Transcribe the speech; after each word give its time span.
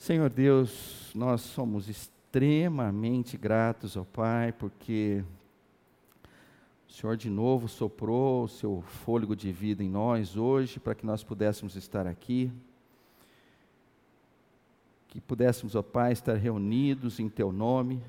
Senhor 0.00 0.30
Deus, 0.30 1.12
nós 1.14 1.42
somos 1.42 1.86
extremamente 1.86 3.36
gratos 3.36 3.98
ao 3.98 4.04
Pai, 4.06 4.50
porque 4.50 5.22
o 6.88 6.90
Senhor 6.90 7.18
de 7.18 7.28
novo 7.28 7.68
soprou 7.68 8.44
o 8.44 8.48
seu 8.48 8.80
fôlego 8.80 9.36
de 9.36 9.52
vida 9.52 9.84
em 9.84 9.90
nós 9.90 10.38
hoje, 10.38 10.80
para 10.80 10.94
que 10.94 11.04
nós 11.04 11.22
pudéssemos 11.22 11.76
estar 11.76 12.06
aqui. 12.06 12.50
Que 15.08 15.20
pudéssemos, 15.20 15.74
ó 15.74 15.82
Pai, 15.82 16.12
estar 16.12 16.34
reunidos 16.34 17.20
em 17.20 17.28
Teu 17.28 17.52
nome, 17.52 18.02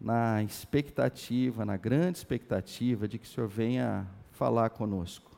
na 0.00 0.42
expectativa, 0.42 1.66
na 1.66 1.76
grande 1.76 2.16
expectativa 2.16 3.06
de 3.06 3.18
que 3.18 3.26
o 3.26 3.28
Senhor 3.28 3.46
venha 3.46 4.06
falar 4.30 4.70
conosco. 4.70 5.32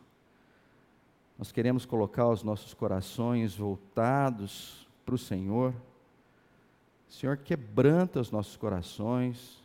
Nós 1.37 1.51
queremos 1.51 1.85
colocar 1.85 2.29
os 2.29 2.45
nossos 2.45 2.73
corações 2.73 3.57
voltados 3.57 4.86
para 5.07 5.15
o 5.15 5.19
Senhor. 5.19 5.73
Senhor 7.09 7.37
quebranta 7.37 8.19
os 8.19 8.33
nossos 8.33 8.57
corações. 8.57 9.65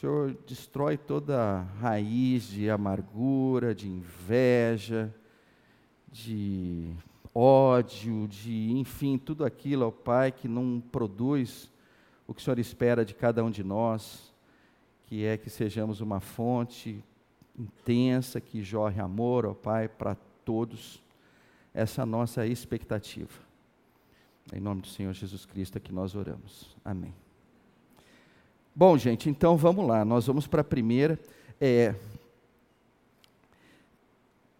Senhor 0.00 0.34
destrói 0.46 0.96
toda 0.96 1.60
raiz 1.78 2.44
de 2.44 2.70
amargura, 2.70 3.74
de 3.74 3.86
inveja, 3.86 5.14
de 6.10 6.90
ódio, 7.34 8.26
de, 8.26 8.72
enfim, 8.72 9.18
tudo 9.18 9.44
aquilo, 9.44 9.86
ó 9.86 9.90
Pai, 9.90 10.32
que 10.32 10.48
não 10.48 10.82
produz 10.90 11.70
o 12.26 12.32
que 12.32 12.40
o 12.40 12.42
Senhor 12.42 12.58
espera 12.58 13.04
de 13.04 13.14
cada 13.14 13.44
um 13.44 13.50
de 13.50 13.62
nós, 13.62 14.32
que 15.04 15.22
é 15.22 15.36
que 15.36 15.50
sejamos 15.50 16.00
uma 16.00 16.18
fonte 16.18 17.04
intensa 17.58 18.40
que 18.40 18.62
jorre 18.62 19.02
amor, 19.02 19.44
ó 19.44 19.52
Pai, 19.52 19.86
para 19.86 20.16
todos. 20.46 21.02
Essa 21.74 22.00
é 22.00 22.04
a 22.04 22.06
nossa 22.06 22.46
expectativa. 22.46 23.49
Em 24.52 24.60
nome 24.60 24.80
do 24.80 24.88
Senhor 24.88 25.12
Jesus 25.12 25.46
Cristo 25.46 25.76
é 25.76 25.80
que 25.80 25.92
nós 25.92 26.16
oramos. 26.16 26.76
Amém. 26.84 27.14
Bom, 28.74 28.98
gente, 28.98 29.30
então 29.30 29.56
vamos 29.56 29.86
lá. 29.86 30.04
Nós 30.04 30.26
vamos 30.26 30.48
para 30.48 30.62
a 30.62 30.64
primeira. 30.64 31.18
É, 31.60 31.94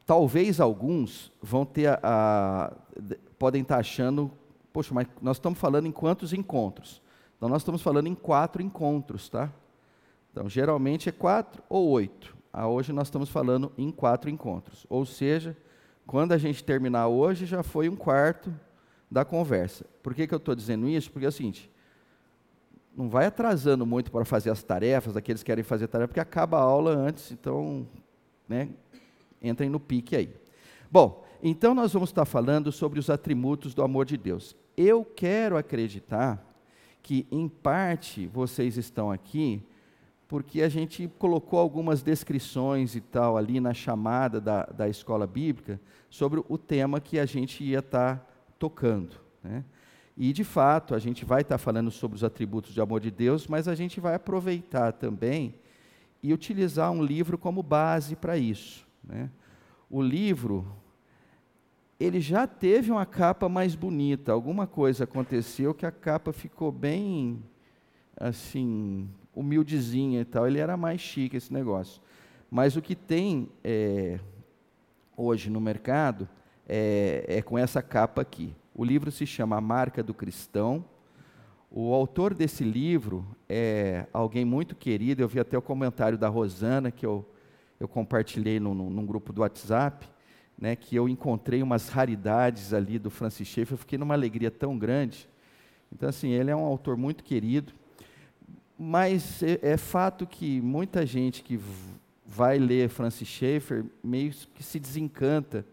talvez 0.06 0.61
alguns 0.61 1.33
vão 1.42 1.64
ter 1.64 1.88
a, 1.88 2.00
a, 2.02 2.72
podem 3.36 3.62
estar 3.62 3.78
achando, 3.78 4.30
poxa, 4.72 4.94
mas 4.94 5.08
nós 5.20 5.38
estamos 5.38 5.58
falando 5.58 5.86
em 5.86 5.92
quantos 5.92 6.33
encontros? 6.33 7.02
Então 7.36 7.48
nós 7.48 7.62
estamos 7.62 7.83
falando 7.83 8.06
em 8.06 8.14
quatro 8.14 8.62
encontros, 8.62 9.28
tá? 9.28 9.52
Então 10.30 10.48
geralmente 10.48 11.08
é 11.08 11.12
quatro 11.12 11.62
ou 11.68 11.88
oito. 11.88 12.36
Ah, 12.52 12.68
hoje 12.68 12.92
nós 12.92 13.08
estamos 13.08 13.28
falando 13.28 13.72
em 13.77 13.91
quatro 13.91 14.30
encontros. 14.30 14.86
Ou 14.88 15.05
seja, 15.05 15.56
quando 16.06 16.30
a 16.30 16.38
gente 16.38 16.62
terminar 16.62 17.08
hoje 17.08 17.44
já 17.44 17.64
foi 17.64 17.88
um 17.88 17.96
quarto 17.96 18.55
da 19.11 19.25
conversa. 19.25 19.84
Por 20.03 20.14
que, 20.14 20.27
que 20.27 20.34
eu 20.34 20.39
estou 20.39 20.55
dizendo 20.55 20.89
isso? 20.89 21.11
Porque 21.11 21.27
é 21.27 21.28
o 21.28 21.33
seguinte, 21.33 21.70
não 22.97 23.08
vai 23.08 23.27
atrasando 23.27 23.84
muito 23.84 24.11
para 24.11 24.25
fazer 24.25 24.50
as 24.50 24.62
tarefas, 24.62 25.17
aqueles 25.17 25.42
que 25.42 25.47
querem 25.47 25.64
fazer 25.64 25.89
tarefa, 25.89 26.08
porque 26.08 26.20
acaba 26.20 26.58
a 26.58 26.62
aula 26.62 26.92
antes, 26.92 27.33
então, 27.33 27.86
né, 28.48 28.69
entrem 29.42 29.69
no 29.69 29.80
pique 29.80 30.14
aí. 30.14 30.34
Bom, 30.91 31.25
então 31.42 31.75
nós 31.75 31.92
vamos 31.92 32.11
estar 32.11 32.25
falando 32.25 32.70
sobre 32.70 32.98
os 32.98 33.08
atributos 33.08 33.75
do 33.75 33.83
amor 33.83 34.05
de 34.05 34.17
Deus. 34.17 34.56
Eu 34.77 35.05
quero 35.05 35.56
acreditar 35.56 36.45
que, 37.02 37.27
em 37.30 37.48
parte, 37.48 38.27
vocês 38.27 38.77
estão 38.77 39.11
aqui 39.11 39.62
porque 40.28 40.62
a 40.62 40.69
gente 40.69 41.11
colocou 41.19 41.58
algumas 41.58 42.05
descrições 42.05 42.95
e 42.95 43.00
tal 43.00 43.36
ali 43.36 43.58
na 43.58 43.74
chamada 43.74 44.41
da, 44.41 44.62
da 44.64 44.89
escola 44.89 45.27
bíblica 45.27 45.80
sobre 46.08 46.41
o 46.48 46.56
tema 46.56 47.00
que 47.00 47.19
a 47.19 47.27
gente 47.27 47.64
ia 47.64 47.80
estar 47.80 48.30
tocando. 48.61 49.16
Né? 49.42 49.64
E, 50.16 50.34
de 50.34 50.44
fato, 50.44 50.94
a 50.94 50.98
gente 50.98 51.25
vai 51.25 51.41
estar 51.41 51.56
falando 51.56 51.91
sobre 51.91 52.14
os 52.14 52.22
atributos 52.22 52.75
de 52.75 52.80
amor 52.80 53.00
de 53.00 53.11
Deus, 53.11 53.48
mas 53.48 53.67
a 53.67 53.75
gente 53.75 53.98
vai 53.98 54.14
aproveitar 54.14 54.92
também 54.92 55.55
e 56.22 56.34
utilizar 56.34 56.92
um 56.92 57.02
livro 57.02 57.39
como 57.39 57.62
base 57.62 58.14
para 58.14 58.36
isso. 58.36 58.86
Né? 59.02 59.30
O 59.89 60.02
livro, 60.02 60.70
ele 61.98 62.20
já 62.20 62.46
teve 62.46 62.92
uma 62.92 63.07
capa 63.07 63.48
mais 63.48 63.74
bonita, 63.74 64.30
alguma 64.30 64.67
coisa 64.67 65.05
aconteceu 65.05 65.73
que 65.73 65.86
a 65.86 65.90
capa 65.90 66.33
ficou 66.34 66.70
bem, 66.70 67.42
assim, 68.14 69.08
humildezinha 69.34 70.20
e 70.20 70.24
tal, 70.27 70.46
ele 70.46 70.58
era 70.58 70.77
mais 70.77 71.01
chique 71.01 71.39
esse 71.39 71.51
negócio. 71.51 72.02
Mas 72.51 72.77
o 72.77 72.83
que 72.83 72.95
tem 72.95 73.48
é, 73.64 74.20
hoje 75.17 75.48
no 75.48 75.63
mercado 75.63 76.29
é, 76.68 77.24
é 77.27 77.42
com 77.42 77.57
essa 77.57 77.80
capa 77.80 78.20
aqui. 78.20 78.55
O 78.80 78.85
livro 78.85 79.13
se 79.13 79.27
chama 79.27 79.58
A 79.58 79.61
Marca 79.61 80.02
do 80.02 80.14
Cristão. 80.14 80.83
O 81.70 81.92
autor 81.92 82.33
desse 82.33 82.64
livro 82.64 83.27
é 83.46 84.07
alguém 84.11 84.42
muito 84.42 84.74
querido. 84.74 85.20
Eu 85.20 85.29
vi 85.29 85.39
até 85.39 85.58
o 85.58 85.61
comentário 85.61 86.17
da 86.17 86.29
Rosana, 86.29 86.90
que 86.90 87.05
eu, 87.05 87.30
eu 87.79 87.86
compartilhei 87.86 88.58
num, 88.58 88.73
num 88.73 89.05
grupo 89.05 89.35
do 89.35 89.42
WhatsApp, 89.42 90.08
né, 90.58 90.74
que 90.77 90.96
eu 90.96 91.11
encontrei 91.11 91.63
umas 91.63 91.90
raridades 91.90 92.73
ali 92.73 92.98
do 92.98 93.11
Francis 93.11 93.46
Schaeffer. 93.48 93.74
Eu 93.74 93.79
fiquei 93.79 93.98
numa 93.98 94.14
alegria 94.14 94.51
tão 94.51 94.79
grande. 94.79 95.29
Então, 95.92 96.08
assim, 96.08 96.30
ele 96.30 96.51
é 96.51 96.57
um 96.57 96.64
autor 96.64 96.96
muito 96.96 97.23
querido. 97.23 97.74
Mas 98.79 99.42
é, 99.42 99.58
é 99.61 99.77
fato 99.77 100.27
que 100.27 100.58
muita 100.63 101.05
gente 101.05 101.42
que 101.42 101.61
vai 102.24 102.58
ler 102.58 102.89
Francis 102.89 103.29
Schaeffer 103.29 103.85
meio 104.02 104.33
que 104.55 104.63
se 104.63 104.80
desencanta 104.80 105.67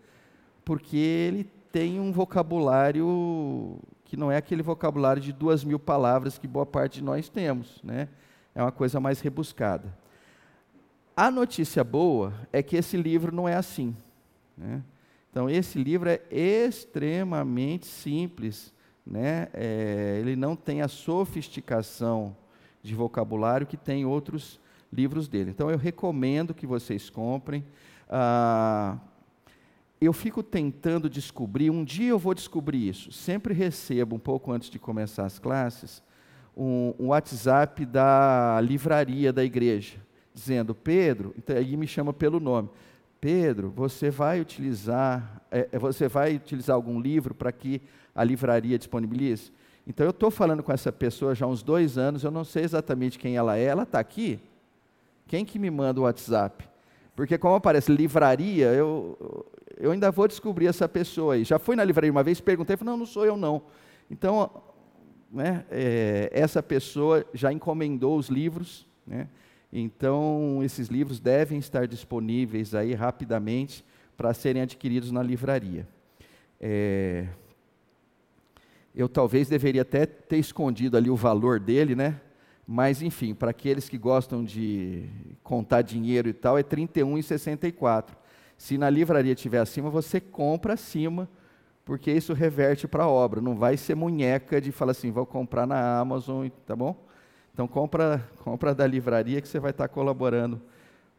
porque 0.67 0.97
ele 0.97 1.49
tem 1.71 1.99
um 1.99 2.11
vocabulário 2.11 3.79
que 4.05 4.15
não 4.15 4.31
é 4.31 4.37
aquele 4.37 4.61
vocabulário 4.61 5.21
de 5.21 5.33
duas 5.33 5.63
mil 5.63 5.77
palavras 5.77 6.37
que 6.37 6.47
boa 6.47 6.65
parte 6.65 6.99
de 6.99 7.03
nós 7.03 7.27
temos, 7.27 7.81
né? 7.83 8.07
É 8.55 8.61
uma 8.61 8.71
coisa 8.71 8.99
mais 8.99 9.19
rebuscada. 9.21 9.93
A 11.15 11.29
notícia 11.29 11.83
boa 11.83 12.33
é 12.53 12.61
que 12.63 12.75
esse 12.75 12.95
livro 12.95 13.35
não 13.35 13.47
é 13.47 13.55
assim. 13.55 13.95
Né? 14.57 14.83
Então, 15.29 15.49
esse 15.49 15.81
livro 15.81 16.09
é 16.09 16.21
extremamente 16.31 17.85
simples. 17.85 18.73
Né? 19.05 19.47
É, 19.53 20.17
ele 20.19 20.35
não 20.35 20.55
tem 20.55 20.81
a 20.81 20.87
sofisticação 20.87 22.35
de 22.81 22.95
vocabulário 22.95 23.67
que 23.67 23.77
tem 23.77 24.05
outros 24.05 24.59
livros 24.91 25.27
dele. 25.27 25.51
Então, 25.51 25.69
eu 25.69 25.77
recomendo 25.77 26.53
que 26.53 26.65
vocês 26.65 27.09
comprem. 27.09 27.65
Ah, 28.09 28.97
eu 29.99 30.13
fico 30.13 30.43
tentando 30.43 31.09
descobrir, 31.09 31.69
um 31.69 31.83
dia 31.83 32.09
eu 32.09 32.19
vou 32.19 32.33
descobrir 32.33 32.87
isso. 32.87 33.11
Sempre 33.11 33.53
recebo, 33.53 34.15
um 34.15 34.19
pouco 34.19 34.51
antes 34.51 34.69
de 34.69 34.77
começar 34.77 35.25
as 35.25 35.39
classes, 35.39 36.03
um, 36.55 36.93
um 36.99 37.07
WhatsApp 37.07 37.85
da 37.85 38.59
livraria 38.61 39.33
da 39.33 39.43
igreja, 39.43 39.97
dizendo, 40.33 40.75
Pedro, 40.75 41.33
então, 41.37 41.55
aí 41.55 41.75
me 41.75 41.87
chama 41.87 42.13
pelo 42.13 42.39
nome. 42.39 42.69
Pedro, 43.19 43.71
você 43.75 44.11
vai 44.11 44.39
utilizar, 44.39 45.41
é, 45.49 45.67
é 45.71 45.79
você 45.79 46.07
vai 46.07 46.35
utilizar 46.35 46.75
algum 46.75 46.99
livro 46.99 47.33
para 47.33 47.51
que 47.51 47.81
a 48.13 48.23
livraria 48.23 48.77
disponibilize? 48.77 49.51
Então 49.87 50.05
eu 50.05 50.11
estou 50.11 50.29
falando 50.29 50.61
com 50.61 50.71
essa 50.71 50.91
pessoa 50.91 51.33
já 51.33 51.45
há 51.45 51.49
uns 51.49 51.63
dois 51.63 51.97
anos, 51.97 52.23
eu 52.23 52.29
não 52.29 52.43
sei 52.43 52.63
exatamente 52.63 53.17
quem 53.17 53.35
ela 53.35 53.57
é, 53.57 53.63
ela 53.63 53.83
está 53.83 53.99
aqui? 53.99 54.39
Quem 55.27 55.43
que 55.43 55.57
me 55.57 55.71
manda 55.71 55.99
o 55.99 56.03
WhatsApp? 56.03 56.67
Porque 57.17 57.35
como 57.35 57.55
aparece 57.55 57.91
livraria, 57.91 58.67
eu, 58.67 59.17
eu 59.75 59.91
ainda 59.91 60.11
vou 60.11 60.27
descobrir 60.27 60.67
essa 60.67 60.87
pessoa 60.87 61.33
aí. 61.33 61.43
Já 61.43 61.57
fui 61.57 61.75
na 61.75 61.83
livraria 61.83 62.11
uma 62.11 62.21
vez, 62.21 62.39
perguntei, 62.39 62.77
falei, 62.77 62.91
não, 62.91 62.99
não 62.99 63.07
sou 63.07 63.25
eu 63.25 63.35
não. 63.35 63.63
Então, 64.07 64.51
né, 65.31 65.65
é, 65.71 66.29
essa 66.31 66.61
pessoa 66.61 67.25
já 67.33 67.51
encomendou 67.51 68.19
os 68.19 68.29
livros, 68.29 68.85
né, 69.05 69.27
então 69.73 70.59
esses 70.61 70.89
livros 70.89 71.19
devem 71.19 71.57
estar 71.57 71.87
disponíveis 71.87 72.75
aí 72.75 72.93
rapidamente 72.93 73.83
para 74.15 74.31
serem 74.31 74.61
adquiridos 74.61 75.11
na 75.11 75.23
livraria. 75.23 75.87
É, 76.61 77.25
eu 78.95 79.09
talvez 79.09 79.49
deveria 79.49 79.81
até 79.81 80.05
ter 80.05 80.37
escondido 80.37 80.95
ali 80.95 81.09
o 81.09 81.15
valor 81.15 81.59
dele, 81.59 81.95
né? 81.95 82.21
Mas 82.69 83.01
enfim, 83.01 83.33
para 83.33 83.51
aqueles 83.51 83.87
que 83.87 83.97
gostam 83.97 84.43
de 84.43 85.05
contar 85.41 85.81
dinheiro 85.81 86.27
e 86.27 86.33
tal, 86.33 86.57
é 86.57 86.61
R$ 86.61 86.67
31,64. 86.67 88.09
Se 88.57 88.77
na 88.77 88.89
livraria 88.89 89.33
tiver 89.33 89.59
acima, 89.59 89.89
você 89.89 90.19
compra 90.19 90.73
acima, 90.73 91.29
porque 91.85 92.11
isso 92.11 92.33
reverte 92.33 92.85
para 92.85 93.05
a 93.05 93.07
obra. 93.07 93.39
Não 93.39 93.55
vai 93.55 93.77
ser 93.77 93.95
munheca 93.95 94.59
de 94.59 94.73
falar 94.73 94.91
assim, 94.91 95.11
vou 95.11 95.25
comprar 95.25 95.65
na 95.65 95.97
Amazon, 95.97 96.49
tá 96.65 96.75
bom? 96.75 97.07
Então 97.53 97.69
compra, 97.69 98.21
compra 98.43 98.75
da 98.75 98.85
livraria 98.85 99.39
que 99.39 99.47
você 99.47 99.59
vai 99.59 99.71
estar 99.71 99.87
colaborando 99.87 100.61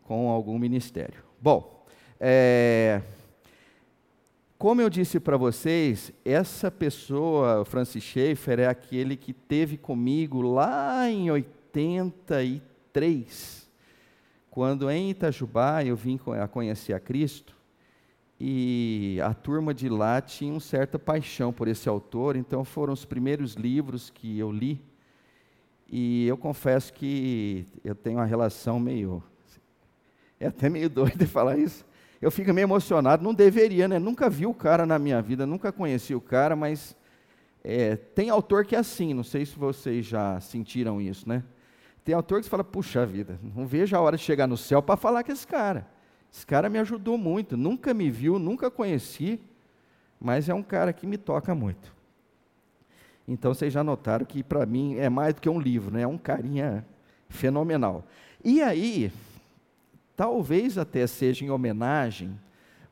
com 0.02 0.28
algum 0.28 0.58
ministério. 0.58 1.24
Bom, 1.40 1.86
é, 2.20 3.00
como 4.58 4.80
eu 4.80 4.90
disse 4.90 5.20
para 5.20 5.36
vocês, 5.36 6.12
essa 6.24 6.68
pessoa, 6.70 7.64
Francis 7.64 8.02
Schaeffer, 8.02 8.58
é 8.60 8.66
aquele 8.66 9.16
que 9.16 9.32
teve 9.32 9.76
comigo 9.76 10.42
lá 10.42 11.08
em 11.08 11.30
83 11.30 13.58
quando 14.58 14.90
em 14.90 15.10
Itajubá 15.10 15.84
eu 15.84 15.94
vim 15.94 16.18
a 16.42 16.48
conhecer 16.48 16.92
a 16.92 16.98
Cristo, 16.98 17.54
e 18.40 19.20
a 19.22 19.32
turma 19.32 19.72
de 19.72 19.88
lá 19.88 20.20
tinha 20.20 20.52
uma 20.52 20.58
certa 20.58 20.98
paixão 20.98 21.52
por 21.52 21.68
esse 21.68 21.88
autor, 21.88 22.34
então 22.34 22.64
foram 22.64 22.92
os 22.92 23.04
primeiros 23.04 23.54
livros 23.54 24.10
que 24.10 24.36
eu 24.36 24.50
li. 24.50 24.84
E 25.88 26.26
eu 26.26 26.36
confesso 26.36 26.92
que 26.92 27.66
eu 27.84 27.94
tenho 27.94 28.18
uma 28.18 28.24
relação 28.24 28.80
meio. 28.80 29.22
É 30.40 30.48
até 30.48 30.68
meio 30.68 30.90
doido 30.90 31.24
falar 31.28 31.56
isso. 31.56 31.86
Eu 32.20 32.30
fico 32.30 32.52
meio 32.52 32.64
emocionado, 32.64 33.22
não 33.22 33.32
deveria, 33.32 33.86
né? 33.86 33.98
Nunca 33.98 34.28
vi 34.28 34.44
o 34.44 34.52
cara 34.52 34.84
na 34.84 34.98
minha 34.98 35.22
vida, 35.22 35.46
nunca 35.46 35.70
conheci 35.70 36.14
o 36.14 36.20
cara, 36.20 36.56
mas 36.56 36.96
é, 37.62 37.96
tem 37.96 38.28
autor 38.28 38.64
que 38.64 38.74
é 38.74 38.78
assim, 38.78 39.14
não 39.14 39.22
sei 39.22 39.46
se 39.46 39.56
vocês 39.56 40.04
já 40.04 40.40
sentiram 40.40 41.00
isso, 41.00 41.28
né? 41.28 41.44
Tem 42.04 42.14
autor 42.14 42.38
que 42.38 42.44
você 42.44 42.50
fala, 42.50 42.64
puxa 42.64 43.04
vida, 43.06 43.38
não 43.54 43.66
vejo 43.66 43.94
a 43.94 44.00
hora 44.00 44.16
de 44.16 44.22
chegar 44.22 44.46
no 44.46 44.56
céu 44.56 44.82
para 44.82 44.96
falar 44.96 45.22
com 45.22 45.30
esse 45.30 45.46
cara. 45.46 45.86
Esse 46.32 46.46
cara 46.46 46.68
me 46.68 46.78
ajudou 46.78 47.16
muito, 47.16 47.56
nunca 47.56 47.94
me 47.94 48.10
viu, 48.10 48.38
nunca 48.38 48.70
conheci, 48.70 49.40
mas 50.20 50.48
é 50.48 50.54
um 50.54 50.62
cara 50.62 50.92
que 50.92 51.06
me 51.06 51.16
toca 51.16 51.54
muito. 51.54 51.94
Então 53.26 53.52
vocês 53.52 53.72
já 53.72 53.84
notaram 53.84 54.24
que 54.24 54.42
para 54.42 54.64
mim 54.64 54.96
é 54.96 55.08
mais 55.08 55.34
do 55.34 55.40
que 55.40 55.48
um 55.48 55.60
livro, 55.60 55.92
né? 55.92 56.02
é 56.02 56.06
um 56.06 56.18
carinha 56.18 56.84
fenomenal. 57.28 58.04
E 58.42 58.62
aí, 58.62 59.12
talvez 60.18 60.76
até 60.76 61.06
seja 61.06 61.46
em 61.46 61.48
homenagem, 61.48 62.38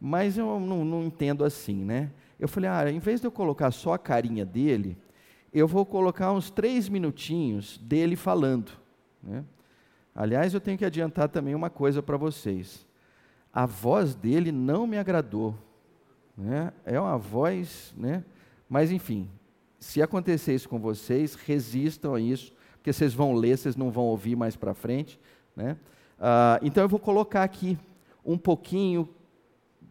mas 0.00 0.38
eu 0.38 0.58
não, 0.58 0.82
não 0.82 1.04
entendo 1.04 1.44
assim, 1.44 1.84
né? 1.84 2.10
Eu 2.40 2.48
falei, 2.48 2.70
ah, 2.70 2.90
em 2.90 2.98
vez 2.98 3.20
de 3.20 3.26
eu 3.26 3.30
colocar 3.30 3.70
só 3.70 3.92
a 3.92 3.98
carinha 3.98 4.46
dele, 4.46 4.96
eu 5.52 5.68
vou 5.68 5.84
colocar 5.84 6.32
uns 6.32 6.50
três 6.50 6.88
minutinhos 6.88 7.76
dele 7.78 8.16
falando. 8.16 8.72
Né? 9.22 9.44
Aliás, 10.14 10.54
eu 10.54 10.60
tenho 10.60 10.78
que 10.78 10.84
adiantar 10.84 11.28
também 11.28 11.54
uma 11.54 11.68
coisa 11.68 12.02
para 12.02 12.16
vocês 12.16 12.86
a 13.56 13.64
voz 13.64 14.14
dele 14.14 14.52
não 14.52 14.86
me 14.86 14.98
agradou. 14.98 15.54
Né? 16.36 16.70
É 16.84 17.00
uma 17.00 17.16
voz, 17.16 17.94
né? 17.96 18.22
mas 18.68 18.92
enfim, 18.92 19.30
se 19.80 20.02
acontecer 20.02 20.54
isso 20.54 20.68
com 20.68 20.78
vocês, 20.78 21.34
resistam 21.34 22.14
a 22.14 22.20
isso, 22.20 22.52
porque 22.74 22.92
vocês 22.92 23.14
vão 23.14 23.32
ler, 23.32 23.56
vocês 23.56 23.74
não 23.74 23.90
vão 23.90 24.04
ouvir 24.04 24.36
mais 24.36 24.56
para 24.56 24.74
frente. 24.74 25.18
Né? 25.56 25.78
Ah, 26.18 26.58
então 26.62 26.82
eu 26.82 26.88
vou 26.88 26.98
colocar 26.98 27.42
aqui 27.42 27.78
um 28.24 28.38
pouquinho 28.38 29.08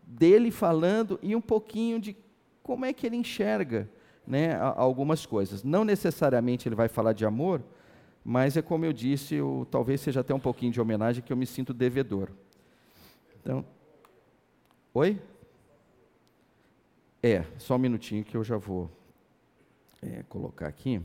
dele 0.06 0.52
falando 0.52 1.20
e 1.22 1.36
um 1.36 1.42
pouquinho 1.42 2.00
de 2.00 2.16
como 2.64 2.86
é 2.86 2.94
que 2.94 3.06
ele 3.06 3.16
enxerga 3.16 3.90
né, 4.26 4.56
algumas 4.56 5.26
coisas. 5.26 5.64
Não 5.64 5.86
necessariamente 5.86 6.68
ele 6.68 6.76
vai 6.76 6.88
falar 6.88 7.14
de 7.14 7.26
amor, 7.26 7.62
mas 8.24 8.58
é 8.58 8.62
como 8.62 8.86
eu 8.86 8.92
disse, 8.92 9.36
eu, 9.36 9.68
talvez 9.70 10.02
seja 10.02 10.22
até 10.22 10.34
um 10.34 10.40
pouquinho 10.40 10.72
de 10.72 10.82
homenagem 10.82 11.24
que 11.24 11.32
eu 11.32 11.38
me 11.38 11.46
sinto 11.46 11.74
devedor. 11.74 12.30
Então, 13.40 13.64
oi? 14.94 15.22
É, 17.22 17.46
só 17.58 17.76
um 17.76 17.80
minutinho 17.80 18.24
que 18.24 18.36
eu 18.36 18.44
já 18.44 18.58
vou 18.58 18.90
é, 20.02 20.24
colocar 20.24 20.68
aqui. 20.68 21.02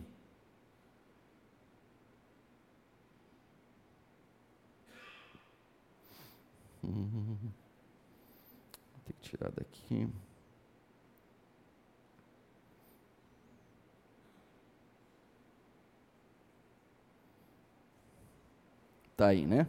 Vou 6.90 7.52
ter 9.04 9.12
que 9.14 9.20
tirar 9.30 9.50
daqui. 9.50 10.08
Tá 19.16 19.26
aí, 19.28 19.46
né? 19.46 19.66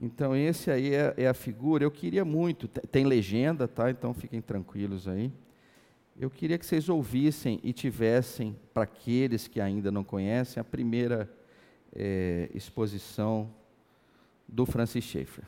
Então, 0.00 0.34
esse 0.34 0.70
aí 0.70 0.94
é, 0.94 1.14
é, 1.16 1.28
a 1.28 1.34
figura. 1.34 1.84
Eu 1.84 1.90
queria 1.90 2.24
muito, 2.24 2.66
tem 2.66 3.04
legenda, 3.04 3.68
tá? 3.68 3.90
Então 3.90 4.12
fiquem 4.12 4.40
tranquilos 4.40 5.06
aí. 5.06 5.32
Eu 6.18 6.28
queria 6.28 6.58
que 6.58 6.66
vocês 6.66 6.88
ouvissem 6.88 7.60
e 7.62 7.72
tivessem, 7.72 8.56
para 8.74 8.82
aqueles 8.82 9.46
que 9.46 9.60
ainda 9.60 9.90
não 9.90 10.04
conhecem, 10.04 10.60
a 10.60 10.64
primeira 10.64 11.30
é, 11.94 12.50
exposição 12.52 13.48
do 14.52 14.66
Francis 14.66 15.04
Schaeffer. 15.04 15.44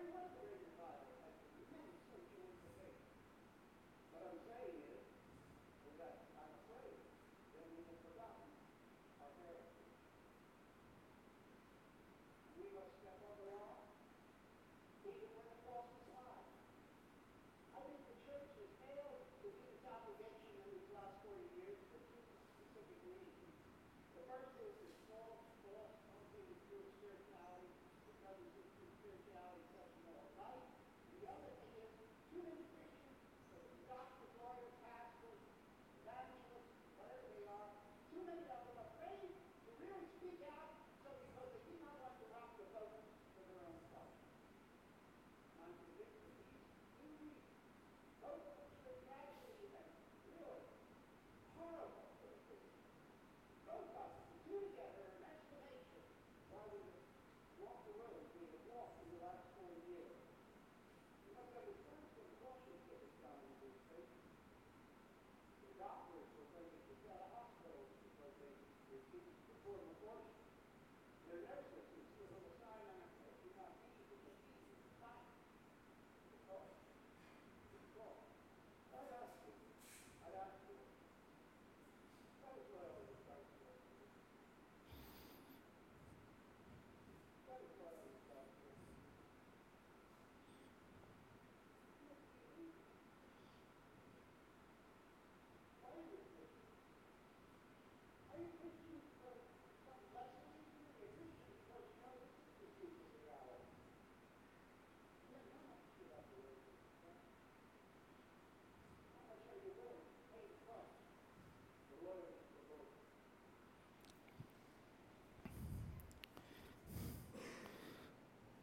everyone. 0.00 0.49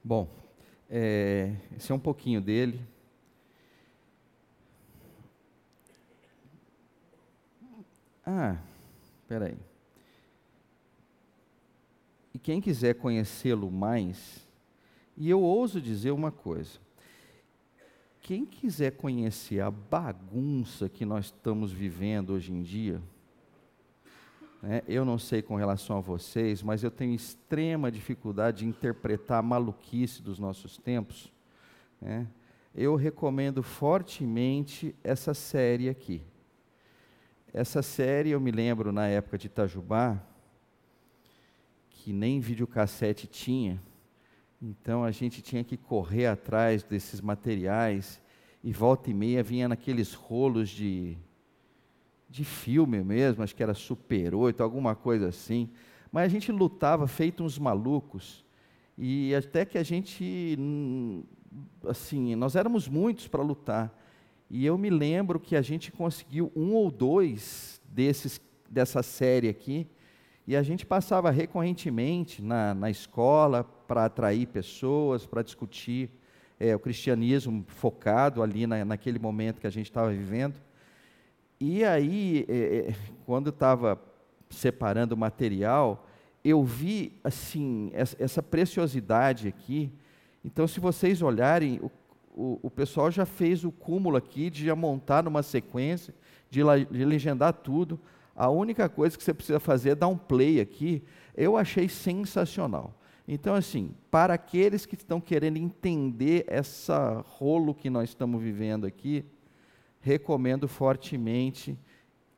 Bom, 0.08 0.30
é, 0.90 1.54
esse 1.76 1.92
é 1.92 1.96
um 1.96 2.00
pouquinho 2.00 2.40
dele. 2.40 2.80
Ah, 8.26 8.56
peraí. 9.28 9.58
E 12.34 12.40
quem 12.40 12.62
quiser 12.62 12.94
conhecê-lo 12.94 13.70
mais, 13.70 14.48
e 15.18 15.30
eu 15.30 15.42
ouso 15.42 15.82
dizer 15.82 16.12
uma 16.12 16.32
coisa: 16.32 16.80
quem 18.22 18.46
quiser 18.46 18.92
conhecer 18.92 19.60
a 19.60 19.70
bagunça 19.70 20.88
que 20.88 21.04
nós 21.04 21.26
estamos 21.26 21.74
vivendo 21.74 22.30
hoje 22.30 22.54
em 22.54 22.64
dia, 22.64 23.02
né, 24.62 24.82
eu 24.88 25.06
não 25.06 25.20
sei 25.20 25.42
com 25.42 25.56
relação 25.56 25.98
a 25.98 26.02
vocês, 26.02 26.64
mas 26.64 26.84
eu 26.84 26.92
tenho 26.92 27.14
extrema 27.14 27.92
dificuldade 27.92 28.60
de 28.60 28.66
interpretar 28.66 29.40
a 29.40 29.44
maluquice 29.44 30.22
dos 30.22 30.40
nossos 30.40 30.78
tempos. 30.78 31.32
Né, 32.02 32.28
eu 32.74 32.96
recomendo 32.96 33.64
fortemente 33.64 34.96
essa 35.04 35.34
série 35.34 35.90
aqui. 35.90 36.22
Essa 37.54 37.82
série 37.82 38.32
eu 38.32 38.40
me 38.40 38.52
lembro 38.52 38.92
na 38.92 39.08
época 39.08 39.38
de 39.38 39.48
Itajubá, 39.48 40.22
que 41.90 42.14
nem 42.14 42.40
videocassete 42.40 43.26
tinha, 43.28 43.82
então 44.62 45.04
a 45.04 45.12
gente 45.12 45.42
tinha 45.42 45.64
que 45.64 45.78
correr 45.78 46.28
atrás 46.28 46.84
desses 46.84 47.22
materiais 47.22 48.22
e 48.64 48.72
volta 48.72 49.10
e 49.10 49.14
meia 49.14 49.44
vinha 49.44 49.68
naqueles 49.68 50.14
rolos 50.14 50.70
de, 50.70 51.18
de 52.30 52.44
filme 52.44 53.04
mesmo, 53.04 53.44
acho 53.44 53.56
que 53.56 53.64
era 53.64 53.74
Super 53.74 54.36
8, 54.36 54.62
alguma 54.62 54.96
coisa 54.96 55.30
assim. 55.30 55.70
Mas 56.12 56.26
a 56.26 56.30
gente 56.30 56.52
lutava 56.52 57.08
feito 57.08 57.44
uns 57.44 57.58
malucos 57.58 58.46
e 58.98 59.34
até 59.36 59.64
que 59.64 59.78
a 59.78 59.84
gente, 59.84 60.56
hum, 60.60 61.24
assim, 61.86 62.36
nós 62.36 62.56
éramos 62.56 62.88
muitos 62.88 63.28
para 63.28 63.44
lutar. 63.44 63.96
E 64.50 64.66
eu 64.66 64.78
me 64.78 64.90
lembro 64.90 65.40
que 65.40 65.56
a 65.56 65.62
gente 65.62 65.92
conseguiu 65.92 66.52
um 66.56 66.74
ou 66.74 66.90
dois 66.90 67.82
desses 67.90 68.42
dessa 68.70 69.02
série 69.02 69.48
aqui 69.48 69.88
e 70.46 70.56
a 70.56 70.64
gente 70.64 70.86
passava 70.86 71.30
recorrentemente 71.30 72.42
na, 72.42 72.74
na 72.74 72.90
escola 72.90 73.64
para 73.64 74.06
atrair 74.06 74.48
pessoas, 74.48 75.26
para 75.26 75.42
discutir 75.42 76.10
é, 76.60 76.76
o 76.76 76.80
cristianismo 76.80 77.66
focado 77.68 78.42
ali 78.42 78.66
na, 78.66 78.84
naquele 78.84 79.20
momento 79.20 79.60
que 79.60 79.68
a 79.68 79.70
gente 79.70 79.88
estava 79.88 80.10
vivendo. 80.10 80.56
E 81.60 81.84
aí, 81.84 82.46
é, 82.48 82.90
é 82.90 82.96
quando 83.26 83.48
eu 83.48 83.52
estava 83.52 84.00
separando 84.50 85.16
o 85.16 85.18
material, 85.18 86.08
eu 86.44 86.64
vi 86.64 87.14
assim 87.24 87.92
essa 87.94 88.42
preciosidade 88.42 89.48
aqui. 89.48 89.92
Então, 90.46 90.68
se 90.68 90.80
vocês 90.80 91.22
olharem, 91.22 91.80
o, 91.82 91.92
o, 92.34 92.60
o 92.64 92.70
pessoal 92.70 93.12
já 93.12 93.26
fez 93.26 93.66
o 93.66 93.72
cúmulo 93.72 94.16
aqui 94.16 94.50
de 94.50 94.66
já 94.66 94.76
montar 94.76 95.24
numa 95.24 95.44
sequência, 95.44 96.14
de, 96.50 96.62
de 96.92 97.04
legendar 97.04 97.54
tudo. 97.54 98.00
A 98.36 98.50
única 98.50 98.88
coisa 98.88 99.18
que 99.18 99.24
você 99.24 99.34
precisa 99.34 99.60
fazer 99.60 99.90
é 99.90 99.96
dar 99.96 100.08
um 100.08 100.18
play 100.18 100.62
aqui. 100.62 101.04
Eu 101.36 101.58
achei 101.58 101.90
sensacional. 101.90 102.94
Então, 103.28 103.56
assim, 103.56 103.92
para 104.10 104.36
aqueles 104.36 104.86
que 104.86 104.96
estão 104.96 105.20
querendo 105.20 105.58
entender 105.58 106.46
essa 106.48 107.22
rolo 107.28 107.74
que 107.74 107.90
nós 107.90 108.10
estamos 108.10 108.42
vivendo 108.42 108.86
aqui, 108.86 109.26
recomendo 110.00 110.68
fortemente 110.68 111.78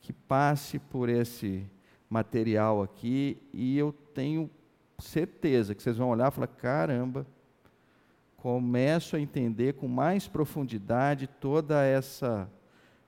que 0.01 0.13
passe 0.13 0.79
por 0.79 1.09
esse 1.09 1.65
material 2.09 2.81
aqui 2.81 3.37
e 3.53 3.77
eu 3.77 3.93
tenho 4.13 4.49
certeza 4.97 5.75
que 5.75 5.83
vocês 5.83 5.97
vão 5.97 6.09
olhar 6.09 6.31
e 6.31 6.35
falar: 6.35 6.47
caramba, 6.47 7.25
começo 8.37 9.15
a 9.15 9.19
entender 9.19 9.73
com 9.73 9.87
mais 9.87 10.27
profundidade 10.27 11.27
toda 11.27 11.83
essa 11.85 12.49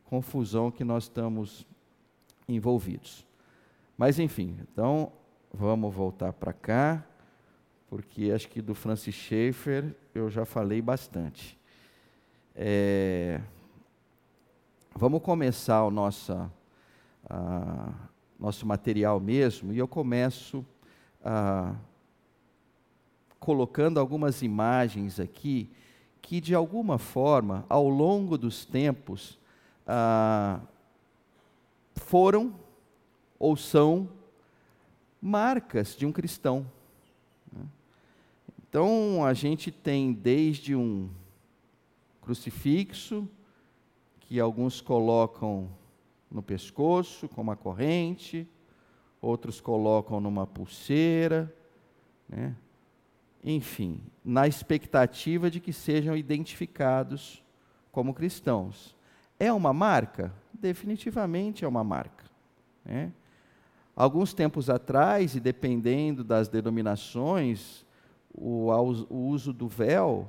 confusão 0.06 0.70
que 0.70 0.84
nós 0.84 1.04
estamos 1.04 1.66
envolvidos. 2.48 3.26
Mas 3.98 4.20
enfim, 4.20 4.58
então 4.62 5.12
vamos 5.54 5.94
voltar 5.94 6.34
para 6.34 6.54
cá, 6.54 7.06
porque 7.90 8.32
acho 8.32 8.50
que 8.50 8.62
do 8.62 8.76
Francis 8.76 9.16
Schaeffer 9.16 9.96
eu 10.14 10.30
já 10.30 10.46
falei 10.46 10.82
bastante. 10.82 11.58
É, 12.56 13.40
vamos 14.96 15.22
começar 15.22 15.84
o 15.84 15.92
nosso, 15.92 16.34
a, 17.30 17.94
nosso 18.40 18.66
material 18.66 19.20
mesmo, 19.20 19.72
e 19.74 19.78
eu 19.78 19.88
começo 19.88 20.66
a, 21.24 21.76
colocando 23.40 24.00
algumas 24.00 24.42
imagens 24.42 25.20
aqui 25.20 25.70
que, 26.22 26.40
de 26.40 26.54
alguma 26.54 26.98
forma, 26.98 27.66
ao 27.68 27.90
longo 27.90 28.38
dos 28.38 28.66
tempos, 28.66 29.40
ah, 29.88 30.60
foram 31.96 32.54
ou 33.40 33.58
são 33.58 34.08
marcas 35.20 35.96
de 35.96 36.06
um 36.06 36.12
cristão. 36.12 36.66
Né? 37.52 37.64
Então, 38.70 39.26
a 39.26 39.34
gente 39.34 39.72
tem 39.72 40.14
desde 40.14 40.76
um 40.76 41.10
crucifixo, 42.22 43.28
que 44.32 44.40
alguns 44.40 44.80
colocam 44.80 45.68
no 46.32 46.42
pescoço, 46.42 47.28
com 47.28 47.42
uma 47.42 47.58
corrente, 47.58 48.48
outros 49.22 49.60
colocam 49.60 50.22
numa 50.22 50.48
pulseira, 50.48 51.54
né? 52.30 52.56
enfim, 53.44 54.00
na 54.24 54.48
expectativa 54.48 55.52
de 55.52 55.60
que 55.60 55.74
sejam 55.74 56.16
identificados 56.16 57.44
como 57.92 58.14
cristãos. 58.14 58.96
É 59.38 59.52
uma 59.52 59.74
marca? 59.74 60.34
Definitivamente 60.54 61.66
é 61.66 61.68
uma 61.68 61.84
marca. 61.84 62.24
Né? 62.86 63.12
Alguns 63.94 64.34
tempos 64.34 64.70
atrás, 64.70 65.36
e 65.36 65.42
dependendo 65.42 66.24
das 66.24 66.48
denominações, 66.48 67.86
o, 68.34 68.72
o 69.10 69.28
uso 69.28 69.52
do 69.52 69.68
véu 69.68 70.26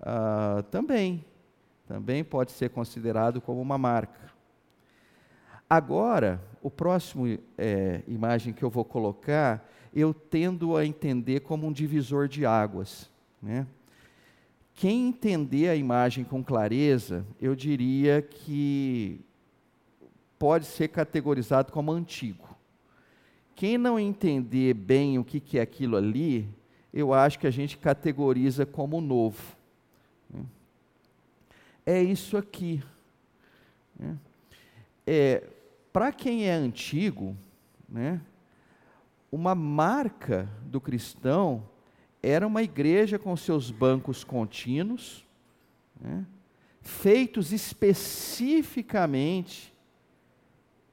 ah, 0.00 0.64
também, 0.70 1.22
também 1.86 2.22
pode 2.22 2.52
ser 2.52 2.70
considerado 2.70 3.40
como 3.40 3.60
uma 3.60 3.76
marca. 3.76 4.32
Agora, 5.68 6.40
o 6.62 6.70
próximo 6.70 7.26
é, 7.56 8.02
imagem 8.06 8.52
que 8.52 8.62
eu 8.62 8.70
vou 8.70 8.84
colocar, 8.84 9.66
eu 9.94 10.12
tendo 10.12 10.76
a 10.76 10.84
entender 10.84 11.40
como 11.40 11.66
um 11.66 11.72
divisor 11.72 12.28
de 12.28 12.44
águas. 12.44 13.10
Né? 13.42 13.66
Quem 14.74 15.08
entender 15.08 15.68
a 15.68 15.76
imagem 15.76 16.24
com 16.24 16.42
clareza, 16.42 17.26
eu 17.40 17.54
diria 17.54 18.22
que 18.22 19.20
pode 20.38 20.66
ser 20.66 20.88
categorizado 20.88 21.72
como 21.72 21.92
antigo. 21.92 22.48
Quem 23.54 23.78
não 23.78 23.98
entender 23.98 24.74
bem 24.74 25.18
o 25.18 25.24
que 25.24 25.58
é 25.58 25.62
aquilo 25.62 25.96
ali, 25.96 26.48
eu 26.92 27.14
acho 27.14 27.38
que 27.38 27.46
a 27.46 27.50
gente 27.50 27.78
categoriza 27.78 28.66
como 28.66 29.00
novo. 29.00 29.56
É 31.84 32.00
isso 32.02 32.36
aqui. 32.36 32.82
É, 35.06 35.48
Para 35.92 36.12
quem 36.12 36.48
é 36.48 36.52
antigo, 36.52 37.36
né, 37.88 38.20
uma 39.30 39.54
marca 39.54 40.48
do 40.62 40.80
cristão 40.80 41.62
era 42.22 42.46
uma 42.46 42.62
igreja 42.62 43.18
com 43.18 43.36
seus 43.36 43.70
bancos 43.70 44.24
contínuos, 44.24 45.26
né, 46.00 46.24
feitos 46.80 47.52
especificamente 47.52 49.72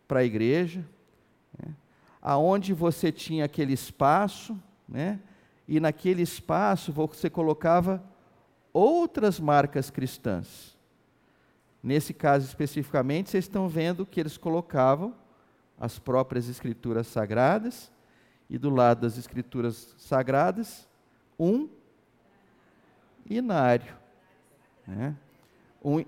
para 0.07 0.19
a 0.19 0.25
igreja, 0.25 0.85
né, 1.57 1.73
aonde 2.21 2.73
você 2.73 3.11
tinha 3.11 3.45
aquele 3.45 3.73
espaço, 3.73 4.59
né, 4.87 5.19
e 5.67 5.79
naquele 5.79 6.21
espaço 6.23 6.91
você 6.91 7.29
colocava 7.29 8.03
outras 8.73 9.39
marcas 9.39 9.89
cristãs. 9.89 10.68
Nesse 11.81 12.13
caso 12.13 12.45
especificamente, 12.45 13.29
vocês 13.29 13.45
estão 13.45 13.69
vendo 13.69 14.05
que 14.05 14.19
eles 14.19 14.37
colocavam 14.37 15.13
as 15.79 15.97
próprias 15.97 16.49
escrituras 16.49 17.07
sagradas 17.07 17.91
e 18.49 18.57
do 18.57 18.69
lado 18.69 19.01
das 19.01 19.17
escrituras 19.17 19.95
sagradas 19.97 20.87
um 21.39 21.69
inário. 23.29 23.93
Né? 24.85 25.15
Um, 25.83 26.03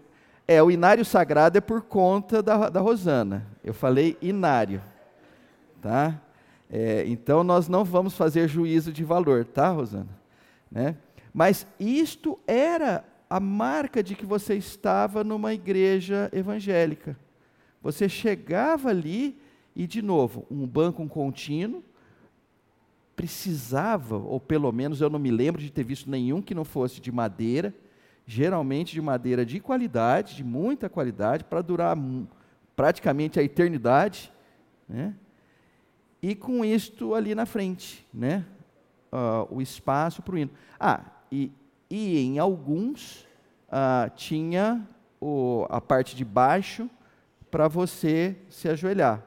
é, 0.47 0.61
o 0.61 0.69
inário 0.69 1.05
sagrado 1.05 1.57
é 1.57 1.61
por 1.61 1.81
conta 1.83 2.43
da, 2.43 2.69
da 2.69 2.81
Rosana. 2.81 3.47
Eu 3.63 3.73
falei 3.73 4.17
inário. 4.21 4.81
Tá? 5.81 6.19
É, 6.69 7.05
então 7.07 7.43
nós 7.43 7.69
não 7.69 7.85
vamos 7.85 8.15
fazer 8.15 8.47
juízo 8.49 8.91
de 8.91 9.03
valor, 9.03 9.45
tá, 9.45 9.69
Rosana? 9.69 10.19
Né? 10.69 10.97
Mas 11.33 11.65
isto 11.79 12.37
era 12.45 13.05
a 13.31 13.39
marca 13.39 14.03
de 14.03 14.13
que 14.13 14.25
você 14.25 14.55
estava 14.55 15.23
numa 15.23 15.53
igreja 15.53 16.29
evangélica. 16.33 17.17
Você 17.81 18.09
chegava 18.09 18.89
ali 18.89 19.39
e, 19.73 19.87
de 19.87 20.01
novo, 20.01 20.45
um 20.51 20.67
banco 20.67 21.07
contínuo, 21.07 21.81
precisava, 23.15 24.17
ou 24.17 24.37
pelo 24.37 24.69
menos 24.73 24.99
eu 24.99 25.09
não 25.09 25.17
me 25.17 25.31
lembro 25.31 25.61
de 25.61 25.71
ter 25.71 25.85
visto 25.85 26.09
nenhum 26.09 26.41
que 26.41 26.53
não 26.53 26.65
fosse 26.65 26.99
de 26.99 27.09
madeira, 27.09 27.73
geralmente 28.27 28.91
de 28.91 29.01
madeira 29.01 29.45
de 29.45 29.61
qualidade, 29.61 30.35
de 30.35 30.43
muita 30.43 30.89
qualidade, 30.89 31.45
para 31.45 31.61
durar 31.61 31.97
praticamente 32.75 33.39
a 33.39 33.43
eternidade, 33.43 34.29
né? 34.89 35.15
e 36.21 36.35
com 36.35 36.65
isto 36.65 37.15
ali 37.15 37.33
na 37.33 37.45
frente, 37.45 38.05
né? 38.13 38.45
Uh, 39.09 39.55
o 39.55 39.61
espaço 39.61 40.21
para 40.21 40.35
o 40.35 40.37
hino. 40.37 40.51
Ah, 40.77 41.05
e, 41.31 41.49
e 41.91 42.17
em 42.19 42.39
alguns 42.39 43.27
uh, 43.67 44.09
tinha 44.15 44.87
o, 45.19 45.67
a 45.69 45.81
parte 45.81 46.15
de 46.15 46.23
baixo 46.23 46.89
para 47.51 47.67
você 47.67 48.37
se 48.49 48.69
ajoelhar. 48.69 49.21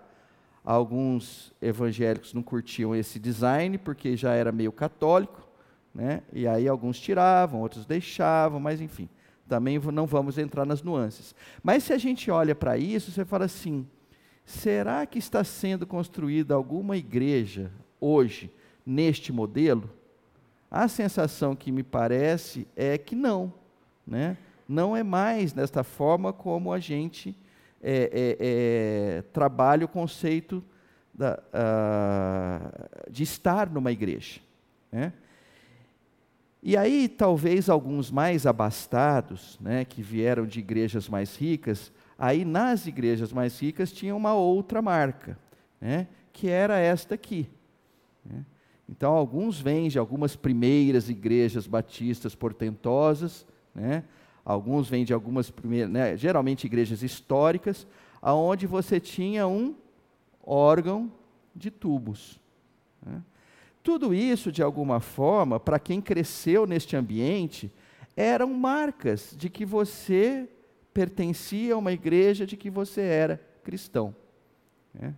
Alguns 0.64 1.52
evangélicos 1.60 2.32
não 2.32 2.42
curtiam 2.42 2.96
esse 2.96 3.18
design 3.18 3.76
porque 3.76 4.16
já 4.16 4.32
era 4.32 4.50
meio 4.50 4.72
católico, 4.72 5.46
né? 5.94 6.22
E 6.32 6.46
aí 6.48 6.66
alguns 6.66 6.98
tiravam, 6.98 7.60
outros 7.60 7.84
deixavam, 7.84 8.58
mas 8.58 8.80
enfim, 8.80 9.10
também 9.46 9.78
não 9.78 10.06
vamos 10.06 10.38
entrar 10.38 10.64
nas 10.64 10.82
nuances. 10.82 11.34
Mas 11.62 11.82
se 11.82 11.92
a 11.92 11.98
gente 11.98 12.30
olha 12.30 12.54
para 12.54 12.78
isso, 12.78 13.12
você 13.12 13.26
fala 13.26 13.44
assim: 13.44 13.86
será 14.42 15.04
que 15.04 15.18
está 15.18 15.44
sendo 15.44 15.86
construída 15.86 16.54
alguma 16.54 16.96
igreja 16.96 17.70
hoje 18.00 18.50
neste 18.86 19.34
modelo? 19.34 19.90
A 20.76 20.88
sensação 20.88 21.54
que 21.54 21.70
me 21.70 21.84
parece 21.84 22.66
é 22.74 22.98
que 22.98 23.14
não, 23.14 23.54
né? 24.04 24.36
Não 24.68 24.96
é 24.96 25.04
mais 25.04 25.52
desta 25.52 25.84
forma 25.84 26.32
como 26.32 26.72
a 26.72 26.80
gente 26.80 27.38
é, 27.80 28.10
é, 28.12 28.36
é, 28.40 29.22
trabalha 29.32 29.84
o 29.84 29.88
conceito 29.88 30.64
da, 31.14 31.38
de 33.08 33.22
estar 33.22 33.70
numa 33.70 33.92
igreja. 33.92 34.40
Né? 34.90 35.12
E 36.60 36.76
aí, 36.76 37.08
talvez 37.08 37.68
alguns 37.68 38.10
mais 38.10 38.44
abastados, 38.44 39.56
né, 39.60 39.84
que 39.84 40.02
vieram 40.02 40.44
de 40.44 40.58
igrejas 40.58 41.08
mais 41.08 41.36
ricas, 41.36 41.92
aí 42.18 42.44
nas 42.44 42.88
igrejas 42.88 43.32
mais 43.32 43.60
ricas 43.60 43.92
tinha 43.92 44.16
uma 44.16 44.34
outra 44.34 44.82
marca, 44.82 45.38
né, 45.80 46.08
que 46.32 46.48
era 46.48 46.80
esta 46.80 47.14
aqui. 47.14 47.48
Né? 48.24 48.44
Então, 48.88 49.14
alguns 49.14 49.60
vêm 49.60 49.88
de 49.88 49.98
algumas 49.98 50.36
primeiras 50.36 51.08
igrejas 51.08 51.66
batistas 51.66 52.34
portentosas, 52.34 53.46
né, 53.74 54.04
alguns 54.44 54.88
vêm 54.88 55.04
de 55.04 55.12
algumas 55.14 55.50
primeiras, 55.50 55.90
né, 55.90 56.16
geralmente 56.16 56.64
igrejas 56.64 57.02
históricas, 57.02 57.86
aonde 58.20 58.66
você 58.66 59.00
tinha 59.00 59.46
um 59.46 59.74
órgão 60.42 61.10
de 61.54 61.70
tubos. 61.70 62.38
Né? 63.04 63.22
Tudo 63.82 64.14
isso, 64.14 64.52
de 64.52 64.62
alguma 64.62 65.00
forma, 65.00 65.58
para 65.58 65.78
quem 65.78 66.00
cresceu 66.00 66.66
neste 66.66 66.96
ambiente, 66.96 67.72
eram 68.16 68.52
marcas 68.52 69.34
de 69.36 69.50
que 69.50 69.64
você 69.64 70.48
pertencia 70.92 71.74
a 71.74 71.78
uma 71.78 71.92
igreja, 71.92 72.46
de 72.46 72.56
que 72.56 72.70
você 72.70 73.00
era 73.00 73.40
cristão. 73.62 74.14
Né? 74.94 75.14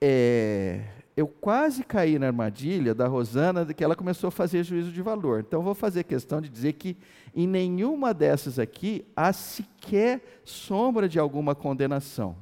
É, 0.00 0.84
eu 1.20 1.28
quase 1.28 1.84
caí 1.84 2.18
na 2.18 2.28
armadilha 2.28 2.94
da 2.94 3.06
Rosana 3.06 3.64
de 3.64 3.74
que 3.74 3.84
ela 3.84 3.94
começou 3.94 4.28
a 4.28 4.30
fazer 4.30 4.64
juízo 4.64 4.90
de 4.90 5.02
valor. 5.02 5.40
Então, 5.40 5.62
vou 5.62 5.74
fazer 5.74 6.04
questão 6.04 6.40
de 6.40 6.48
dizer 6.48 6.72
que 6.72 6.96
em 7.34 7.46
nenhuma 7.46 8.14
dessas 8.14 8.58
aqui 8.58 9.04
há 9.14 9.30
sequer 9.32 10.40
sombra 10.44 11.06
de 11.06 11.18
alguma 11.18 11.54
condenação. 11.54 12.36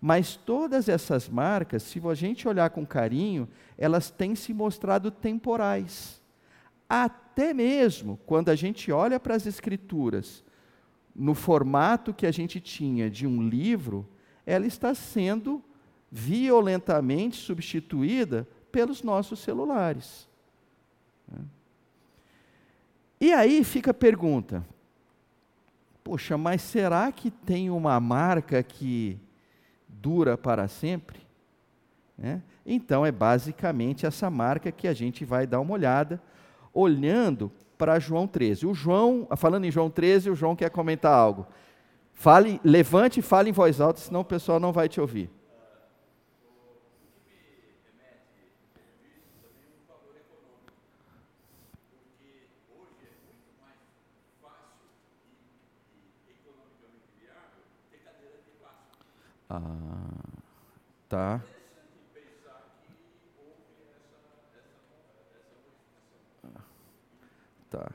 Mas 0.00 0.34
todas 0.34 0.88
essas 0.88 1.28
marcas, 1.28 1.84
se 1.84 2.02
a 2.04 2.14
gente 2.14 2.48
olhar 2.48 2.70
com 2.70 2.84
carinho, 2.84 3.48
elas 3.78 4.10
têm 4.10 4.34
se 4.34 4.52
mostrado 4.52 5.08
temporais. 5.08 6.20
Até 6.88 7.54
mesmo 7.54 8.18
quando 8.26 8.48
a 8.48 8.56
gente 8.56 8.90
olha 8.90 9.20
para 9.20 9.36
as 9.36 9.46
Escrituras, 9.46 10.42
no 11.14 11.34
formato 11.34 12.12
que 12.12 12.26
a 12.26 12.32
gente 12.32 12.58
tinha 12.58 13.08
de 13.08 13.28
um 13.28 13.48
livro, 13.48 14.08
ela 14.44 14.66
está 14.66 14.92
sendo 14.92 15.62
violentamente 16.14 17.38
substituída 17.38 18.46
pelos 18.70 19.02
nossos 19.02 19.38
celulares. 19.38 20.28
E 23.18 23.32
aí 23.32 23.64
fica 23.64 23.92
a 23.92 23.94
pergunta: 23.94 24.66
poxa, 26.04 26.36
mas 26.36 26.60
será 26.60 27.10
que 27.10 27.30
tem 27.30 27.70
uma 27.70 27.98
marca 27.98 28.62
que 28.62 29.18
dura 29.88 30.36
para 30.36 30.68
sempre? 30.68 31.20
Né? 32.18 32.42
Então, 32.66 33.06
é 33.06 33.10
basicamente 33.10 34.04
essa 34.04 34.28
marca 34.28 34.70
que 34.70 34.86
a 34.86 34.92
gente 34.92 35.24
vai 35.24 35.46
dar 35.46 35.60
uma 35.60 35.72
olhada, 35.72 36.22
olhando 36.74 37.50
para 37.78 37.98
João 37.98 38.26
13. 38.26 38.66
O 38.66 38.74
João, 38.74 39.26
falando 39.36 39.64
em 39.64 39.70
João 39.70 39.88
13, 39.88 40.30
o 40.30 40.34
João 40.34 40.54
quer 40.54 40.70
comentar 40.70 41.12
algo. 41.12 41.46
Fale, 42.12 42.60
levante 42.62 43.20
e 43.20 43.22
fale 43.22 43.50
em 43.50 43.52
voz 43.52 43.80
alta, 43.80 44.00
senão 44.00 44.20
o 44.20 44.24
pessoal 44.24 44.60
não 44.60 44.72
vai 44.72 44.88
te 44.88 45.00
ouvir. 45.00 45.30
Tá. 61.12 61.42
Tá. 67.70 67.90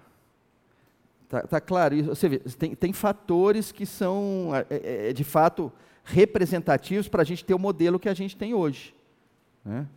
Tá, 1.27 1.41
tá 1.41 1.59
claro. 1.59 2.03
Você 2.03 2.29
vê, 2.29 2.37
tem, 2.39 2.75
tem 2.75 2.93
fatores 2.93 3.71
que 3.71 3.87
são, 3.87 4.51
é, 4.53 4.65
é, 4.69 5.09
é 5.09 5.13
de 5.13 5.23
fato, 5.23 5.71
representativos 6.03 7.07
para 7.07 7.23
a 7.23 7.25
gente 7.25 7.43
ter 7.43 7.55
o 7.55 7.59
modelo 7.59 7.99
que 7.99 8.07
a 8.07 8.13
gente 8.13 8.37
tem 8.37 8.53
hoje. 8.53 8.93
Né? 9.65 9.87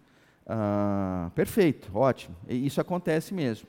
Ah, 0.46 1.30
perfeito, 1.35 1.90
ótimo. 1.94 2.35
Isso 2.48 2.80
acontece 2.80 3.35
mesmo. 3.35 3.68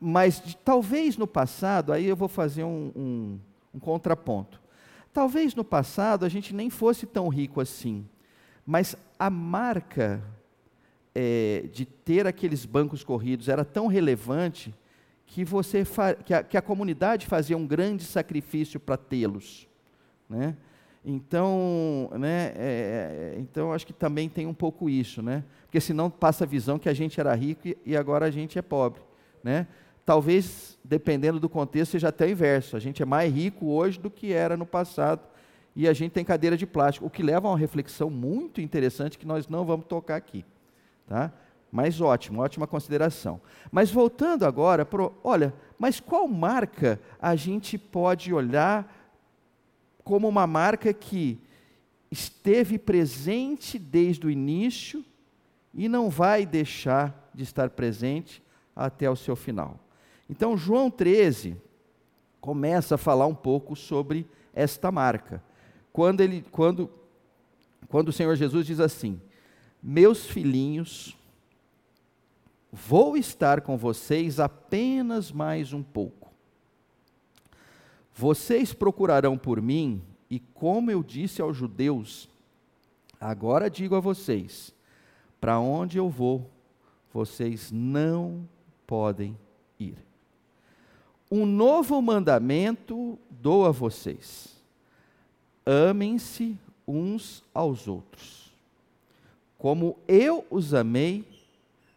Mas 0.00 0.40
de, 0.40 0.56
talvez 0.56 1.16
no 1.16 1.26
passado, 1.26 1.92
aí 1.92 2.06
eu 2.06 2.16
vou 2.16 2.28
fazer 2.28 2.62
um, 2.62 2.92
um, 2.94 3.40
um 3.74 3.80
contraponto. 3.80 4.60
Talvez 5.12 5.52
no 5.52 5.64
passado 5.64 6.24
a 6.24 6.28
gente 6.28 6.54
nem 6.54 6.70
fosse 6.70 7.06
tão 7.06 7.28
rico 7.28 7.60
assim, 7.60 8.06
mas 8.66 8.96
a 9.18 9.28
marca 9.28 10.22
é, 11.14 11.68
de 11.72 11.84
ter 11.84 12.26
aqueles 12.26 12.64
bancos 12.64 13.04
corridos 13.04 13.48
era 13.48 13.64
tão 13.64 13.86
relevante 13.86 14.74
que, 15.26 15.44
você 15.44 15.84
que, 16.24 16.34
a, 16.34 16.42
que 16.42 16.56
a 16.56 16.62
comunidade 16.62 17.26
fazia 17.26 17.56
um 17.56 17.66
grande 17.66 18.04
sacrifício 18.04 18.80
para 18.80 18.96
tê-los. 18.96 19.68
Né? 20.28 20.56
Então, 21.04 22.10
né, 22.18 22.52
é, 22.56 23.34
é, 23.36 23.36
então 23.38 23.72
acho 23.72 23.86
que 23.86 23.92
também 23.92 24.28
tem 24.28 24.46
um 24.46 24.54
pouco 24.54 24.88
isso, 24.88 25.22
né? 25.22 25.44
Porque 25.66 25.80
senão 25.80 26.08
passa 26.08 26.44
a 26.44 26.46
visão 26.46 26.78
que 26.78 26.88
a 26.88 26.94
gente 26.94 27.20
era 27.20 27.34
rico 27.34 27.68
e, 27.68 27.76
e 27.84 27.96
agora 27.96 28.26
a 28.26 28.30
gente 28.30 28.58
é 28.58 28.62
pobre, 28.62 29.02
né? 29.42 29.66
talvez, 30.04 30.78
dependendo 30.84 31.40
do 31.40 31.48
contexto, 31.48 31.92
seja 31.92 32.08
até 32.08 32.26
o 32.26 32.30
inverso. 32.30 32.76
A 32.76 32.80
gente 32.80 33.02
é 33.02 33.06
mais 33.06 33.32
rico 33.32 33.66
hoje 33.66 33.98
do 33.98 34.10
que 34.10 34.32
era 34.32 34.56
no 34.56 34.66
passado 34.66 35.22
e 35.76 35.88
a 35.88 35.92
gente 35.92 36.12
tem 36.12 36.24
cadeira 36.24 36.56
de 36.56 36.66
plástico, 36.66 37.06
o 37.06 37.10
que 37.10 37.22
leva 37.22 37.48
a 37.48 37.50
uma 37.50 37.58
reflexão 37.58 38.08
muito 38.08 38.60
interessante 38.60 39.18
que 39.18 39.26
nós 39.26 39.48
não 39.48 39.64
vamos 39.64 39.86
tocar 39.86 40.16
aqui. 40.16 40.44
Tá? 41.06 41.32
Mas 41.70 42.00
ótimo, 42.00 42.40
ótima 42.40 42.66
consideração. 42.66 43.40
Mas 43.72 43.90
voltando 43.90 44.46
agora, 44.46 44.86
pro, 44.86 45.12
olha, 45.24 45.52
mas 45.76 45.98
qual 45.98 46.28
marca 46.28 47.00
a 47.20 47.34
gente 47.34 47.76
pode 47.76 48.32
olhar 48.32 48.88
como 50.04 50.28
uma 50.28 50.46
marca 50.46 50.92
que 50.92 51.40
esteve 52.10 52.78
presente 52.78 53.76
desde 53.76 54.26
o 54.26 54.30
início 54.30 55.04
e 55.72 55.88
não 55.88 56.08
vai 56.08 56.46
deixar 56.46 57.30
de 57.34 57.42
estar 57.42 57.70
presente 57.70 58.40
até 58.76 59.10
o 59.10 59.16
seu 59.16 59.34
final? 59.34 59.80
Então, 60.30 60.56
João 60.56 60.88
13 60.88 61.56
começa 62.40 62.94
a 62.94 62.98
falar 62.98 63.26
um 63.26 63.34
pouco 63.34 63.74
sobre 63.74 64.24
esta 64.54 64.92
marca. 64.92 65.42
Quando, 65.94 66.22
ele, 66.22 66.44
quando, 66.50 66.90
quando 67.86 68.08
o 68.08 68.12
Senhor 68.12 68.34
Jesus 68.34 68.66
diz 68.66 68.80
assim: 68.80 69.20
Meus 69.80 70.26
filhinhos, 70.26 71.16
vou 72.72 73.16
estar 73.16 73.60
com 73.60 73.78
vocês 73.78 74.40
apenas 74.40 75.30
mais 75.30 75.72
um 75.72 75.84
pouco. 75.84 76.32
Vocês 78.12 78.72
procurarão 78.74 79.38
por 79.38 79.62
mim, 79.62 80.02
e 80.28 80.40
como 80.40 80.90
eu 80.90 81.00
disse 81.00 81.40
aos 81.40 81.56
judeus, 81.56 82.28
agora 83.20 83.70
digo 83.70 83.94
a 83.94 84.00
vocês: 84.00 84.74
para 85.40 85.60
onde 85.60 85.96
eu 85.96 86.10
vou, 86.10 86.50
vocês 87.12 87.70
não 87.70 88.48
podem 88.84 89.38
ir. 89.78 89.96
Um 91.30 91.46
novo 91.46 92.02
mandamento 92.02 93.16
dou 93.30 93.64
a 93.64 93.70
vocês: 93.70 94.53
amem-se 95.64 96.58
uns 96.86 97.42
aos 97.52 97.88
outros. 97.88 98.52
Como 99.58 99.98
eu 100.06 100.46
os 100.50 100.74
amei, 100.74 101.26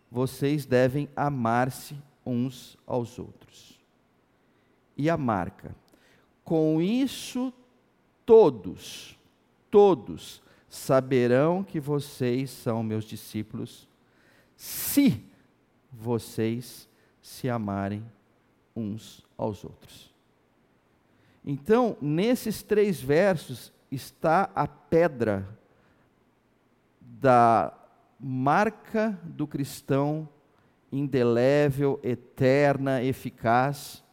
vocês 0.09 0.65
devem 0.65 1.09
amar-se 1.15 1.97
uns 2.25 2.77
aos 2.85 3.19
outros. 3.19 3.77
E 4.95 5.09
a 5.09 5.17
marca. 5.17 5.75
Com 6.43 6.81
isso, 6.81 7.53
todos, 8.25 9.17
todos 9.69 10.41
saberão 10.69 11.63
que 11.63 11.79
vocês 11.79 12.49
são 12.49 12.81
meus 12.83 13.05
discípulos, 13.05 13.87
se 14.55 15.23
vocês 15.91 16.87
se 17.21 17.49
amarem 17.49 18.03
uns 18.75 19.25
aos 19.37 19.63
outros. 19.63 20.06
Então, 21.49 21.95
nesses 22.01 22.61
três 22.61 23.01
versos 23.01 23.71
está 23.89 24.49
a 24.53 24.67
pedra 24.67 25.47
da 26.99 27.73
marca 28.19 29.17
do 29.23 29.47
cristão 29.47 30.27
indelével, 30.91 32.01
eterna, 32.03 33.01
eficaz, 33.01 34.03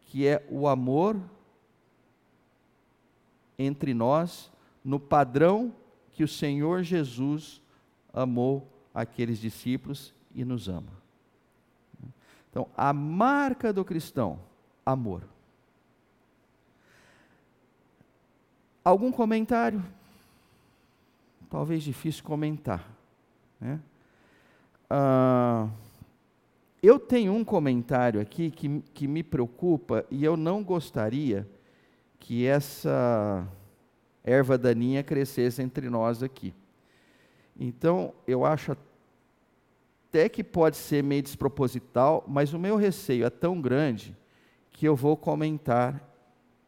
que 0.00 0.26
é 0.26 0.44
o 0.50 0.66
amor 0.66 1.16
entre 3.56 3.94
nós, 3.94 4.50
no 4.84 4.98
padrão 4.98 5.72
que 6.10 6.24
o 6.24 6.28
Senhor 6.28 6.82
Jesus 6.82 7.62
amou 8.12 8.66
aqueles 8.92 9.38
discípulos 9.38 10.12
e 10.34 10.44
nos 10.44 10.68
ama. 10.68 11.00
Então, 12.50 12.66
a 12.76 12.92
marca 12.92 13.72
do 13.72 13.84
cristão, 13.84 14.40
amor. 14.84 15.22
Algum 18.84 19.12
comentário? 19.12 19.84
Talvez 21.50 21.82
difícil 21.82 22.24
comentar. 22.24 22.88
Né? 23.60 23.80
Ah, 24.88 25.68
eu 26.82 26.98
tenho 26.98 27.32
um 27.34 27.44
comentário 27.44 28.20
aqui 28.20 28.50
que, 28.50 28.80
que 28.94 29.06
me 29.06 29.22
preocupa 29.22 30.04
e 30.10 30.24
eu 30.24 30.36
não 30.36 30.64
gostaria 30.64 31.46
que 32.18 32.46
essa 32.46 33.46
erva 34.24 34.56
daninha 34.56 35.02
crescesse 35.02 35.60
entre 35.60 35.90
nós 35.90 36.22
aqui. 36.22 36.54
Então, 37.58 38.14
eu 38.26 38.46
acho 38.46 38.76
até 40.08 40.28
que 40.28 40.42
pode 40.42 40.76
ser 40.76 41.04
meio 41.04 41.22
desproposital, 41.22 42.24
mas 42.26 42.54
o 42.54 42.58
meu 42.58 42.76
receio 42.76 43.26
é 43.26 43.30
tão 43.30 43.60
grande 43.60 44.16
que 44.72 44.86
eu 44.86 44.96
vou 44.96 45.16
comentar 45.16 46.09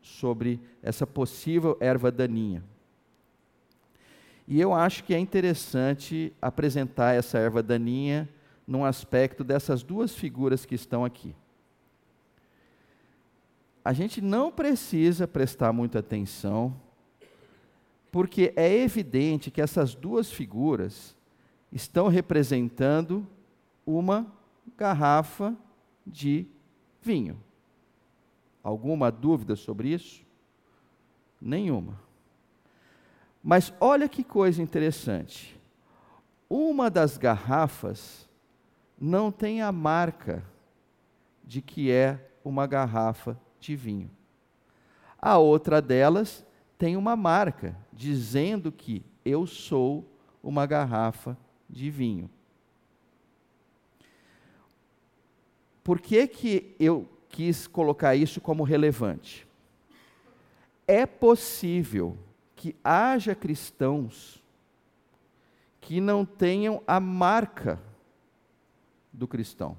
sobre 0.03 0.61
essa 0.83 1.07
possível 1.07 1.77
erva 1.81 2.11
daninha. 2.11 2.63
E 4.47 4.61
eu 4.61 4.75
acho 4.75 5.05
que 5.05 5.15
é 5.15 5.19
interessante 5.19 6.33
apresentar 6.43 7.15
essa 7.15 7.39
erva 7.39 7.63
daninha 7.63 8.29
num 8.67 8.85
aspecto 8.85 9.45
dessas 9.45 9.83
duas 9.83 10.15
figuras 10.15 10.67
que 10.67 10.75
estão 10.75 11.05
aqui. 11.05 11.35
A 13.85 13.93
gente 13.93 14.21
não 14.21 14.53
precisa 14.53 15.27
prestar 15.27 15.73
muita 15.73 16.01
atenção, 16.01 16.75
porque 18.11 18.53
é 18.57 18.73
evidente 18.81 19.51
que 19.51 19.61
essas 19.61 19.95
duas 19.95 20.31
figuras 20.31 21.17
estão 21.73 22.09
representando 22.09 23.27
uma 23.87 24.27
garrafa 24.77 25.57
de 26.07 26.47
vinho. 27.01 27.41
Alguma 28.63 29.11
dúvida 29.11 29.57
sobre 29.57 29.89
isso? 29.89 30.25
Nenhuma. 31.41 31.99
Mas 33.43 33.73
olha 33.81 34.09
que 34.09 34.23
coisa 34.23 34.63
interessante. 34.63 35.61
Uma 36.49 36.89
das 36.89 37.19
garrafas 37.19 38.29
não 39.01 39.33
tem 39.33 39.63
a 39.63 39.73
marca 39.73 40.45
de 41.43 41.61
que 41.61 41.91
é 41.91 42.31
uma 42.45 42.67
garrafa 42.67 43.39
de 43.59 43.75
vinho. 43.75 44.11
A 45.19 45.39
outra 45.39 45.83
delas 45.83 46.45
tem 46.79 46.97
uma 46.97 47.17
marca 47.17 47.77
dizendo 47.93 48.71
que 48.71 49.05
eu 49.25 49.47
sou 49.47 50.09
uma 50.43 50.67
garrafa 50.67 51.37
de 51.69 51.91
vinho. 51.91 52.31
Por 55.83 56.01
que, 56.01 56.27
que 56.29 56.77
eu 56.79 57.09
quis 57.33 57.67
colocar 57.67 58.15
isso 58.15 58.41
como 58.41 58.63
relevante? 58.63 59.49
É 60.87 61.07
possível 61.07 62.17
que 62.55 62.77
haja 62.85 63.35
cristãos 63.35 64.41
que 65.81 66.01
não 66.01 66.25
tenham 66.25 66.81
a 66.87 67.01
marca 67.01 67.81
do 69.13 69.27
cristão, 69.27 69.77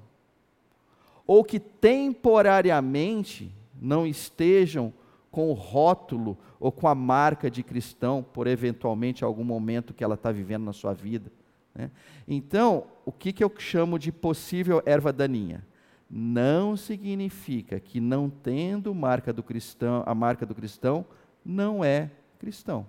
ou 1.26 1.44
que 1.44 1.60
temporariamente 1.60 3.50
não 3.80 4.06
estejam 4.06 4.94
com 5.32 5.50
o 5.50 5.54
rótulo 5.54 6.38
ou 6.60 6.72
com 6.72 6.88
a 6.88 6.96
marca 6.96 7.50
de 7.50 7.64
cristão, 7.64 8.22
por 8.22 8.48
eventualmente 8.48 9.24
algum 9.24 9.44
momento 9.44 9.94
que 9.94 10.04
ela 10.04 10.16
está 10.16 10.32
vivendo 10.32 10.64
na 10.64 10.74
sua 10.74 10.94
vida. 10.94 11.32
Né? 11.74 11.90
Então, 12.28 12.86
o 13.06 13.12
que, 13.12 13.34
que 13.34 13.44
eu 13.44 13.52
chamo 13.58 13.98
de 13.98 14.12
possível 14.12 14.82
erva 14.86 15.12
daninha? 15.12 15.66
Não 16.10 16.78
significa 16.78 17.80
que 17.80 18.00
não 18.00 18.30
tendo 18.30 18.94
marca 18.94 19.34
do 19.34 19.42
cristão, 19.42 20.04
a 20.06 20.14
marca 20.14 20.46
do 20.46 20.54
cristão 20.54 21.06
não 21.44 21.84
é 21.84 22.12
cristão. 22.40 22.86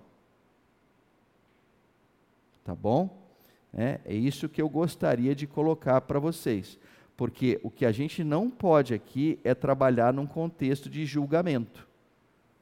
Tá 2.63 2.75
bom? 2.75 3.25
É, 3.73 3.99
é 4.05 4.13
isso 4.13 4.47
que 4.49 4.61
eu 4.61 4.69
gostaria 4.69 5.35
de 5.35 5.45
colocar 5.45 6.01
para 6.01 6.19
vocês. 6.19 6.79
Porque 7.17 7.59
o 7.63 7.69
que 7.69 7.85
a 7.85 7.91
gente 7.91 8.23
não 8.23 8.49
pode 8.49 8.93
aqui 8.93 9.39
é 9.43 9.53
trabalhar 9.53 10.13
num 10.13 10.27
contexto 10.27 10.89
de 10.89 11.05
julgamento. 11.05 11.87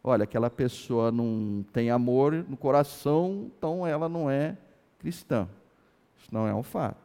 Olha, 0.04 0.24
aquela 0.24 0.50
pessoa 0.50 1.12
não 1.12 1.66
tem 1.72 1.90
amor 1.90 2.46
no 2.48 2.58
coração, 2.58 3.50
então 3.58 3.88
ela 3.88 4.10
não 4.10 4.30
é 4.30 4.58
cristã. 5.00 5.48
Isso 6.18 6.28
não 6.32 6.48
é 6.48 6.54
um 6.54 6.64
fato. 6.64 7.03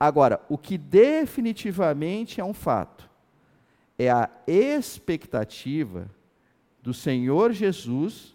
Agora, 0.00 0.40
o 0.48 0.56
que 0.56 0.78
definitivamente 0.78 2.40
é 2.40 2.44
um 2.44 2.54
fato 2.54 3.10
é 3.98 4.10
a 4.10 4.30
expectativa 4.46 6.10
do 6.82 6.94
Senhor 6.94 7.52
Jesus 7.52 8.34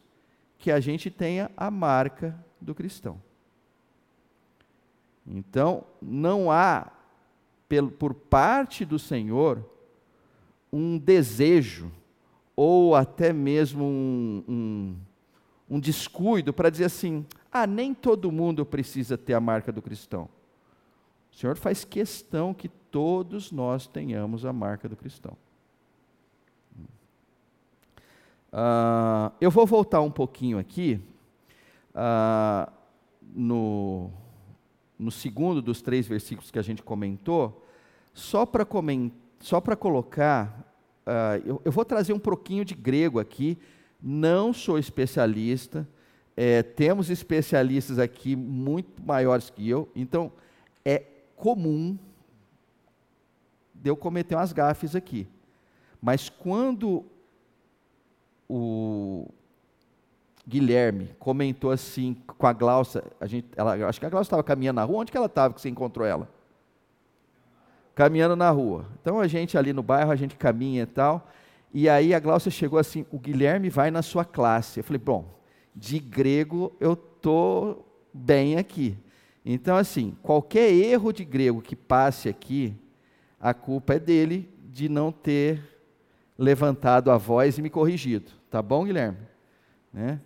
que 0.59 0.69
a 0.69 0.79
gente 0.79 1.09
tenha 1.09 1.49
a 1.57 1.71
marca 1.71 2.37
do 2.61 2.75
cristão. 2.75 3.19
Então, 5.25 5.83
não 5.99 6.51
há, 6.51 6.91
por 7.97 8.13
parte 8.13 8.85
do 8.85 8.99
Senhor, 8.99 9.67
um 10.71 10.99
desejo, 10.99 11.91
ou 12.55 12.95
até 12.95 13.33
mesmo 13.33 13.83
um, 13.85 14.43
um, 14.47 14.95
um 15.67 15.79
descuido 15.79 16.53
para 16.53 16.69
dizer 16.69 16.85
assim: 16.85 17.25
ah, 17.51 17.65
nem 17.65 17.91
todo 17.91 18.31
mundo 18.31 18.63
precisa 18.63 19.17
ter 19.17 19.33
a 19.33 19.39
marca 19.39 19.71
do 19.71 19.81
cristão. 19.81 20.29
O 21.35 21.37
Senhor 21.37 21.57
faz 21.57 21.83
questão 21.83 22.53
que 22.53 22.69
todos 22.69 23.51
nós 23.51 23.87
tenhamos 23.87 24.45
a 24.45 24.53
marca 24.53 24.87
do 24.87 24.95
cristão. 24.95 25.35
Uh, 28.53 29.35
eu 29.41 29.51
vou 29.51 29.65
voltar 29.65 29.99
um 29.99 30.09
pouquinho 30.09 30.57
aqui, 30.57 30.97
uh, 31.93 32.71
no, 33.21 34.09
no 34.97 35.11
segundo 35.11 35.61
dos 35.61 35.81
três 35.81 36.07
versículos 36.07 36.49
que 36.49 36.57
a 36.57 36.61
gente 36.61 36.81
comentou, 36.81 37.67
só 38.13 38.45
para 38.45 38.65
só 39.41 39.59
colocar, 39.59 40.73
uh, 41.05 41.45
eu, 41.45 41.61
eu, 41.65 41.71
vou 41.71 41.83
trazer 41.83 42.13
um 42.13 42.19
pouquinho 42.19 42.63
de 42.63 42.73
grego 42.73 43.19
aqui, 43.19 43.57
não 44.01 44.53
sou 44.53 44.79
especialista, 44.79 45.85
é, 46.37 46.63
temos 46.63 47.09
especialistas 47.09 47.99
aqui 47.99 48.37
muito 48.37 49.03
maiores 49.05 49.49
que 49.49 49.67
eu, 49.67 49.89
então 49.93 50.31
é 50.85 51.03
comum 51.35 51.97
de 53.73 53.89
eu 53.89 53.95
cometer 53.95 54.35
umas 54.35 54.53
gafes 54.53 54.95
aqui. 54.95 55.27
Mas 56.01 56.29
quando 56.29 57.05
o 58.47 59.27
Guilherme 60.47 61.15
comentou 61.19 61.71
assim 61.71 62.15
com 62.25 62.47
a 62.47 62.53
Glaucia, 62.53 63.03
a 63.19 63.25
gente, 63.25 63.47
ela, 63.55 63.73
acho 63.87 63.99
que 63.99 64.05
a 64.05 64.09
Glaucia 64.09 64.27
estava 64.27 64.43
caminhando 64.43 64.77
na 64.77 64.83
rua, 64.83 64.99
onde 64.99 65.11
que 65.11 65.17
ela 65.17 65.25
estava 65.25 65.53
que 65.53 65.61
você 65.61 65.69
encontrou 65.69 66.05
ela? 66.05 66.29
Caminhando 67.93 68.35
na 68.35 68.49
rua. 68.49 68.85
Então 69.01 69.19
a 69.19 69.27
gente 69.27 69.57
ali 69.57 69.73
no 69.73 69.81
bairro, 69.81 70.11
a 70.11 70.15
gente 70.15 70.35
caminha 70.35 70.83
e 70.83 70.87
tal, 70.87 71.27
e 71.73 71.89
aí 71.89 72.13
a 72.13 72.19
Glaucia 72.19 72.51
chegou 72.51 72.79
assim, 72.79 73.05
o 73.11 73.19
Guilherme 73.19 73.69
vai 73.69 73.91
na 73.91 74.01
sua 74.01 74.23
classe. 74.23 74.79
Eu 74.79 74.83
falei, 74.83 74.99
bom, 74.99 75.25
de 75.75 75.99
grego 75.99 76.71
eu 76.79 76.95
tô 76.95 77.83
bem 78.13 78.57
aqui. 78.57 78.97
Então 79.45 79.77
assim, 79.77 80.17
qualquer 80.23 80.73
erro 80.73 81.13
de 81.13 81.23
grego 81.23 81.61
que 81.61 81.75
passe 81.75 82.27
aqui, 82.27 82.75
a 83.39 83.53
culpa 83.53 83.93
é 83.93 83.99
dele 83.99 84.49
de 84.71 84.89
não 84.89 85.11
ter 85.11 85.61
levantado 86.37 87.11
a 87.11 87.17
voz 87.17 87.57
e 87.57 87.61
me 87.61 87.69
corrigido. 87.69 88.31
Tá 88.49 88.61
bom, 88.61 88.85
Guilherme? 88.85 89.19
Né? 89.93 90.19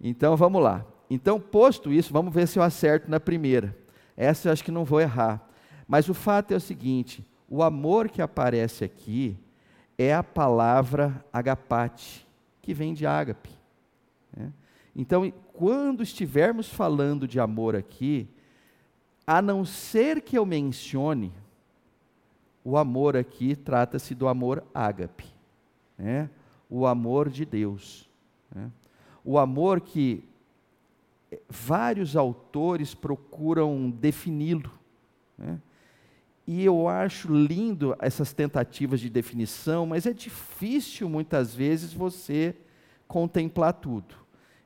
Então 0.00 0.36
vamos 0.36 0.62
lá. 0.62 0.86
Então, 1.10 1.40
posto 1.40 1.92
isso, 1.92 2.12
vamos 2.12 2.32
ver 2.32 2.46
se 2.46 2.58
eu 2.58 2.62
acerto 2.62 3.10
na 3.10 3.18
primeira. 3.18 3.76
Essa 4.16 4.48
eu 4.48 4.52
acho 4.52 4.62
que 4.62 4.70
não 4.70 4.84
vou 4.84 5.00
errar. 5.00 5.44
Mas 5.88 6.08
o 6.08 6.14
fato 6.14 6.52
é 6.52 6.56
o 6.56 6.60
seguinte: 6.60 7.26
o 7.48 7.64
amor 7.64 8.08
que 8.08 8.22
aparece 8.22 8.84
aqui 8.84 9.36
é 9.98 10.14
a 10.14 10.22
palavra 10.22 11.24
agapate, 11.32 12.26
que 12.62 12.72
vem 12.72 12.94
de 12.94 13.04
ágape. 13.06 13.50
Né? 14.34 14.52
Então, 14.94 15.30
quando 15.52 16.02
estivermos 16.02 16.68
falando 16.68 17.26
de 17.26 17.40
amor 17.40 17.74
aqui, 17.74 18.28
a 19.30 19.40
não 19.40 19.64
ser 19.64 20.22
que 20.22 20.36
eu 20.36 20.44
mencione, 20.44 21.32
o 22.64 22.76
amor 22.76 23.16
aqui 23.16 23.54
trata-se 23.54 24.12
do 24.12 24.26
amor 24.26 24.64
ágape, 24.74 25.24
né? 25.96 26.28
o 26.68 26.84
amor 26.84 27.28
de 27.28 27.44
Deus. 27.44 28.10
Né? 28.52 28.68
O 29.24 29.38
amor 29.38 29.82
que 29.82 30.24
vários 31.48 32.16
autores 32.16 32.92
procuram 32.92 33.88
defini-lo. 33.88 34.72
Né? 35.38 35.60
E 36.44 36.64
eu 36.64 36.88
acho 36.88 37.32
lindo 37.32 37.94
essas 38.00 38.32
tentativas 38.32 38.98
de 38.98 39.08
definição, 39.08 39.86
mas 39.86 40.06
é 40.06 40.12
difícil 40.12 41.08
muitas 41.08 41.54
vezes 41.54 41.92
você 41.92 42.56
contemplar 43.06 43.74
tudo. 43.74 44.12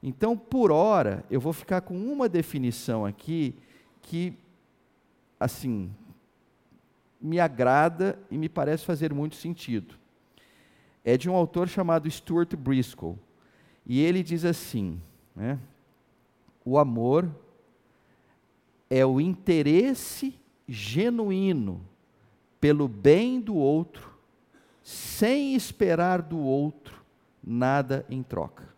Então, 0.02 0.34
por 0.34 0.72
hora, 0.72 1.22
eu 1.30 1.38
vou 1.38 1.52
ficar 1.52 1.82
com 1.82 1.94
uma 1.94 2.30
definição 2.30 3.04
aqui 3.04 3.54
que, 4.00 4.38
assim, 5.38 5.90
me 7.20 7.40
agrada 7.40 8.18
e 8.30 8.36
me 8.36 8.48
parece 8.48 8.84
fazer 8.84 9.12
muito 9.12 9.36
sentido. 9.36 9.94
É 11.04 11.16
de 11.16 11.28
um 11.28 11.34
autor 11.34 11.68
chamado 11.68 12.10
Stuart 12.10 12.54
Briscoe. 12.54 13.16
E 13.86 14.00
ele 14.00 14.22
diz 14.22 14.44
assim: 14.44 15.00
né, 15.34 15.58
o 16.64 16.78
amor 16.78 17.30
é 18.88 19.04
o 19.04 19.20
interesse 19.20 20.38
genuíno 20.66 21.80
pelo 22.60 22.88
bem 22.88 23.40
do 23.40 23.54
outro, 23.54 24.16
sem 24.82 25.54
esperar 25.54 26.22
do 26.22 26.38
outro 26.38 27.04
nada 27.42 28.06
em 28.08 28.22
troca. 28.22 28.68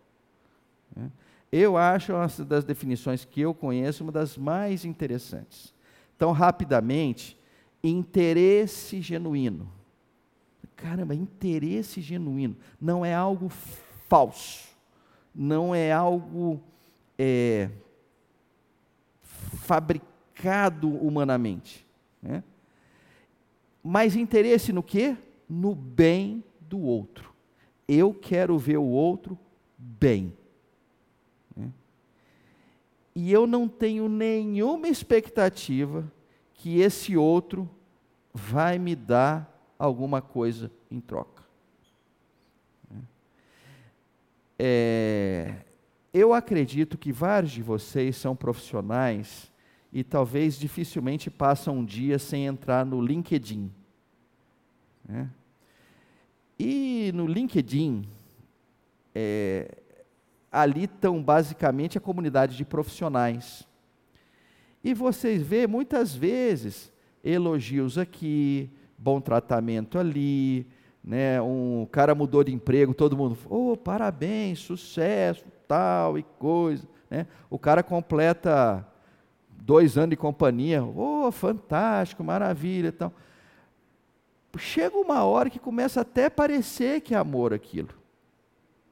Né? 0.95 1.11
Eu 1.53 1.77
acho 1.77 2.13
uma 2.13 2.27
das 2.45 2.65
definições 2.65 3.25
que 3.25 3.41
eu 3.41 3.55
conheço 3.55 4.03
uma 4.03 4.13
das 4.13 4.37
mais 4.37 4.85
interessantes. 4.85 5.73
Então, 6.17 6.33
rapidamente, 6.33 7.39
interesse 7.85 9.01
genuíno. 9.01 9.71
Caramba, 10.75 11.15
interesse 11.15 12.01
genuíno. 12.01 12.57
Não 12.81 13.05
é 13.05 13.15
algo 13.15 13.49
falso. 14.09 14.67
Não 15.35 15.75
é 15.75 15.93
algo 15.93 16.61
é, 17.19 17.71
fabricado 19.23 20.89
humanamente. 20.89 21.87
Né? 22.23 22.43
Mas 23.83 24.17
interesse 24.17 24.73
no 24.73 24.83
quê? 24.83 25.17
No 25.49 25.75
bem 25.75 26.43
do 26.61 26.81
outro. 26.81 27.33
Eu 27.87 28.13
quero 28.13 28.59
ver 28.59 28.79
o 28.79 28.85
outro 28.85 29.39
bem. 29.77 30.33
E 33.19 33.33
eu 33.33 33.47
não 33.47 33.67
tenho 33.67 34.11
nenhuma 34.11 34.89
expectativa 34.89 36.13
que 36.53 36.81
esse 36.81 37.17
outro 37.17 37.67
vai 38.35 38.79
me 38.79 38.95
dar 38.95 39.75
alguma 39.79 40.21
coisa 40.21 40.71
em 40.91 41.01
troca. 41.01 41.43
É, 44.59 45.65
eu 46.13 46.35
acredito 46.35 46.99
que 46.99 47.11
vários 47.11 47.53
de 47.53 47.63
vocês 47.63 48.17
são 48.17 48.37
profissionais 48.37 49.51
e 49.91 50.05
talvez 50.05 50.59
dificilmente 50.59 51.31
passam 51.31 51.79
um 51.79 51.85
dia 51.87 52.19
sem 52.19 52.45
entrar 52.45 52.85
no 52.85 53.01
LinkedIn. 53.01 53.73
Né? 55.09 55.31
E 56.59 57.11
no 57.15 57.27
LinkedIn, 57.27 58.07
é, 59.15 59.75
ali 60.51 60.85
estão 60.85 61.23
basicamente 61.23 61.99
a 61.99 62.01
comunidade 62.01 62.57
de 62.57 62.65
profissionais. 62.65 63.67
E 64.83 64.95
vocês 64.95 65.43
vê 65.43 65.67
muitas 65.67 66.15
vezes 66.15 66.93
elogios 67.23 67.99
aqui, 67.99 68.71
bom 68.97 69.21
tratamento 69.21 69.99
ali, 69.99 70.67
né? 71.03 71.41
Um 71.41 71.87
cara 71.91 72.15
mudou 72.15 72.45
de 72.45 72.53
emprego, 72.53 72.95
todo 72.95 73.17
mundo, 73.17 73.37
oh, 73.49 73.77
parabéns, 73.77 74.61
sucesso, 74.61 75.45
tal 75.67 76.19
e 76.19 76.23
coisa, 76.23 76.87
né? 77.11 77.27
O 77.51 77.59
cara 77.59 77.83
completa 77.83 78.87
dois 79.51 79.99
anos 79.99 80.11
de 80.11 80.17
companhia, 80.17 80.85
oh, 80.85 81.31
fantástico, 81.33 82.23
maravilha, 82.23 82.89
então. 82.89 83.13
Chega 84.59 84.97
uma 84.97 85.23
hora 85.23 85.51
que 85.51 85.59
começa 85.59 86.01
até 86.01 86.27
a 86.27 86.31
parecer 86.31 87.03
que 87.03 87.15
é 87.15 87.19
amor 87.19 87.53
aquilo. 87.53 87.91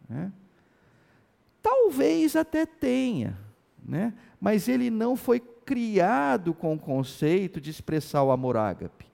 Né? 0.07 0.31
Talvez 1.65 2.37
até 2.37 2.67
tenha, 2.67 3.39
né? 3.83 4.13
mas 4.39 4.69
ele 4.69 4.91
não 4.91 5.17
foi 5.17 5.41
criado 5.41 6.53
com 6.53 6.75
o 6.75 6.79
conceito 6.79 7.59
de 7.59 7.71
expressar 7.71 8.23
o 8.23 8.31
amor 8.31 8.55
ágape. 8.55 9.07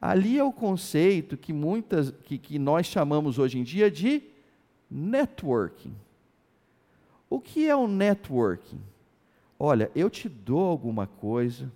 Ali 0.00 0.36
é 0.36 0.42
o 0.42 0.52
conceito 0.52 1.36
que, 1.36 1.52
muitas, 1.52 2.10
que, 2.24 2.36
que 2.36 2.58
nós 2.58 2.86
chamamos 2.86 3.38
hoje 3.38 3.60
em 3.60 3.62
dia 3.62 3.88
de 3.88 4.24
networking. 4.90 5.94
O 7.30 7.38
que 7.38 7.68
é 7.68 7.76
o 7.76 7.86
networking? 7.86 8.80
Olha, 9.56 9.88
eu 9.94 10.10
te 10.10 10.28
dou 10.28 10.66
alguma 10.66 11.06
coisa, 11.06 11.70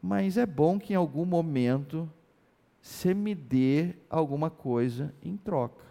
mas 0.00 0.38
é 0.38 0.46
bom 0.46 0.78
que 0.78 0.94
em 0.94 0.96
algum 0.96 1.26
momento 1.26 2.10
você 2.80 3.12
me 3.12 3.34
dê 3.34 3.94
alguma 4.08 4.48
coisa 4.48 5.14
em 5.22 5.36
troca. 5.36 5.84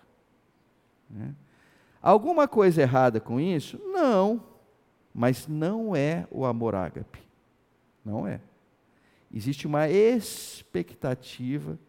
Né? 1.07 1.35
Alguma 2.05 2.47
coisa 2.47 2.83
errada 2.83 3.19
com 3.19 3.39
isso? 3.39 3.81
Não, 3.83 4.43
mas 5.11 5.47
não 5.47 5.95
é 5.95 6.27
o 6.29 6.45
amor 6.45 6.75
ágape. 6.75 7.17
Não 8.05 8.27
é. 8.27 8.39
Existe 9.33 9.65
uma 9.65 9.89
expectativa 9.89 11.79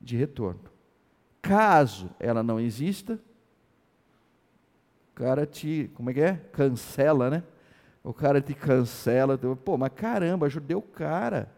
de 0.00 0.16
retorno. 0.16 0.64
Caso 1.40 2.10
ela 2.18 2.42
não 2.42 2.58
exista, 2.58 3.20
o 5.12 5.14
cara 5.14 5.46
te, 5.46 5.88
como 5.94 6.10
é 6.10 6.14
que 6.14 6.20
é? 6.22 6.34
Cancela, 6.50 7.30
né? 7.30 7.44
O 8.02 8.12
cara 8.12 8.40
te 8.40 8.54
cancela. 8.54 9.38
Pô, 9.38 9.78
mas 9.78 9.92
caramba, 9.94 10.46
ajudei 10.46 10.76
o 10.76 10.82
cara. 10.82 11.48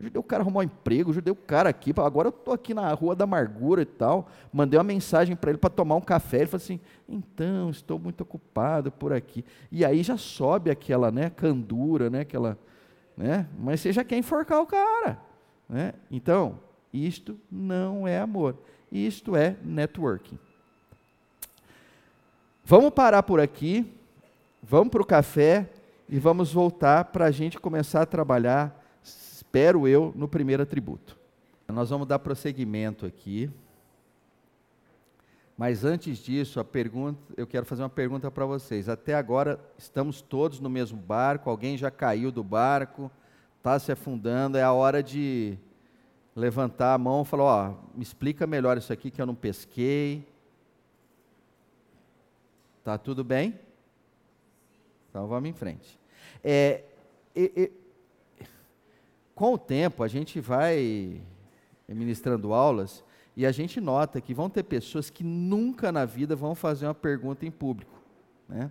Ajudei 0.00 0.18
o 0.18 0.22
cara 0.22 0.42
a 0.42 0.44
arrumar 0.44 0.60
um 0.60 0.62
emprego, 0.62 1.10
ajudei 1.10 1.30
o 1.30 1.36
cara 1.36 1.68
aqui. 1.68 1.92
Agora 1.98 2.28
eu 2.28 2.30
estou 2.30 2.54
aqui 2.54 2.72
na 2.72 2.90
Rua 2.94 3.14
da 3.14 3.24
Amargura 3.24 3.82
e 3.82 3.86
tal. 3.86 4.28
Mandei 4.50 4.78
uma 4.78 4.84
mensagem 4.84 5.36
para 5.36 5.50
ele 5.50 5.58
para 5.58 5.68
tomar 5.68 5.96
um 5.96 6.00
café. 6.00 6.38
Ele 6.38 6.46
falou 6.46 6.62
assim: 6.62 6.80
então, 7.06 7.68
estou 7.68 7.98
muito 7.98 8.22
ocupado 8.22 8.90
por 8.90 9.12
aqui. 9.12 9.44
E 9.70 9.84
aí 9.84 10.02
já 10.02 10.16
sobe 10.16 10.70
aquela 10.70 11.10
né, 11.10 11.28
candura, 11.28 12.08
né, 12.08 12.20
aquela. 12.20 12.58
Né? 13.14 13.46
Mas 13.58 13.80
você 13.80 13.92
já 13.92 14.02
quer 14.02 14.16
enforcar 14.16 14.62
o 14.62 14.66
cara. 14.66 15.20
Né? 15.68 15.92
Então, 16.10 16.58
isto 16.90 17.38
não 17.52 18.08
é 18.08 18.18
amor. 18.18 18.56
Isto 18.90 19.36
é 19.36 19.56
networking. 19.62 20.38
Vamos 22.64 22.90
parar 22.90 23.22
por 23.22 23.38
aqui. 23.38 23.92
Vamos 24.62 24.88
para 24.88 25.02
o 25.02 25.06
café 25.06 25.68
e 26.08 26.18
vamos 26.18 26.52
voltar 26.52 27.04
para 27.04 27.26
a 27.26 27.30
gente 27.30 27.58
começar 27.58 28.02
a 28.02 28.06
trabalhar, 28.06 28.79
espero 29.50 29.88
eu, 29.88 30.12
no 30.14 30.28
primeiro 30.28 30.62
atributo. 30.62 31.18
Nós 31.66 31.90
vamos 31.90 32.06
dar 32.06 32.20
prosseguimento 32.20 33.04
aqui. 33.04 33.50
Mas 35.58 35.84
antes 35.84 36.18
disso, 36.18 36.64
pergunta, 36.64 37.20
eu 37.36 37.48
quero 37.48 37.66
fazer 37.66 37.82
uma 37.82 37.88
pergunta 37.88 38.30
para 38.30 38.46
vocês. 38.46 38.88
Até 38.88 39.12
agora 39.12 39.58
estamos 39.76 40.22
todos 40.22 40.60
no 40.60 40.70
mesmo 40.70 40.96
barco, 40.96 41.50
alguém 41.50 41.76
já 41.76 41.90
caiu 41.90 42.30
do 42.30 42.44
barco, 42.44 43.10
está 43.58 43.76
se 43.76 43.90
afundando, 43.90 44.56
é 44.56 44.62
a 44.62 44.72
hora 44.72 45.02
de 45.02 45.58
levantar 46.34 46.94
a 46.94 46.98
mão 46.98 47.22
e 47.22 47.24
falar, 47.24 47.44
ó, 47.44 47.74
me 47.92 48.04
explica 48.04 48.46
melhor 48.46 48.78
isso 48.78 48.92
aqui 48.92 49.10
que 49.10 49.20
eu 49.20 49.26
não 49.26 49.34
pesquei. 49.34 50.24
Tá 52.84 52.96
tudo 52.96 53.24
bem? 53.24 53.58
Então 55.10 55.26
vamos 55.26 55.50
em 55.50 55.52
frente. 55.52 55.98
É, 56.42 56.84
com 59.40 59.54
o 59.54 59.58
tempo, 59.58 60.02
a 60.02 60.06
gente 60.06 60.38
vai 60.38 61.18
ministrando 61.88 62.52
aulas 62.52 63.02
e 63.34 63.46
a 63.46 63.50
gente 63.50 63.80
nota 63.80 64.20
que 64.20 64.34
vão 64.34 64.50
ter 64.50 64.62
pessoas 64.64 65.08
que 65.08 65.24
nunca 65.24 65.90
na 65.90 66.04
vida 66.04 66.36
vão 66.36 66.54
fazer 66.54 66.86
uma 66.86 66.94
pergunta 66.94 67.46
em 67.46 67.50
público. 67.50 68.02
Né? 68.46 68.70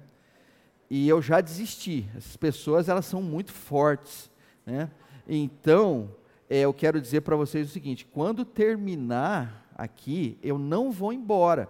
E 0.88 1.10
eu 1.10 1.24
já 1.24 1.42
desisti. 1.42 2.08
Essas 2.16 2.38
pessoas 2.38 2.88
elas 2.88 3.08
são 3.08 3.20
muito 3.20 3.52
fortes. 3.52 4.30
Né? 4.64 4.92
Então, 5.28 6.12
é, 6.48 6.60
eu 6.60 6.72
quero 6.72 7.02
dizer 7.02 7.22
para 7.22 7.36
vocês 7.36 7.68
o 7.68 7.74
seguinte: 7.74 8.06
quando 8.06 8.46
terminar 8.46 9.68
aqui, 9.76 10.38
eu 10.44 10.60
não 10.60 10.92
vou 10.92 11.12
embora. 11.12 11.68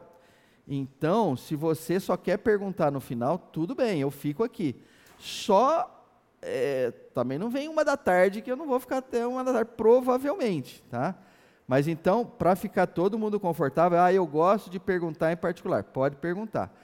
Então, 0.67 1.38
se 1.38 1.55
você 1.55 2.01
só 2.01 2.17
quer 2.17 2.38
perguntar 2.39 2.91
no 2.91 2.99
final, 2.99 3.38
tudo 3.38 3.73
bem, 3.73 4.01
eu 4.01 4.12
fico 4.12 4.43
aqui. 4.43 4.75
Só 5.17 5.98
é, 6.41 6.91
também 7.13 7.38
não 7.38 7.49
vem 7.49 7.67
uma 7.67 7.84
da 7.84 7.97
tarde, 7.97 8.41
que 8.41 8.52
eu 8.52 8.56
não 8.56 8.67
vou 8.67 8.80
ficar 8.80 8.97
até 8.97 9.25
uma 9.25 9.43
da 9.43 9.54
tarde, 9.54 9.71
provavelmente, 9.75 10.84
tá? 10.89 11.15
Mas 11.67 11.88
então, 11.88 12.25
para 12.25 12.56
ficar 12.56 12.88
todo 12.88 13.19
mundo 13.19 13.39
confortável, 13.39 13.99
ah, 13.99 14.12
eu 14.12 14.25
gosto 14.25 14.69
de 14.69 14.80
perguntar 14.80 15.32
em 15.32 15.38
particular, 15.38 15.84
pode 15.84 16.15
perguntar. 16.15 16.75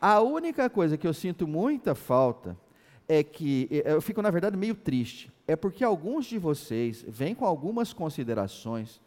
A 0.00 0.20
única 0.20 0.70
coisa 0.70 0.96
que 0.96 1.06
eu 1.06 1.12
sinto 1.12 1.46
muita 1.46 1.94
falta 1.94 2.56
é 3.08 3.24
que, 3.24 3.68
eu 3.84 4.00
fico 4.00 4.22
na 4.22 4.30
verdade 4.30 4.56
meio 4.56 4.74
triste, 4.74 5.32
é 5.46 5.56
porque 5.56 5.82
alguns 5.82 6.26
de 6.26 6.38
vocês 6.38 7.04
vêm 7.08 7.34
com 7.34 7.44
algumas 7.44 7.92
considerações 7.92 9.00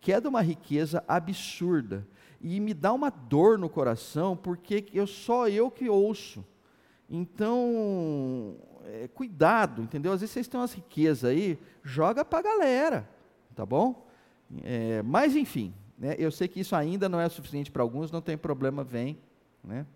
que 0.00 0.12
é 0.12 0.20
de 0.20 0.28
uma 0.28 0.40
riqueza 0.40 1.02
absurda 1.08 2.06
e 2.40 2.60
me 2.60 2.72
dá 2.72 2.92
uma 2.92 3.10
dor 3.10 3.58
no 3.58 3.68
coração 3.68 4.36
porque 4.36 4.86
eu 4.94 5.06
só 5.06 5.48
eu 5.48 5.70
que 5.70 5.88
ouço. 5.88 6.44
Então, 7.10 8.56
é, 8.88 9.08
cuidado, 9.08 9.82
entendeu? 9.82 10.12
Às 10.12 10.20
vezes 10.20 10.32
vocês 10.32 10.48
têm 10.48 10.58
umas 10.58 10.72
riquezas 10.72 11.30
aí, 11.30 11.58
joga 11.82 12.24
para 12.24 12.38
a 12.38 12.42
galera, 12.42 13.08
tá 13.54 13.66
bom? 13.66 14.06
É, 14.62 15.02
mas 15.02 15.36
enfim, 15.36 15.74
né, 15.98 16.14
eu 16.18 16.30
sei 16.30 16.48
que 16.48 16.60
isso 16.60 16.74
ainda 16.74 17.08
não 17.08 17.20
é 17.20 17.28
suficiente 17.28 17.70
para 17.70 17.82
alguns, 17.82 18.10
não 18.10 18.22
tem 18.22 18.36
problema, 18.36 18.82
vem, 18.82 19.18
né? 19.62 19.86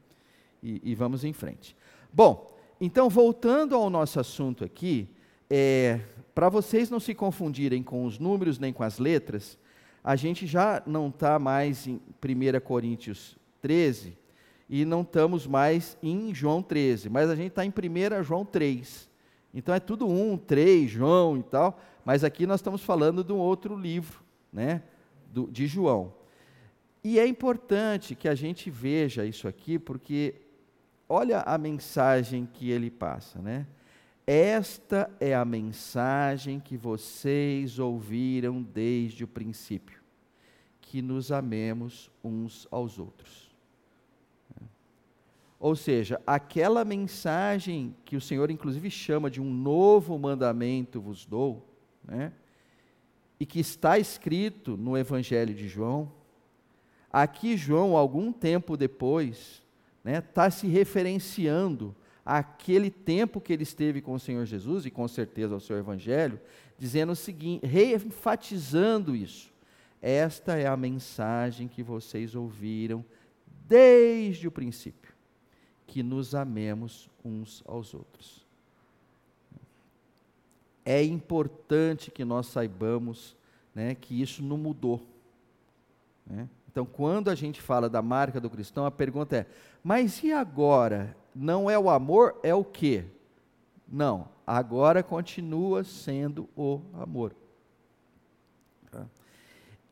E, 0.63 0.81
e, 0.85 0.95
vamos 0.95 1.25
em 1.25 1.33
frente. 1.33 1.75
Bom, 2.13 2.55
então 2.81 3.09
voltando 3.09 3.75
ao 3.75 3.91
nosso 3.91 4.21
assunto 4.21 4.65
aqui, 4.65 5.09
é, 5.51 6.01
para 6.35 6.49
vocês 6.49 6.89
não 6.89 7.01
se 7.01 7.15
confundirem 7.15 7.83
com 7.83 8.05
os 8.05 8.19
números 8.19 8.59
nem 8.59 8.73
com 8.73 8.85
as 8.85 8.99
letras, 8.99 9.59
a 10.05 10.15
gente 10.15 10.47
já 10.47 10.83
não 10.87 11.09
está 11.09 11.39
mais 11.39 11.87
em 11.87 11.95
1 11.95 12.61
Coríntios 12.61 13.37
13 13.61 14.22
e 14.75 14.87
não 14.87 15.03
estamos 15.03 15.47
mais 15.47 15.99
em 16.03 16.35
João 16.35 16.63
13, 16.63 17.11
mas 17.11 17.29
a 17.29 17.37
gente 17.37 17.49
está 17.49 17.63
em 17.63 17.69
1 17.69 18.23
João 18.23 18.43
3. 18.43 19.07
Então 19.53 19.75
é 19.75 19.79
tudo 19.79 20.09
um, 20.09 20.39
3, 20.39 20.91
João 20.91 21.37
e 21.37 21.43
tal, 21.43 21.79
mas 22.07 22.25
aqui 22.25 22.47
nós 22.47 22.61
estamos 22.61 22.83
falando 22.83 23.23
de 23.23 23.35
um 23.35 23.37
outro 23.37 23.77
livro, 23.77 24.23
né, 24.51 24.83
do, 25.31 25.47
de 25.47 25.67
João. 25.67 26.15
E 27.05 27.19
é 27.19 27.27
importante 27.27 28.15
que 28.15 28.27
a 28.27 28.35
gente 28.35 28.71
veja 28.71 29.27
isso 29.27 29.47
aqui, 29.47 29.79
porque 29.79 30.37
olha 31.07 31.41
a 31.41 31.59
mensagem 31.59 32.49
que 32.51 32.71
ele 32.71 32.91
passa, 32.91 33.43
né? 33.43 33.67
Esta 34.27 35.11
é 35.21 35.35
a 35.35 35.45
mensagem 35.45 36.59
que 36.59 36.79
vocês 36.79 37.79
ouviram 37.79 38.63
desde 38.63 39.23
o 39.23 39.29
princípio, 39.29 40.01
que 40.81 41.03
nos 41.03 41.31
amemos 41.31 42.11
uns 42.25 42.67
aos 42.71 42.99
outros. 42.99 43.52
Ou 45.63 45.77
seja, 45.77 46.21
aquela 46.27 46.85
mensagem 46.85 47.95
que 48.05 48.17
o 48.17 48.21
Senhor 48.21 48.51
inclusive 48.51 48.91
chama 48.91 49.31
de 49.31 49.41
um 49.41 49.49
novo 49.49 50.19
mandamento 50.19 51.01
vos 51.01 51.25
dou, 51.25 51.65
né? 52.03 52.33
e 53.39 53.47
que 53.47 53.61
está 53.61 53.97
escrito 53.97 54.77
no 54.77 54.99
Evangelho 54.99 55.55
de 55.55 55.69
João, 55.69 56.11
aqui 57.13 57.57
João, 57.57 57.97
algum 57.97 58.33
tempo 58.33 58.77
depois, 58.77 59.63
está 59.99 60.11
né, 60.11 60.21
tá 60.21 60.51
se 60.51 60.67
referenciando 60.67 61.95
àquele 62.27 62.91
tempo 62.91 63.41
que 63.41 63.53
ele 63.53 63.63
esteve 63.63 64.01
com 64.01 64.15
o 64.15 64.21
Senhor 64.21 64.45
Jesus, 64.45 64.85
e 64.85 64.91
com 64.91 65.07
certeza 65.07 65.55
ao 65.55 65.61
seu 65.61 65.79
Evangelho, 65.79 66.41
dizendo 66.77 67.13
o 67.13 67.17
seguinte, 67.17 67.65
reenfatizando 67.65 69.15
isso. 69.15 69.53
Esta 70.01 70.57
é 70.57 70.67
a 70.67 70.77
mensagem 70.77 71.69
que 71.69 71.85
vocês 71.85 72.35
ouviram 72.35 73.05
desde 73.69 74.49
o 74.49 74.51
princípio, 74.51 75.02
que 75.93 76.03
nos 76.03 76.35
amemos 76.35 77.11
uns 77.23 77.63
aos 77.67 77.93
outros 77.93 78.43
é 80.85 81.03
importante 81.03 82.11
que 82.11 82.25
nós 82.25 82.47
saibamos 82.47 83.37
né, 83.75 83.95
que 83.95 84.21
isso 84.21 84.43
não 84.43 84.57
mudou. 84.57 85.01
Né? 86.27 86.49
Então, 86.71 86.85
quando 86.85 87.29
a 87.29 87.35
gente 87.35 87.61
fala 87.61 87.89
da 87.89 88.03
marca 88.03 88.41
do 88.41 88.51
cristão, 88.51 88.85
a 88.85 88.91
pergunta 88.91 89.37
é: 89.37 89.47
mas 89.83 90.23
e 90.23 90.33
agora? 90.33 91.17
Não 91.35 91.71
é 91.71 91.79
o 91.79 91.89
amor, 91.89 92.39
é 92.43 92.55
o 92.55 92.63
quê? 92.63 93.07
Não, 93.89 94.29
agora 94.47 95.03
continua 95.03 95.83
sendo 95.83 96.49
o 96.55 96.81
amor. 96.93 97.35
Tá? 98.91 99.07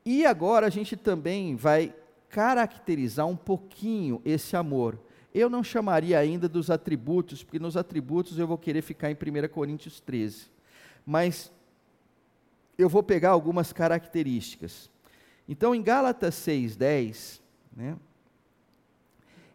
E 0.05 0.27
agora 0.27 0.67
a 0.67 0.71
gente 0.71 0.97
também 0.97 1.57
vai 1.57 1.95
caracterizar 2.29 3.27
um 3.27 3.37
pouquinho 3.37 4.21
esse 4.25 4.55
amor. 4.55 4.99
Eu 5.33 5.49
não 5.49 5.63
chamaria 5.63 6.19
ainda 6.19 6.49
dos 6.49 6.71
atributos, 6.71 7.43
porque 7.43 7.59
nos 7.59 7.77
atributos 7.77 8.39
eu 8.39 8.47
vou 8.47 8.59
querer 8.59 8.83
ficar 8.83 9.11
em 9.11 9.15
1 9.15 9.49
Coríntios 9.49 10.01
13 10.01 10.61
mas 11.05 11.51
eu 12.79 12.89
vou 12.89 13.03
pegar 13.03 13.31
algumas 13.31 13.73
características. 13.73 14.91
Então, 15.49 15.75
em 15.75 15.83
Gálatas 15.83 16.35
6,10, 16.37 17.41
né, 17.75 17.97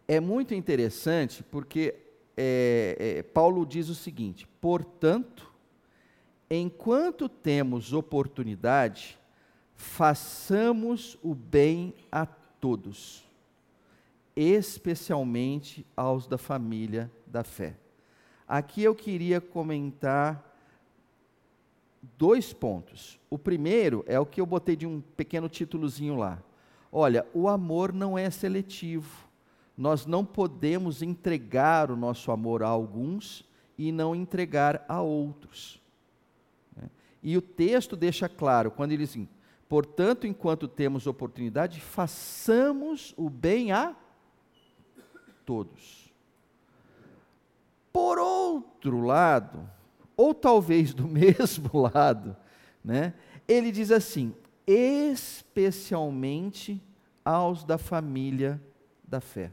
é 0.06 0.20
muito 0.20 0.54
interessante 0.54 1.42
porque 1.42 1.94
é, 2.36 2.96
é, 2.98 3.22
Paulo 3.22 3.64
diz 3.64 3.88
o 3.88 3.94
seguinte: 3.94 4.46
portanto, 4.60 5.52
enquanto 6.50 7.28
temos 7.28 7.92
oportunidade, 7.92 9.18
façamos 9.74 11.18
o 11.22 11.34
bem 11.34 11.94
a 12.12 12.26
todos, 12.26 13.25
especialmente 14.36 15.86
aos 15.96 16.26
da 16.26 16.36
família 16.36 17.10
da 17.26 17.42
fé. 17.42 17.76
Aqui 18.46 18.82
eu 18.84 18.94
queria 18.94 19.40
comentar 19.40 20.44
dois 22.18 22.52
pontos. 22.52 23.18
O 23.30 23.38
primeiro 23.38 24.04
é 24.06 24.20
o 24.20 24.26
que 24.26 24.40
eu 24.40 24.46
botei 24.46 24.76
de 24.76 24.86
um 24.86 25.00
pequeno 25.00 25.48
títulozinho 25.48 26.16
lá. 26.16 26.40
Olha, 26.92 27.26
o 27.34 27.48
amor 27.48 27.92
não 27.92 28.16
é 28.16 28.30
seletivo. 28.30 29.26
Nós 29.76 30.06
não 30.06 30.24
podemos 30.24 31.02
entregar 31.02 31.90
o 31.90 31.96
nosso 31.96 32.30
amor 32.30 32.62
a 32.62 32.68
alguns 32.68 33.44
e 33.76 33.90
não 33.90 34.14
entregar 34.14 34.84
a 34.88 35.02
outros. 35.02 35.80
Né? 36.76 36.88
E 37.22 37.36
o 37.36 37.42
texto 37.42 37.96
deixa 37.96 38.28
claro, 38.28 38.70
quando 38.70 38.92
ele 38.92 39.02
diz 39.02 39.10
assim, 39.10 39.28
portanto, 39.68 40.26
enquanto 40.26 40.68
temos 40.68 41.06
oportunidade, 41.06 41.80
façamos 41.80 43.12
o 43.16 43.28
bem 43.28 43.72
a 43.72 43.94
todos. 45.46 46.12
Por 47.92 48.18
outro 48.18 49.00
lado, 49.00 49.70
ou 50.16 50.34
talvez 50.34 50.92
do 50.92 51.06
mesmo 51.08 51.88
lado, 51.94 52.36
né? 52.84 53.14
Ele 53.48 53.70
diz 53.70 53.92
assim: 53.92 54.34
especialmente 54.66 56.82
aos 57.24 57.64
da 57.64 57.78
família 57.78 58.60
da 59.02 59.20
fé. 59.20 59.52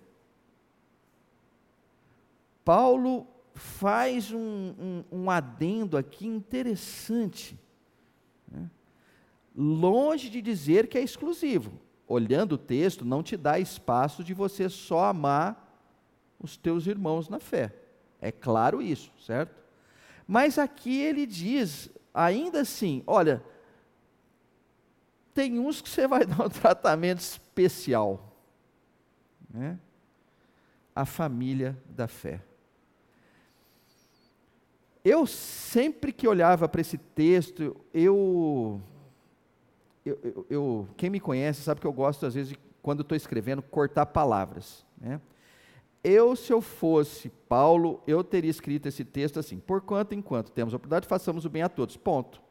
Paulo 2.66 3.28
faz 3.54 4.32
um, 4.32 4.40
um, 4.40 5.04
um 5.12 5.30
adendo 5.30 5.98
aqui 5.98 6.26
interessante. 6.26 7.60
Né? 8.48 8.72
Longe 9.56 10.28
de 10.30 10.42
dizer 10.42 10.88
que 10.88 10.98
é 10.98 11.02
exclusivo. 11.02 11.74
Olhando 12.08 12.54
o 12.54 12.58
texto, 12.58 13.06
não 13.06 13.22
te 13.22 13.38
dá 13.38 13.60
espaço 13.60 14.24
de 14.24 14.34
você 14.34 14.68
só 14.70 15.04
amar 15.06 15.63
os 16.44 16.58
teus 16.58 16.86
irmãos 16.86 17.30
na 17.30 17.40
fé. 17.40 17.74
É 18.22 18.32
claro 18.32 18.82
isso, 18.82 19.12
certo? 19.26 19.56
Mas 20.28 20.60
aqui 20.60 21.02
ele 21.02 21.26
diz, 21.26 21.90
ainda 22.14 22.62
assim, 22.62 23.02
olha, 23.08 23.44
tem 25.34 25.58
uns 25.58 25.82
que 25.82 25.90
você 25.90 26.08
vai 26.08 26.26
dar 26.28 26.46
um 26.46 26.50
tratamento 26.50 27.20
especial. 27.20 28.34
Né? 29.50 29.80
A 30.96 31.06
família 31.06 31.78
da 31.90 32.08
fé. 32.08 32.42
Eu 35.04 35.26
sempre 35.26 36.14
que 36.14 36.28
olhava 36.28 36.68
para 36.70 36.80
esse 36.80 36.98
texto, 36.98 37.76
eu, 37.94 38.82
eu, 40.06 40.46
eu, 40.50 40.88
quem 40.96 41.10
me 41.10 41.20
conhece 41.20 41.62
sabe 41.62 41.82
que 41.82 41.88
eu 41.88 41.92
gosto 41.92 42.26
às 42.26 42.36
vezes 42.36 42.50
de, 42.50 42.60
quando 42.82 43.02
estou 43.02 43.16
escrevendo, 43.16 43.62
cortar 43.62 44.06
palavras. 44.06 44.86
Né? 44.98 45.20
Eu, 46.04 46.36
se 46.36 46.52
eu 46.52 46.62
fosse 46.62 47.30
Paulo, 47.48 48.02
eu 48.06 48.24
teria 48.24 48.52
escrito 48.52 48.88
esse 48.88 49.06
texto 49.06 49.40
assim: 49.40 49.58
por 49.58 49.82
quanto 49.82 50.14
enquanto 50.14 50.52
temos 50.52 50.74
oportunidade, 50.74 51.08
façamos 51.08 51.46
o 51.46 51.50
bem 51.50 51.62
a 51.62 51.70
todos. 51.70 51.96
Ponto. 51.96 52.42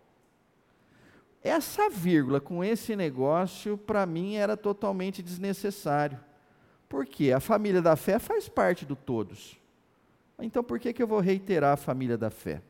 Essa 1.42 1.90
vírgula 1.90 2.40
com 2.40 2.62
esse 2.62 2.94
negócio, 2.94 3.76
para 3.76 4.06
mim, 4.06 4.36
era 4.36 4.56
totalmente 4.56 5.22
desnecessário. 5.22 6.18
Por 6.88 7.04
quê? 7.04 7.32
A 7.32 7.40
família 7.40 7.82
da 7.82 7.96
fé 7.96 8.18
faz 8.18 8.48
parte 8.48 8.86
do 8.86 8.94
todos. 8.94 9.58
Então, 10.38 10.62
por 10.62 10.78
que, 10.78 10.92
que 10.92 11.02
eu 11.02 11.06
vou 11.06 11.20
reiterar 11.20 11.72
a 11.72 11.76
família 11.76 12.16
da 12.16 12.30
fé? 12.30 12.62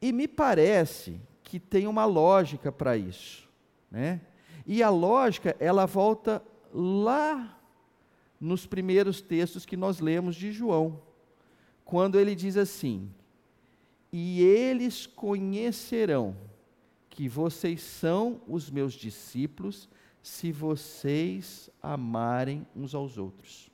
E 0.00 0.12
me 0.12 0.28
parece 0.28 1.20
que 1.42 1.58
tem 1.58 1.86
uma 1.86 2.04
lógica 2.04 2.70
para 2.70 2.96
isso. 2.96 3.48
Né? 3.90 4.20
E 4.66 4.82
a 4.82 4.90
lógica, 4.90 5.56
ela 5.58 5.86
volta 5.86 6.42
lá 6.72 7.59
nos 8.40 8.66
primeiros 8.66 9.20
textos 9.20 9.66
que 9.66 9.76
nós 9.76 10.00
lemos 10.00 10.34
de 10.34 10.50
João, 10.50 11.02
quando 11.84 12.18
ele 12.18 12.34
diz 12.34 12.56
assim: 12.56 13.10
e 14.12 14.40
eles 14.42 15.06
conhecerão 15.06 16.36
que 17.08 17.28
vocês 17.28 17.82
são 17.82 18.40
os 18.48 18.70
meus 18.70 18.94
discípulos 18.94 19.88
se 20.22 20.50
vocês 20.50 21.70
amarem 21.82 22.66
uns 22.74 22.94
aos 22.94 23.18
outros. 23.18 23.70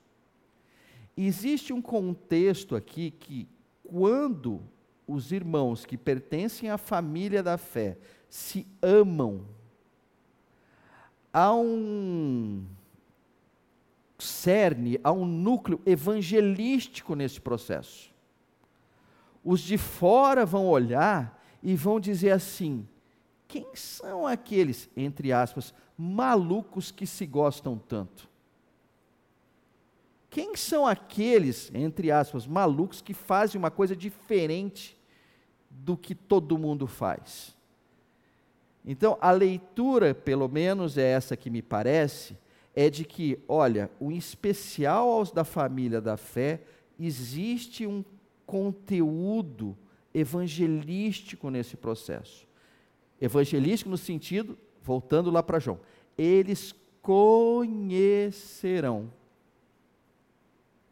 Existe 1.17 1.73
um 1.73 1.81
contexto 1.81 2.77
aqui 2.77 3.11
que, 3.11 3.49
quando 3.83 4.61
os 5.07 5.33
irmãos 5.33 5.87
que 5.87 5.97
pertencem 5.97 6.69
à 6.69 6.77
família 6.77 7.43
da 7.43 7.57
fé 7.57 7.97
se 8.29 8.67
amam, 8.83 9.47
há 11.33 11.55
um 11.55 12.67
cerne, 14.19 14.99
há 15.05 15.13
um 15.13 15.25
núcleo 15.25 15.81
evangelístico 15.85 17.15
nesse 17.15 17.41
processo. 17.41 18.11
Os 19.45 19.61
de 19.61 19.79
fora 19.79 20.45
vão 20.45 20.67
olhar 20.67 21.43
e 21.63 21.75
vão 21.77 22.01
dizer 22.01 22.31
assim: 22.31 22.87
quem 23.47 23.67
são 23.75 24.27
aqueles, 24.27 24.89
entre 24.97 25.33
aspas, 25.33 25.73
malucos 25.97 26.91
que 26.91 27.07
se 27.07 27.27
gostam 27.27 27.79
tanto? 27.79 28.29
Quem 30.29 30.57
são 30.57 30.87
aqueles, 30.87 31.71
entre 31.73 32.11
aspas, 32.11 32.47
malucos 32.47 33.01
que 33.01 33.15
fazem 33.15 33.59
uma 33.59 33.71
coisa 33.71 33.97
diferente 33.97 34.97
do 35.71 35.97
que 35.97 36.15
todo 36.15 36.59
mundo 36.59 36.87
faz? 36.87 37.57
Então, 38.85 39.17
a 39.21 39.31
leitura, 39.31 40.15
pelo 40.15 40.49
menos 40.49 40.99
é 40.99 41.11
essa 41.11 41.37
que 41.37 41.51
me 41.51 41.63
parece, 41.63 42.37
é 42.77 42.89
de 42.91 43.05
que, 43.07 43.43
olha, 43.49 43.91
o 43.99 44.13
especial 44.13 45.09
aos 45.09 45.33
da 45.33 45.43
família 45.45 45.99
da 45.99 46.19
fé, 46.19 46.61
existe 47.01 47.87
um 47.87 48.05
conteúdo 48.45 49.75
evangelístico 50.13 51.49
nesse 51.49 51.75
processo. 51.75 52.47
Evangelístico 53.19 53.89
no 53.89 53.97
sentido, 53.97 54.59
voltando 54.83 55.31
lá 55.31 55.43
para 55.43 55.59
João, 55.59 55.81
eles 56.19 56.75
conhecerão 57.01 57.91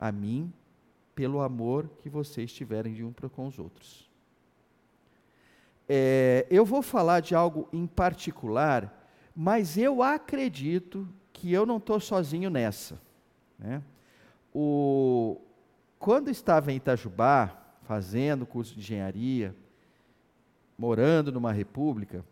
a 0.00 0.10
mim 0.10 0.50
pelo 1.14 1.42
amor 1.42 1.90
que 1.98 2.08
vocês 2.08 2.50
tiverem 2.50 2.94
de 2.94 3.04
um 3.04 3.12
para 3.12 3.28
com 3.28 3.46
os 3.46 3.58
outros. 3.58 4.10
É, 5.86 6.46
eu 6.50 6.64
vou 6.64 6.80
falar 6.80 7.20
de 7.20 7.34
algo 7.34 7.68
em 7.70 7.86
particular, 7.86 9.06
mas 9.36 9.76
eu 9.76 10.02
acredito 10.02 11.06
que 11.44 11.52
eu 11.52 11.66
não 11.66 11.76
estou 11.76 12.00
sozinho 12.00 12.48
nessa. 12.48 12.98
Né? 13.58 13.82
O, 14.50 15.38
quando 15.98 16.30
estava 16.30 16.72
em 16.72 16.76
Itajubá, 16.76 17.54
fazendo 17.82 18.46
curso 18.46 18.72
de 18.72 18.80
engenharia, 18.80 19.54
morando 20.78 21.30
numa 21.30 21.52
república, 21.52 22.24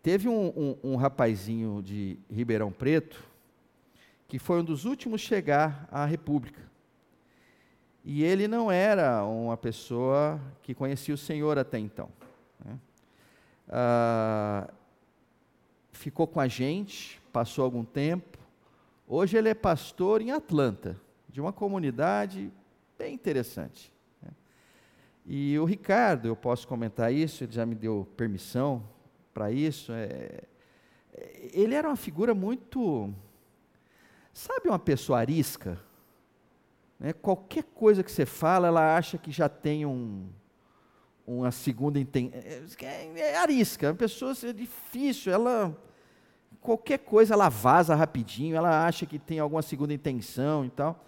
teve 0.00 0.28
um, 0.28 0.46
um, 0.56 0.92
um 0.92 0.96
rapazinho 0.96 1.82
de 1.82 2.16
Ribeirão 2.30 2.70
Preto 2.70 3.20
que 4.28 4.38
foi 4.38 4.60
um 4.60 4.64
dos 4.64 4.84
últimos 4.84 5.20
a 5.20 5.24
chegar 5.26 5.88
à 5.90 6.04
República. 6.04 6.62
E 8.04 8.22
ele 8.22 8.46
não 8.46 8.70
era 8.70 9.24
uma 9.24 9.56
pessoa 9.56 10.40
que 10.62 10.72
conhecia 10.72 11.16
o 11.16 11.18
Senhor 11.18 11.58
até 11.58 11.80
então. 11.80 12.10
Né? 12.64 12.78
Ah, 13.68 14.70
ficou 15.90 16.28
com 16.28 16.38
a 16.38 16.46
gente, 16.46 17.19
passou 17.32 17.64
algum 17.64 17.84
tempo. 17.84 18.38
Hoje 19.06 19.36
ele 19.36 19.48
é 19.48 19.54
pastor 19.54 20.20
em 20.20 20.30
Atlanta, 20.30 20.96
de 21.28 21.40
uma 21.40 21.52
comunidade 21.52 22.52
bem 22.98 23.14
interessante. 23.14 23.92
Né? 24.22 24.30
E 25.26 25.58
o 25.58 25.64
Ricardo, 25.64 26.28
eu 26.28 26.36
posso 26.36 26.66
comentar 26.66 27.12
isso, 27.12 27.44
ele 27.44 27.52
já 27.52 27.66
me 27.66 27.74
deu 27.74 28.06
permissão 28.16 28.82
para 29.32 29.50
isso. 29.50 29.92
É, 29.92 30.42
ele 31.52 31.74
era 31.74 31.88
uma 31.88 31.96
figura 31.96 32.34
muito 32.34 33.12
Sabe 34.32 34.68
uma 34.68 34.78
pessoa 34.78 35.18
arisca? 35.18 35.78
Né? 36.98 37.12
Qualquer 37.12 37.64
coisa 37.64 38.02
que 38.02 38.10
você 38.10 38.24
fala, 38.24 38.68
ela 38.68 38.96
acha 38.96 39.18
que 39.18 39.30
já 39.30 39.48
tem 39.48 39.84
um, 39.84 40.28
uma 41.26 41.50
segunda 41.50 41.98
intenção. 41.98 42.40
É, 42.40 42.62
é, 42.86 43.18
é 43.18 43.36
arisca, 43.36 43.88
uma 43.88 43.94
pessoa 43.94 44.32
é 44.44 44.52
difícil, 44.52 45.32
ela. 45.32 45.76
Qualquer 46.60 46.98
coisa 46.98 47.34
ela 47.34 47.48
vaza 47.48 47.94
rapidinho, 47.94 48.54
ela 48.54 48.86
acha 48.86 49.06
que 49.06 49.18
tem 49.18 49.38
alguma 49.38 49.62
segunda 49.62 49.94
intenção 49.94 50.64
e 50.64 50.70
tal. 50.70 51.04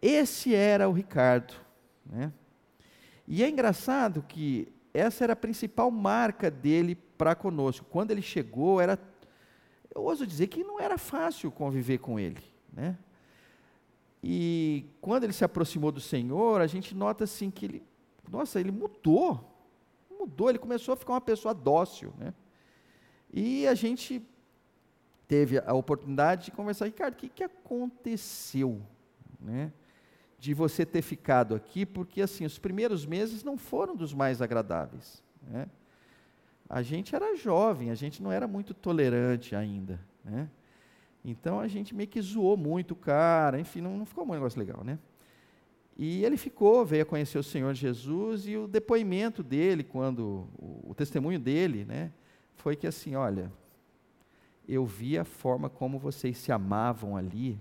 Esse 0.00 0.54
era 0.54 0.88
o 0.88 0.92
Ricardo. 0.92 1.54
Né? 2.04 2.32
E 3.26 3.42
é 3.42 3.48
engraçado 3.48 4.24
que 4.26 4.72
essa 4.94 5.24
era 5.24 5.34
a 5.34 5.36
principal 5.36 5.90
marca 5.90 6.50
dele 6.50 6.94
para 6.94 7.34
conosco. 7.34 7.86
Quando 7.90 8.10
ele 8.10 8.22
chegou, 8.22 8.80
era. 8.80 8.98
Eu 9.94 10.02
ouso 10.02 10.26
dizer 10.26 10.46
que 10.46 10.64
não 10.64 10.80
era 10.80 10.96
fácil 10.96 11.50
conviver 11.50 11.98
com 11.98 12.18
ele. 12.18 12.42
Né? 12.72 12.96
E 14.22 14.86
quando 15.00 15.24
ele 15.24 15.32
se 15.32 15.44
aproximou 15.44 15.92
do 15.92 16.00
Senhor, 16.00 16.60
a 16.60 16.66
gente 16.66 16.94
nota 16.94 17.24
assim 17.24 17.50
que 17.50 17.64
ele, 17.64 17.82
nossa, 18.30 18.58
ele 18.58 18.70
mudou, 18.72 19.56
mudou, 20.10 20.50
ele 20.50 20.58
começou 20.58 20.94
a 20.94 20.96
ficar 20.96 21.12
uma 21.12 21.20
pessoa 21.20 21.54
dócil, 21.54 22.12
né? 22.18 22.34
E 23.32 23.66
a 23.66 23.74
gente 23.74 24.26
teve 25.26 25.58
a 25.58 25.74
oportunidade 25.74 26.46
de 26.46 26.50
conversar, 26.50 26.86
Ricardo, 26.86 27.14
o 27.14 27.16
que, 27.16 27.28
que 27.28 27.44
aconteceu, 27.44 28.80
né? 29.40 29.72
De 30.38 30.54
você 30.54 30.84
ter 30.84 31.02
ficado 31.02 31.54
aqui, 31.54 31.84
porque 31.84 32.20
assim, 32.20 32.44
os 32.44 32.58
primeiros 32.58 33.06
meses 33.06 33.42
não 33.42 33.56
foram 33.56 33.96
dos 33.96 34.14
mais 34.14 34.40
agradáveis, 34.40 35.22
né? 35.42 35.68
A 36.68 36.82
gente 36.82 37.14
era 37.14 37.36
jovem, 37.36 37.90
a 37.90 37.94
gente 37.94 38.22
não 38.22 38.30
era 38.30 38.46
muito 38.46 38.74
tolerante 38.74 39.54
ainda, 39.54 40.00
né? 40.24 40.48
Então 41.24 41.58
a 41.58 41.66
gente 41.66 41.94
meio 41.94 42.08
que 42.08 42.20
zoou 42.20 42.56
muito 42.56 42.92
o 42.92 42.96
cara, 42.96 43.58
enfim, 43.58 43.80
não, 43.80 43.98
não 43.98 44.06
ficou 44.06 44.24
um 44.24 44.32
negócio 44.32 44.58
legal, 44.58 44.84
né? 44.84 44.98
E 45.98 46.24
ele 46.24 46.36
ficou, 46.36 46.84
veio 46.84 47.02
a 47.02 47.06
conhecer 47.06 47.38
o 47.38 47.42
Senhor 47.42 47.72
Jesus 47.74 48.46
e 48.46 48.56
o 48.56 48.68
depoimento 48.68 49.42
dele, 49.42 49.82
quando 49.82 50.46
o, 50.58 50.90
o 50.90 50.94
testemunho 50.94 51.38
dele, 51.38 51.86
né, 51.86 52.12
foi 52.54 52.76
que 52.76 52.86
assim, 52.86 53.14
olha, 53.14 53.50
eu 54.68 54.84
vi 54.84 55.18
a 55.18 55.24
forma 55.24 55.68
como 55.68 55.98
vocês 55.98 56.38
se 56.38 56.50
amavam 56.50 57.16
ali, 57.16 57.58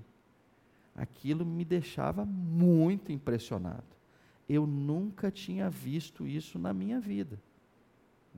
aquilo 0.96 1.46
me 1.46 1.64
deixava 1.64 2.26
muito 2.26 3.12
impressionado. 3.12 3.84
Eu 4.48 4.66
nunca 4.66 5.32
tinha 5.32 5.70
visto 5.70 6.28
isso 6.28 6.58
na 6.58 6.74
minha 6.74 7.00
vida. 7.00 7.40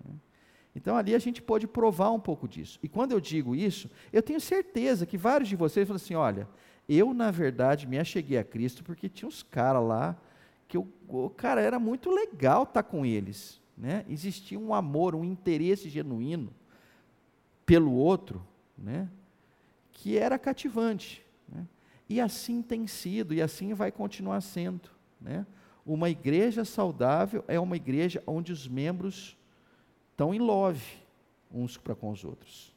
Né? 0.03 0.15
Então 0.75 0.95
ali 0.95 1.15
a 1.15 1.19
gente 1.19 1.41
pode 1.41 1.67
provar 1.67 2.11
um 2.11 2.19
pouco 2.19 2.47
disso. 2.47 2.79
E 2.81 2.87
quando 2.87 3.11
eu 3.11 3.19
digo 3.19 3.55
isso, 3.55 3.89
eu 4.11 4.21
tenho 4.21 4.39
certeza 4.39 5.05
que 5.05 5.17
vários 5.17 5.49
de 5.49 5.55
vocês 5.55 5.87
falam 5.87 5.97
assim: 5.97 6.15
olha, 6.15 6.47
eu 6.87 7.13
na 7.13 7.31
verdade 7.31 7.87
me 7.87 7.97
acheguei 7.97 8.37
a 8.37 8.43
Cristo 8.43 8.83
porque 8.83 9.09
tinha 9.09 9.27
uns 9.27 9.43
caras 9.43 9.83
lá 9.83 10.17
que 10.67 10.77
eu, 10.77 10.87
cara, 11.35 11.61
era 11.61 11.79
muito 11.79 12.11
legal 12.11 12.63
estar 12.63 12.83
com 12.83 13.05
eles. 13.05 13.61
Né? 13.77 14.05
Existia 14.09 14.59
um 14.59 14.73
amor, 14.73 15.15
um 15.15 15.23
interesse 15.23 15.89
genuíno 15.89 16.51
pelo 17.65 17.93
outro, 17.93 18.41
né? 18.77 19.09
que 19.91 20.17
era 20.17 20.37
cativante. 20.37 21.25
Né? 21.47 21.65
E 22.07 22.21
assim 22.21 22.61
tem 22.61 22.85
sido, 22.87 23.33
e 23.33 23.41
assim 23.41 23.73
vai 23.73 23.91
continuar 23.91 24.41
sendo. 24.41 24.89
Né? 25.19 25.45
Uma 25.85 26.09
igreja 26.09 26.63
saudável 26.63 27.43
é 27.47 27.59
uma 27.59 27.75
igreja 27.75 28.21
onde 28.27 28.51
os 28.51 28.67
membros 28.67 29.37
estão 30.11 30.33
em 30.33 30.39
love 30.39 31.05
uns 31.51 31.77
para 31.77 31.95
com 31.95 32.11
os 32.11 32.23
outros. 32.23 32.75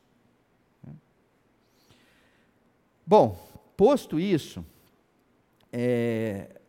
Bom, 3.07 3.37
posto 3.77 4.21
isso, 4.21 4.65
é, 5.73 6.61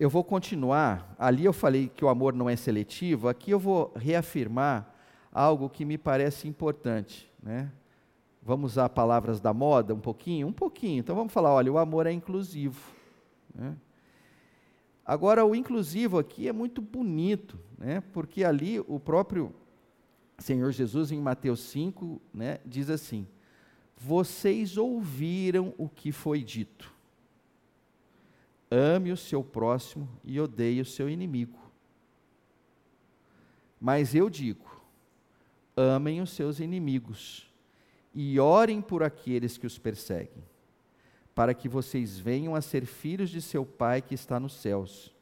eu 0.00 0.08
vou 0.08 0.24
continuar. 0.24 1.14
Ali 1.18 1.44
eu 1.44 1.52
falei 1.52 1.88
que 1.88 2.04
o 2.04 2.08
amor 2.08 2.32
não 2.32 2.48
é 2.48 2.56
seletivo, 2.56 3.28
aqui 3.28 3.50
eu 3.50 3.58
vou 3.58 3.92
reafirmar 3.94 4.91
algo 5.32 5.70
que 5.70 5.84
me 5.84 5.96
parece 5.96 6.46
importante. 6.46 7.30
Né? 7.42 7.72
Vamos 8.42 8.72
usar 8.72 8.88
palavras 8.90 9.40
da 9.40 9.54
moda 9.54 9.94
um 9.94 10.00
pouquinho? 10.00 10.46
Um 10.46 10.52
pouquinho. 10.52 11.00
Então 11.00 11.16
vamos 11.16 11.32
falar: 11.32 11.52
olha, 11.52 11.72
o 11.72 11.78
amor 11.78 12.06
é 12.06 12.12
inclusivo. 12.12 12.80
Né? 13.54 13.74
Agora, 15.04 15.44
o 15.44 15.54
inclusivo 15.54 16.18
aqui 16.18 16.46
é 16.46 16.52
muito 16.52 16.80
bonito, 16.80 17.58
né? 17.78 18.02
porque 18.12 18.44
ali 18.44 18.78
o 18.80 19.00
próprio 19.00 19.52
Senhor 20.38 20.70
Jesus, 20.72 21.12
em 21.12 21.20
Mateus 21.20 21.60
5, 21.60 22.20
né, 22.34 22.58
diz 22.66 22.90
assim: 22.90 23.26
Vocês 23.96 24.76
ouviram 24.76 25.72
o 25.78 25.88
que 25.88 26.12
foi 26.12 26.42
dito. 26.42 26.92
Ame 28.70 29.12
o 29.12 29.16
seu 29.16 29.44
próximo 29.44 30.08
e 30.24 30.40
odeie 30.40 30.80
o 30.80 30.84
seu 30.84 31.08
inimigo. 31.08 31.58
Mas 33.80 34.14
eu 34.14 34.28
digo: 34.28 34.71
amem 35.76 36.20
os 36.20 36.30
seus 36.30 36.60
inimigos 36.60 37.50
e 38.14 38.38
orem 38.38 38.80
por 38.80 39.02
aqueles 39.02 39.56
que 39.56 39.66
os 39.66 39.78
perseguem, 39.78 40.44
para 41.34 41.54
que 41.54 41.68
vocês 41.68 42.18
venham 42.18 42.54
a 42.54 42.60
ser 42.60 42.84
filhos 42.84 43.30
de 43.30 43.40
seu 43.40 43.64
Pai 43.64 44.02
que 44.02 44.14
está 44.14 44.38
nos 44.38 44.54
céus, 44.54 45.14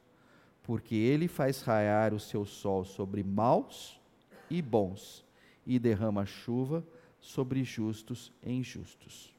porque 0.63 0.95
ele 0.95 1.29
faz 1.29 1.63
raiar 1.63 2.13
o 2.13 2.21
seu 2.21 2.45
sol 2.45 2.85
sobre 2.85 3.23
maus 3.23 4.01
e 4.49 4.61
bons, 4.61 5.25
e 5.67 5.79
derrama 5.79 6.27
chuva 6.27 6.85
sobre 7.21 7.63
justos 7.63 8.33
e 8.43 8.53
injustos. 8.53 9.35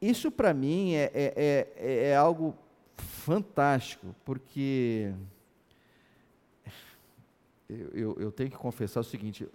Isso 0.00 0.30
para 0.30 0.52
mim 0.52 0.94
é, 0.94 1.10
é, 1.14 1.68
é, 1.76 2.08
é 2.10 2.16
algo 2.16 2.54
fantástico, 2.96 4.14
porque 4.24 5.12
eu, 7.68 7.88
eu, 7.92 8.16
eu, 8.18 8.32
tenho 8.32 8.50
que 8.50 8.56
confessar 8.56 9.00
o 9.00 9.04
seguinte: 9.04 9.46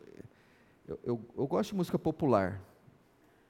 eu, 0.87 0.99
eu, 1.03 1.21
eu 1.37 1.47
gosto 1.47 1.71
de 1.71 1.75
música 1.75 1.97
popular. 1.97 2.61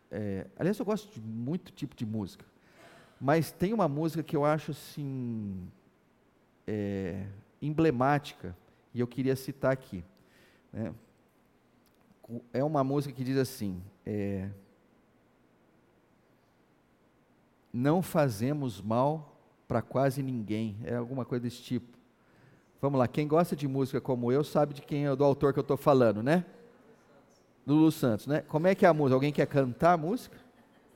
É, 0.09 0.47
aliás, 0.57 0.77
eu 0.79 0.85
gosto 0.85 1.11
de 1.11 1.19
muito 1.19 1.71
tipo 1.71 1.95
de 1.95 2.05
música. 2.05 2.45
Mas 3.19 3.51
tem 3.51 3.73
uma 3.73 3.87
música 3.87 4.21
que 4.21 4.35
eu 4.35 4.45
acho 4.45 4.71
assim 4.71 5.67
é, 6.67 7.25
emblemática 7.61 8.55
e 8.93 8.99
eu 8.99 9.07
queria 9.07 9.35
citar 9.35 9.71
aqui. 9.71 10.03
Né? 10.71 10.93
É 12.53 12.63
uma 12.63 12.83
música 12.83 13.13
que 13.13 13.23
diz 13.23 13.37
assim: 13.37 13.81
é, 14.05 14.49
Não 17.71 18.01
fazemos 18.01 18.81
mal 18.81 19.35
para 19.67 19.81
quase 19.81 20.21
ninguém. 20.21 20.77
É 20.83 20.95
alguma 20.95 21.25
coisa 21.25 21.43
desse 21.43 21.61
tipo. 21.61 21.97
Vamos 22.83 22.99
lá, 22.99 23.07
quem 23.07 23.25
gosta 23.25 23.55
de 23.55 23.65
música 23.65 24.01
como 24.01 24.29
eu 24.29 24.43
sabe 24.43 24.73
de 24.73 24.81
quem 24.81 25.05
é 25.05 25.15
do 25.15 25.23
autor 25.23 25.53
que 25.53 25.59
eu 25.59 25.61
estou 25.61 25.77
falando, 25.77 26.21
né? 26.21 26.43
Lulu 27.65 27.89
Santos, 27.93 28.27
né? 28.27 28.43
Como 28.45 28.67
é 28.67 28.75
que 28.75 28.85
é 28.85 28.89
a 28.89 28.93
música? 28.93 29.15
Alguém 29.15 29.31
quer 29.31 29.45
cantar 29.47 29.93
a 29.93 29.97
música? 29.97 30.35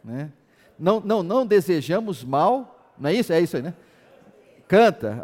Né? 0.03 0.29
Não, 0.77 0.99
não, 0.99 1.23
não 1.23 1.45
desejamos 1.45 2.25
mal, 2.25 2.93
não 2.99 3.09
é 3.09 3.13
isso? 3.13 3.31
É 3.31 3.39
isso 3.39 3.55
aí, 3.55 3.63
né? 3.63 3.73
Canta. 4.67 5.17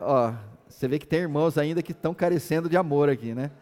Ó, 0.00 0.04
ó, 0.04 0.34
você 0.68 0.88
vê 0.88 0.98
que 0.98 1.06
tem 1.06 1.20
irmãos 1.20 1.56
ainda 1.56 1.84
que 1.84 1.92
estão 1.92 2.12
carecendo 2.12 2.68
de 2.68 2.76
amor 2.76 3.08
aqui, 3.08 3.32
né? 3.32 3.52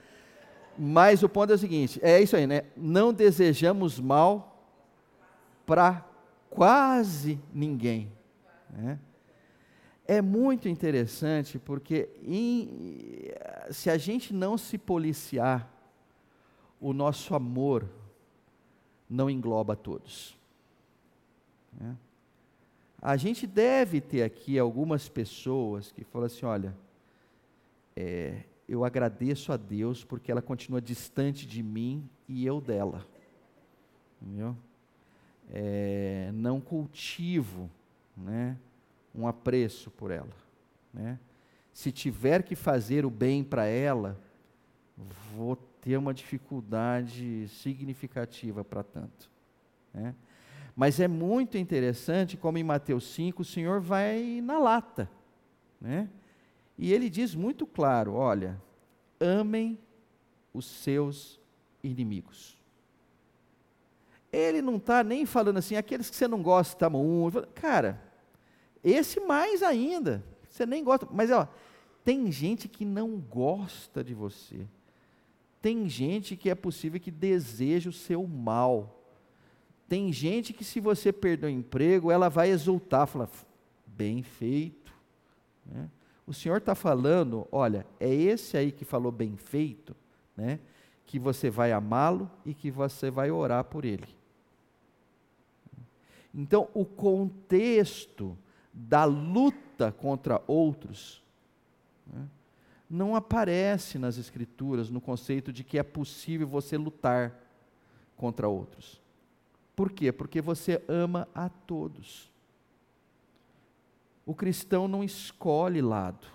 Mas 0.78 1.22
o 1.22 1.28
ponto 1.28 1.52
é 1.52 1.57
o 1.57 1.59
seguinte: 1.59 2.00
é 2.02 2.22
isso 2.22 2.36
aí, 2.36 2.46
né? 2.46 2.62
Não 2.74 3.12
desejamos 3.12 4.00
mal 4.00 4.64
para 5.66 6.02
quase 6.48 7.38
ninguém. 7.52 8.11
Né? 8.70 8.98
É 10.09 10.22
muito 10.22 10.68
interessante 10.68 11.59
porque 11.59 12.09
em, 12.22 13.32
se 13.70 13.90
a 13.90 13.98
gente 13.98 14.32
não 14.32 14.57
se 14.57 14.78
policiar, 14.78 15.68
o 16.80 16.92
nosso 16.92 17.34
amor 17.34 17.88
não 19.09 19.28
engloba 19.28 19.74
todos. 19.74 20.38
Né? 21.72 21.96
A 23.00 23.16
gente 23.16 23.46
deve 23.46 24.00
ter 24.00 24.22
aqui 24.22 24.59
algumas 24.59 25.09
pessoas 25.09 25.90
que 25.90 26.04
falam 26.04 26.26
assim: 26.26 26.46
olha, 26.46 26.76
é, 27.94 28.44
eu 28.68 28.84
agradeço 28.84 29.52
a 29.52 29.57
Deus 29.57 30.04
porque 30.04 30.30
ela 30.30 30.42
continua 30.42 30.80
distante 30.80 31.46
de 31.46 31.62
mim 31.62 32.09
e 32.28 32.46
eu 32.46 32.61
dela. 32.61 33.07
Entendeu? 34.20 34.57
É, 35.50 36.30
não 36.32 36.61
cultivo 36.61 37.70
né, 38.16 38.57
um 39.16 39.26
apreço 39.26 39.90
por 39.90 40.10
ela. 40.10 40.28
Né? 40.92 41.18
Se 41.72 41.90
tiver 41.90 42.42
que 42.42 42.54
fazer 42.54 43.04
o 43.04 43.10
bem 43.10 43.42
para 43.42 43.64
ela, 43.66 44.20
vou 45.34 45.56
ter 45.80 45.96
uma 45.96 46.12
dificuldade 46.12 47.48
significativa 47.48 48.64
para 48.64 48.82
tanto. 48.82 49.30
Né? 49.92 50.14
Mas 50.74 51.00
é 51.00 51.08
muito 51.08 51.56
interessante 51.56 52.36
como 52.36 52.58
em 52.58 52.64
Mateus 52.64 53.06
5 53.14 53.42
o 53.42 53.44
Senhor 53.44 53.80
vai 53.80 54.40
na 54.42 54.58
lata. 54.58 55.10
Né? 55.80 56.08
E 56.76 56.92
ele 56.92 57.08
diz 57.08 57.34
muito 57.34 57.66
claro: 57.66 58.14
olha, 58.14 58.60
amem 59.18 59.78
os 60.52 60.66
seus 60.66 61.40
inimigos. 61.82 62.56
Ele 64.32 64.60
não 64.60 64.76
está 64.76 65.02
nem 65.02 65.24
falando 65.24 65.58
assim, 65.58 65.76
aqueles 65.76 66.10
que 66.10 66.16
você 66.16 66.28
não 66.28 66.42
gosta, 66.42 66.88
um. 66.88 67.30
Cara, 67.54 68.02
esse 68.91 69.20
mais 69.20 69.62
ainda. 69.62 70.24
Você 70.49 70.64
nem 70.64 70.84
gosta. 70.84 71.09
Mas 71.11 71.30
ó, 71.30 71.49
tem 72.05 72.30
gente 72.30 72.68
que 72.68 72.84
não 72.84 73.18
gosta 73.18 74.05
de 74.05 74.14
você. 74.14 74.66
Tem 75.61 75.89
gente 75.89 76.37
que 76.37 76.49
é 76.49 76.55
possível 76.55 77.01
que 77.01 77.11
deseje 77.11 77.89
o 77.89 77.93
seu 77.93 78.26
mal. 78.26 79.03
Tem 79.89 80.12
gente 80.12 80.53
que, 80.53 80.64
se 80.64 80.78
você 80.78 81.12
perder 81.12 81.47
o 81.47 81.51
emprego, 81.51 82.11
ela 82.11 82.28
vai 82.28 82.51
exultar, 82.51 83.07
falar, 83.07 83.28
bem 83.87 84.22
feito. 84.22 84.93
Né? 85.64 85.91
O 86.26 86.32
Senhor 86.32 86.59
está 86.59 86.74
falando, 86.74 87.47
olha, 87.51 87.87
é 87.99 88.12
esse 88.12 88.57
aí 88.57 88.70
que 88.70 88.84
falou 88.84 89.11
bem 89.11 89.37
feito, 89.37 89.97
né? 90.37 90.61
que 91.05 91.18
você 91.18 91.51
vai 91.51 91.72
amá-lo 91.72 92.30
e 92.45 92.53
que 92.53 92.70
você 92.70 93.11
vai 93.11 93.30
orar 93.30 93.64
por 93.64 93.84
ele. 93.84 94.09
Então, 96.34 96.68
o 96.74 96.84
contexto 96.84 98.37
da 98.79 99.05
luta 99.05 99.91
contra 99.91 100.43
outros 100.47 101.22
né, 102.07 102.29
não 102.91 103.16
aparece 103.16 103.99
nas 103.99 104.18
Escrituras 104.18 104.91
no 104.91 105.01
conceito 105.01 105.51
de 105.51 105.64
que 105.64 105.79
é 105.79 105.83
possível 105.83 106.47
você 106.47 106.77
lutar 106.77 107.35
contra 108.16 108.47
outros. 108.47 109.01
Por 109.74 109.91
quê? 109.91 110.12
Porque 110.12 110.43
você 110.43 110.83
ama 110.87 111.27
a 111.35 111.49
todos. 111.49 112.31
O 114.27 114.35
cristão 114.35 114.87
não 114.87 115.03
escolhe 115.03 115.81
lado. 115.81 116.27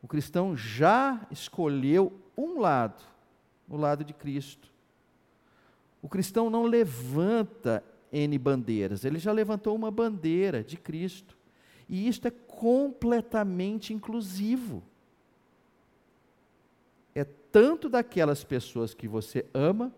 O 0.00 0.08
cristão 0.08 0.56
já 0.56 1.26
escolheu 1.30 2.12
um 2.36 2.60
lado, 2.60 3.02
o 3.68 3.76
lado 3.76 4.04
de 4.04 4.12
Cristo. 4.12 4.70
O 6.00 6.08
cristão 6.08 6.48
não 6.50 6.64
levanta 6.64 7.84
N 8.12 8.38
bandeiras, 8.38 9.04
ele 9.04 9.18
já 9.18 9.32
levantou 9.32 9.74
uma 9.74 9.90
bandeira 9.90 10.62
de 10.62 10.76
Cristo. 10.76 11.36
E 11.88 12.06
isto 12.06 12.28
é 12.28 12.30
completamente 12.30 13.92
inclusivo. 13.92 14.82
É 17.14 17.24
tanto 17.24 17.88
daquelas 17.88 18.44
pessoas 18.44 18.94
que 18.94 19.08
você 19.08 19.44
ama, 19.52 19.92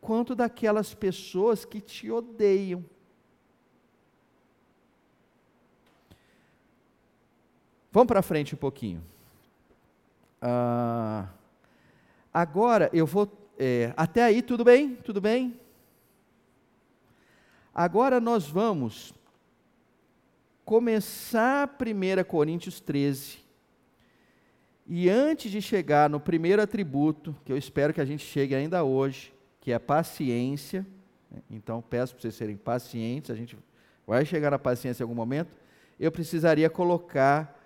quanto 0.00 0.34
daquelas 0.34 0.94
pessoas 0.94 1.64
que 1.64 1.80
te 1.80 2.10
odeiam. 2.10 2.84
Vamos 7.92 8.06
para 8.06 8.22
frente 8.22 8.54
um 8.54 8.58
pouquinho. 8.58 9.02
Ah, 10.40 11.28
agora 12.32 12.88
eu 12.92 13.04
vou. 13.04 13.30
É, 13.58 13.92
até 13.96 14.22
aí, 14.22 14.40
tudo 14.40 14.64
bem? 14.64 14.94
Tudo 14.96 15.20
bem? 15.20 15.59
Agora 17.74 18.20
nós 18.20 18.48
vamos 18.48 19.14
começar 20.64 21.68
1 21.68 22.24
Coríntios 22.24 22.80
13. 22.80 23.38
E 24.86 25.08
antes 25.08 25.52
de 25.52 25.62
chegar 25.62 26.10
no 26.10 26.18
primeiro 26.18 26.60
atributo, 26.60 27.34
que 27.44 27.52
eu 27.52 27.56
espero 27.56 27.94
que 27.94 28.00
a 28.00 28.04
gente 28.04 28.24
chegue 28.24 28.56
ainda 28.56 28.82
hoje, 28.82 29.32
que 29.60 29.70
é 29.70 29.74
a 29.74 29.80
paciência, 29.80 30.84
né, 31.30 31.40
então 31.48 31.80
peço 31.80 32.14
para 32.14 32.22
vocês 32.22 32.34
serem 32.34 32.56
pacientes, 32.56 33.30
a 33.30 33.36
gente 33.36 33.56
vai 34.04 34.24
chegar 34.24 34.50
na 34.50 34.58
paciência 34.58 35.02
em 35.02 35.04
algum 35.04 35.14
momento, 35.14 35.56
eu 35.98 36.10
precisaria 36.10 36.68
colocar 36.68 37.56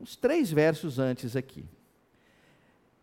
uns 0.00 0.14
três 0.14 0.50
versos 0.52 1.00
antes 1.00 1.34
aqui. 1.34 1.64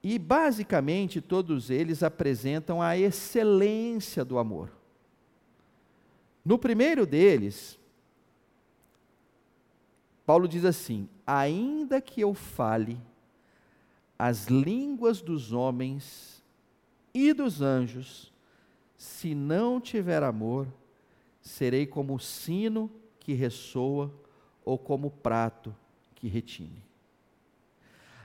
E 0.02 0.18
basicamente 0.18 1.20
todos 1.20 1.70
eles 1.70 2.04
apresentam 2.04 2.82
a 2.82 2.98
excelência 2.98 4.24
do 4.24 4.38
amor. 4.38 4.79
No 6.44 6.58
primeiro 6.58 7.06
deles, 7.06 7.80
Paulo 10.26 10.48
diz 10.48 10.66
assim: 10.66 11.10
Ainda 11.26 12.00
que 12.00 12.22
eu 12.22 12.34
fale 12.34 13.00
as 14.18 14.48
línguas 14.48 15.22
dos 15.22 15.54
homens 15.54 16.44
e 17.14 17.34
dos 17.34 17.62
anjos, 17.62 18.34
se 18.98 19.34
não 19.34 19.80
tiver 19.80 20.24
amor, 20.24 20.68
serei 21.42 21.88
como 21.88 22.16
o 22.16 22.20
sino 22.20 22.92
que 23.20 23.34
ressoa 23.34 24.14
ou 24.64 24.78
como 24.78 25.10
prato 25.10 25.76
que 26.16 26.28
retine. 26.28 26.84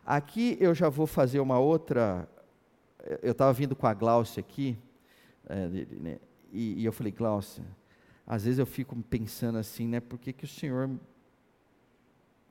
Aqui 0.04 0.56
eu 0.60 0.74
já 0.74 0.88
vou 0.88 1.06
fazer 1.06 1.40
uma 1.40 1.58
outra. 1.58 2.28
Eu 3.22 3.32
estava 3.32 3.52
vindo 3.52 3.76
com 3.76 3.86
a 3.86 3.94
Gláucia 3.94 4.40
aqui, 4.40 4.76
é, 5.46 5.68
né, 5.68 6.18
e, 6.52 6.84
eu 6.84 6.92
falei, 6.92 7.12
Gláucia, 7.12 7.64
às 8.27 8.45
vezes 8.45 8.59
eu 8.59 8.66
fico 8.66 8.97
pensando 9.03 9.59
assim, 9.59 9.87
né? 9.87 10.01
Por 10.01 10.18
que, 10.18 10.33
que 10.33 10.45
o 10.45 10.49
Senhor 10.49 10.91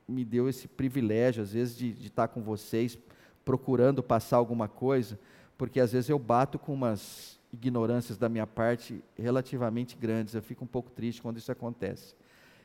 me 0.07 0.23
deu 0.23 0.47
esse 0.47 0.67
privilégio, 0.67 1.41
às 1.41 1.53
vezes, 1.53 1.75
de, 1.75 1.91
de 1.91 2.07
estar 2.07 2.27
com 2.27 2.41
vocês, 2.41 2.97
procurando 3.43 4.03
passar 4.03 4.37
alguma 4.37 4.67
coisa? 4.67 5.19
Porque 5.57 5.79
às 5.79 5.91
vezes 5.91 6.09
eu 6.09 6.19
bato 6.19 6.59
com 6.59 6.73
umas 6.73 7.39
ignorâncias 7.51 8.17
da 8.17 8.27
minha 8.29 8.45
parte 8.45 9.03
relativamente 9.17 9.95
grandes. 9.95 10.33
Eu 10.33 10.41
fico 10.41 10.63
um 10.63 10.67
pouco 10.67 10.91
triste 10.91 11.21
quando 11.21 11.37
isso 11.37 11.51
acontece. 11.51 12.15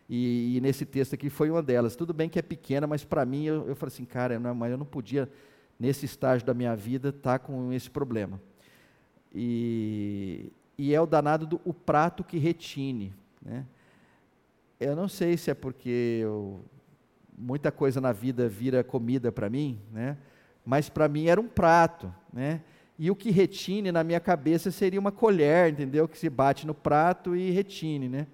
E, 0.08 0.56
e 0.56 0.60
nesse 0.60 0.86
texto 0.86 1.14
aqui 1.14 1.28
foi 1.28 1.50
uma 1.50 1.62
delas. 1.62 1.94
Tudo 1.94 2.14
bem 2.14 2.28
que 2.28 2.38
é 2.38 2.42
pequena, 2.42 2.86
mas 2.86 3.04
para 3.04 3.24
mim 3.24 3.44
eu, 3.44 3.68
eu 3.68 3.76
falei 3.76 3.92
assim, 3.92 4.04
cara, 4.04 4.38
não, 4.38 4.54
mas 4.54 4.70
eu 4.70 4.78
não 4.78 4.86
podia, 4.86 5.30
nesse 5.78 6.06
estágio 6.06 6.46
da 6.46 6.54
minha 6.54 6.74
vida, 6.74 7.10
estar 7.10 7.38
tá 7.38 7.38
com 7.38 7.72
esse 7.72 7.90
problema. 7.90 8.40
E, 9.34 10.50
e 10.78 10.94
é 10.94 11.00
o 11.00 11.06
danado 11.06 11.44
do 11.44 11.60
o 11.64 11.74
prato 11.74 12.22
que 12.22 12.38
retine. 12.38 13.12
Né? 13.42 13.66
Eu 14.78 14.94
não 14.94 15.08
sei 15.08 15.36
se 15.36 15.50
é 15.50 15.54
porque 15.54 16.20
eu, 16.22 16.60
muita 17.36 17.72
coisa 17.72 18.00
na 18.00 18.12
vida 18.12 18.48
vira 18.48 18.84
comida 18.84 19.32
para 19.32 19.50
mim, 19.50 19.80
né? 19.92 20.16
mas 20.64 20.88
para 20.88 21.08
mim 21.08 21.26
era 21.26 21.40
um 21.40 21.48
prato. 21.48 22.14
Né? 22.32 22.60
E 22.96 23.10
o 23.10 23.16
que 23.16 23.30
retine 23.30 23.90
na 23.90 24.04
minha 24.04 24.20
cabeça 24.20 24.70
seria 24.70 25.00
uma 25.00 25.10
colher, 25.10 25.72
entendeu? 25.72 26.06
Que 26.06 26.16
se 26.16 26.30
bate 26.30 26.66
no 26.66 26.74
prato 26.74 27.34
e 27.34 27.50
retine, 27.50 28.08
né? 28.08 28.26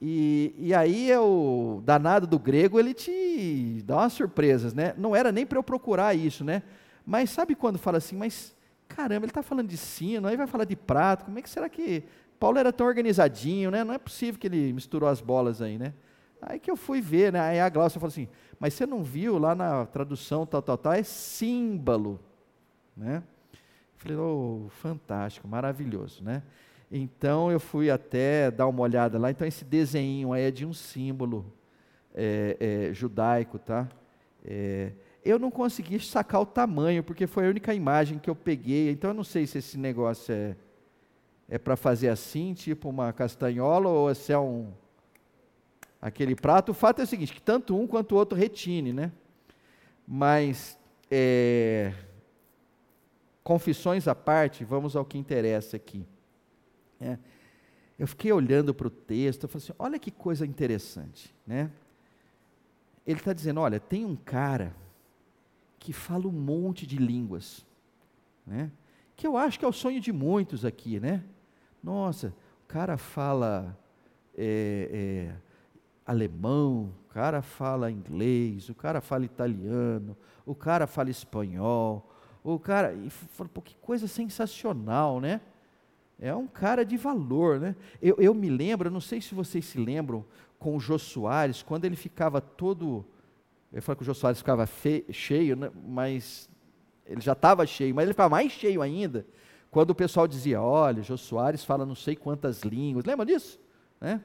E, 0.00 0.54
e 0.58 0.72
aí 0.72 1.10
é 1.10 1.18
o 1.18 1.82
danado 1.84 2.26
do 2.26 2.38
grego, 2.38 2.78
ele 2.78 2.94
te 2.94 3.82
dá 3.84 3.96
umas 3.96 4.12
surpresas, 4.14 4.72
né? 4.72 4.94
Não 4.96 5.14
era 5.14 5.30
nem 5.30 5.44
para 5.44 5.58
eu 5.58 5.62
procurar 5.62 6.14
isso, 6.14 6.44
né? 6.44 6.62
Mas 7.04 7.30
sabe 7.30 7.54
quando 7.54 7.78
fala 7.78 7.98
assim, 7.98 8.16
mas 8.16 8.54
caramba, 8.88 9.24
ele 9.24 9.30
está 9.30 9.42
falando 9.42 9.68
de 9.68 9.76
sino, 9.76 10.26
aí 10.26 10.36
vai 10.36 10.46
falar 10.46 10.64
de 10.64 10.74
prato, 10.74 11.26
como 11.26 11.38
é 11.38 11.42
que 11.42 11.50
será 11.50 11.68
que... 11.68 12.04
Paulo 12.40 12.58
era 12.58 12.72
tão 12.72 12.86
organizadinho, 12.86 13.70
né? 13.70 13.82
Não 13.82 13.92
é 13.92 13.98
possível 13.98 14.38
que 14.38 14.46
ele 14.46 14.72
misturou 14.72 15.08
as 15.08 15.20
bolas 15.20 15.60
aí, 15.60 15.76
né? 15.76 15.92
Aí 16.40 16.60
que 16.60 16.70
eu 16.70 16.76
fui 16.76 17.00
ver, 17.00 17.32
né? 17.32 17.40
Aí 17.40 17.60
a 17.60 17.68
Glaucia 17.68 18.00
falou 18.00 18.12
assim, 18.12 18.28
mas 18.60 18.74
você 18.74 18.86
não 18.86 19.02
viu 19.02 19.38
lá 19.38 19.54
na 19.54 19.86
tradução 19.86 20.46
tal, 20.46 20.62
tal, 20.62 20.78
tal, 20.78 20.92
é 20.92 21.02
símbolo, 21.02 22.20
né? 22.96 23.22
Falei, 23.96 24.16
oh, 24.16 24.66
fantástico, 24.70 25.48
maravilhoso, 25.48 26.22
né? 26.22 26.42
Então 26.90 27.50
eu 27.50 27.58
fui 27.58 27.90
até 27.90 28.50
dar 28.50 28.68
uma 28.68 28.82
olhada 28.82 29.18
lá. 29.18 29.30
Então 29.30 29.46
esse 29.46 29.64
desenho 29.64 30.32
aí 30.32 30.44
é 30.44 30.50
de 30.50 30.64
um 30.64 30.72
símbolo 30.72 31.52
é, 32.14 32.56
é, 32.90 32.94
judaico, 32.94 33.58
tá? 33.58 33.88
É, 34.44 34.92
eu 35.24 35.38
não 35.38 35.50
consegui 35.50 36.00
sacar 36.00 36.40
o 36.40 36.46
tamanho 36.46 37.02
porque 37.02 37.26
foi 37.26 37.46
a 37.46 37.50
única 37.50 37.74
imagem 37.74 38.18
que 38.18 38.30
eu 38.30 38.34
peguei. 38.34 38.90
Então 38.90 39.10
eu 39.10 39.14
não 39.14 39.24
sei 39.24 39.46
se 39.46 39.58
esse 39.58 39.76
negócio 39.78 40.32
é 40.32 40.56
é 41.48 41.56
para 41.56 41.76
fazer 41.76 42.10
assim, 42.10 42.52
tipo 42.52 42.90
uma 42.90 43.12
castanhola, 43.12 43.88
ou 43.88 44.14
se 44.14 44.32
é 44.32 44.38
um 44.38 44.70
aquele 46.00 46.36
prato. 46.36 46.72
O 46.72 46.74
fato 46.74 47.00
é 47.00 47.04
o 47.04 47.06
seguinte, 47.06 47.32
que 47.32 47.40
tanto 47.40 47.76
um 47.76 47.86
quanto 47.86 48.12
o 48.12 48.18
outro 48.18 48.36
retine, 48.36 48.92
né? 48.92 49.10
Mas 50.06 50.78
é, 51.10 51.92
confissões 53.42 54.06
à 54.06 54.14
parte, 54.14 54.62
vamos 54.62 54.94
ao 54.94 55.04
que 55.04 55.16
interessa 55.16 55.76
aqui. 55.76 56.06
É, 57.00 57.18
eu 57.98 58.06
fiquei 58.06 58.30
olhando 58.30 58.74
para 58.74 58.86
o 58.86 58.90
texto, 58.90 59.44
eu 59.44 59.48
falei 59.48 59.64
assim, 59.64 59.74
olha 59.78 59.98
que 59.98 60.10
coisa 60.10 60.44
interessante, 60.44 61.34
né? 61.46 61.70
Ele 63.06 63.18
está 63.18 63.32
dizendo, 63.32 63.60
olha, 63.60 63.80
tem 63.80 64.04
um 64.04 64.14
cara 64.14 64.74
que 65.78 65.92
fala 65.92 66.26
um 66.26 66.32
monte 66.32 66.86
de 66.86 66.96
línguas, 66.96 67.66
né? 68.46 68.70
Que 69.16 69.26
eu 69.26 69.36
acho 69.36 69.58
que 69.58 69.64
é 69.64 69.68
o 69.68 69.72
sonho 69.72 70.00
de 70.00 70.12
muitos 70.12 70.64
aqui, 70.64 71.00
né? 71.00 71.24
Nossa, 71.82 72.34
o 72.64 72.68
cara 72.68 72.96
fala 72.96 73.76
é, 74.36 74.90
é, 74.92 75.36
alemão, 76.06 76.92
o 77.04 77.12
cara 77.12 77.42
fala 77.42 77.90
inglês, 77.90 78.68
o 78.68 78.74
cara 78.74 79.00
fala 79.00 79.24
italiano, 79.24 80.16
o 80.46 80.54
cara 80.54 80.86
fala 80.86 81.10
espanhol, 81.10 82.08
o 82.42 82.58
cara, 82.58 82.94
e 82.94 83.10
falou, 83.10 83.50
pô, 83.52 83.60
que 83.60 83.76
coisa 83.76 84.06
sensacional, 84.06 85.20
né? 85.20 85.40
É 86.20 86.34
um 86.34 86.46
cara 86.46 86.84
de 86.84 86.96
valor, 86.96 87.60
né? 87.60 87.76
Eu, 88.02 88.16
eu 88.18 88.34
me 88.34 88.48
lembro, 88.48 88.90
não 88.90 89.00
sei 89.00 89.20
se 89.20 89.34
vocês 89.34 89.64
se 89.64 89.78
lembram, 89.78 90.24
com 90.58 90.76
o 90.76 90.80
Jô 90.80 90.98
Soares, 90.98 91.62
quando 91.62 91.84
ele 91.84 91.96
ficava 91.96 92.40
todo. 92.40 93.04
Eu 93.72 93.82
falo 93.82 93.96
que 93.96 94.02
o 94.02 94.06
Jô 94.06 94.14
Soares 94.14 94.38
ficava 94.38 94.66
fe, 94.66 95.04
cheio, 95.10 95.54
né? 95.54 95.70
mas 95.86 96.48
ele 97.06 97.20
já 97.20 97.32
estava 97.32 97.66
cheio, 97.66 97.94
mas 97.94 98.04
ele 98.04 98.12
ficava 98.12 98.30
mais 98.30 98.50
cheio 98.52 98.82
ainda, 98.82 99.26
quando 99.70 99.90
o 99.90 99.94
pessoal 99.94 100.26
dizia: 100.26 100.60
olha, 100.60 101.02
Jô 101.02 101.16
Soares 101.16 101.64
fala 101.64 101.84
não 101.84 101.94
sei 101.94 102.16
quantas 102.16 102.62
línguas. 102.62 103.04
Lembra 103.04 103.26
disso? 103.26 103.60
Né? 104.00 104.22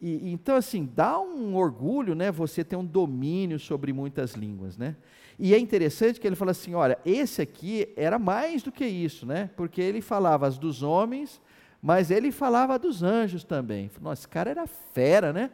E, 0.00 0.32
então, 0.32 0.56
assim, 0.56 0.88
dá 0.94 1.20
um 1.20 1.54
orgulho, 1.54 2.14
né, 2.14 2.30
você 2.32 2.64
ter 2.64 2.76
um 2.76 2.84
domínio 2.84 3.58
sobre 3.58 3.92
muitas 3.92 4.32
línguas, 4.32 4.78
né? 4.78 4.96
E 5.38 5.54
é 5.54 5.58
interessante 5.58 6.18
que 6.18 6.26
ele 6.26 6.36
fala 6.36 6.50
assim, 6.50 6.74
olha, 6.74 6.98
esse 7.04 7.40
aqui 7.40 7.92
era 7.96 8.18
mais 8.18 8.62
do 8.62 8.72
que 8.72 8.84
isso, 8.84 9.26
né? 9.26 9.50
Porque 9.56 9.80
ele 9.80 10.00
falava 10.00 10.46
as 10.46 10.58
dos 10.58 10.82
homens, 10.82 11.40
mas 11.82 12.10
ele 12.10 12.30
falava 12.30 12.78
dos 12.78 13.02
anjos 13.02 13.44
também. 13.44 13.90
Nossa, 14.00 14.22
esse 14.22 14.28
cara 14.28 14.50
era 14.50 14.66
fera, 14.66 15.32
né? 15.32 15.50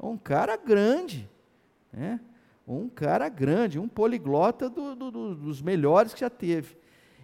Um 0.00 0.16
cara 0.16 0.56
grande, 0.56 1.28
né? 1.92 2.20
Um 2.66 2.88
cara 2.88 3.28
grande, 3.28 3.78
um 3.78 3.88
poliglota 3.88 4.70
do, 4.70 4.94
do, 4.94 5.10
do, 5.10 5.34
dos 5.34 5.60
melhores 5.60 6.14
que 6.14 6.20
já 6.20 6.30
teve. 6.30 6.76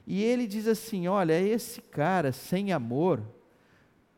E 0.06 0.22
ele 0.22 0.46
diz 0.46 0.66
assim, 0.66 1.08
olha, 1.08 1.40
esse 1.40 1.80
cara 1.80 2.32
sem 2.32 2.72
amor 2.72 3.22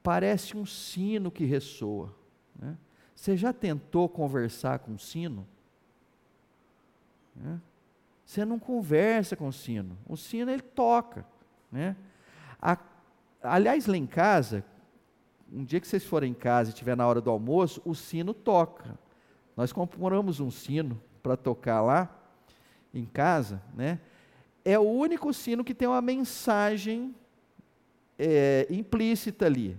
parece 0.02 0.56
um 0.56 0.66
sino 0.66 1.30
que 1.30 1.44
ressoa. 1.44 2.14
Né? 2.58 2.76
Você 3.14 3.36
já 3.36 3.52
tentou 3.52 4.08
conversar 4.08 4.80
com 4.80 4.94
o 4.94 4.98
sino? 4.98 5.46
Né? 7.36 7.60
Você 8.24 8.44
não 8.44 8.58
conversa 8.58 9.36
com 9.36 9.46
o 9.48 9.52
sino. 9.52 9.96
O 10.08 10.16
sino 10.16 10.50
ele 10.50 10.62
toca. 10.62 11.26
Né? 11.70 11.96
A, 12.60 12.78
aliás, 13.42 13.86
lá 13.86 13.96
em 13.96 14.06
casa, 14.06 14.64
um 15.52 15.62
dia 15.62 15.80
que 15.80 15.86
vocês 15.86 16.04
forem 16.04 16.30
em 16.30 16.34
casa 16.34 16.70
e 16.70 16.72
estiver 16.72 16.96
na 16.96 17.06
hora 17.06 17.20
do 17.20 17.30
almoço, 17.30 17.80
o 17.84 17.94
sino 17.94 18.32
toca. 18.32 18.98
Nós 19.56 19.72
compramos 19.72 20.40
um 20.40 20.50
sino 20.50 21.00
para 21.22 21.36
tocar 21.36 21.80
lá 21.80 22.10
em 22.92 23.04
casa, 23.04 23.62
né? 23.74 24.00
É 24.64 24.78
o 24.78 24.82
único 24.82 25.32
sino 25.32 25.64
que 25.64 25.74
tem 25.74 25.88
uma 25.88 26.02
mensagem 26.02 27.14
é, 28.18 28.66
implícita 28.70 29.46
ali. 29.46 29.76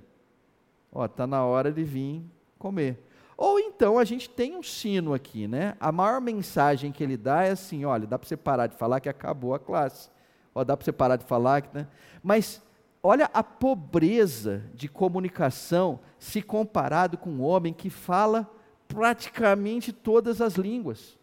Ó, 0.92 1.08
tá 1.08 1.26
na 1.26 1.46
hora 1.46 1.72
de 1.72 1.84
vir 1.84 2.24
comer. 2.58 3.00
Ou 3.38 3.60
então 3.60 3.98
a 3.98 4.04
gente 4.04 4.30
tem 4.30 4.56
um 4.56 4.64
sino 4.64 5.14
aqui, 5.14 5.48
né? 5.48 5.76
A 5.80 5.92
maior 5.92 6.22
mensagem 6.22 6.92
que 6.92 7.04
ele 7.04 7.18
dá 7.18 7.44
é 7.44 7.52
assim: 7.52 7.86
olha, 7.86 8.06
dá 8.06 8.20
para 8.20 8.28
você 8.28 8.38
parar 8.38 8.68
de 8.68 8.76
falar 8.76 9.00
que 9.00 9.10
acabou 9.10 9.54
a 9.54 9.60
classe. 9.60 10.10
Ó, 10.54 10.64
dá 10.64 10.78
para 10.78 10.86
você 10.86 10.92
parar 10.92 11.16
de 11.16 11.26
falar, 11.26 11.64
né? 11.74 11.88
Mas 12.22 12.62
olha 13.02 13.30
a 13.34 13.44
pobreza 13.44 14.64
de 14.74 14.88
comunicação 14.88 16.00
se 16.20 16.42
comparado 16.42 17.18
com 17.18 17.30
um 17.30 17.42
homem 17.42 17.74
que 17.74 17.90
fala 17.90 18.50
praticamente 18.88 19.92
todas 19.92 20.40
as 20.40 20.54
línguas. 20.54 21.18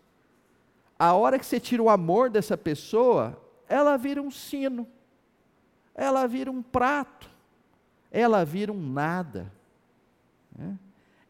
A 1.01 1.15
hora 1.15 1.39
que 1.39 1.47
você 1.47 1.59
tira 1.59 1.83
o 1.83 1.89
amor 1.89 2.29
dessa 2.29 2.59
pessoa, 2.59 3.43
ela 3.67 3.97
vira 3.97 4.21
um 4.21 4.31
sino, 4.31 4.87
ela 5.95 6.27
vira 6.27 6.51
um 6.51 6.61
prato, 6.61 7.27
ela 8.11 8.45
vira 8.45 8.71
um 8.71 8.79
nada. 8.79 9.51
Né? 10.55 10.79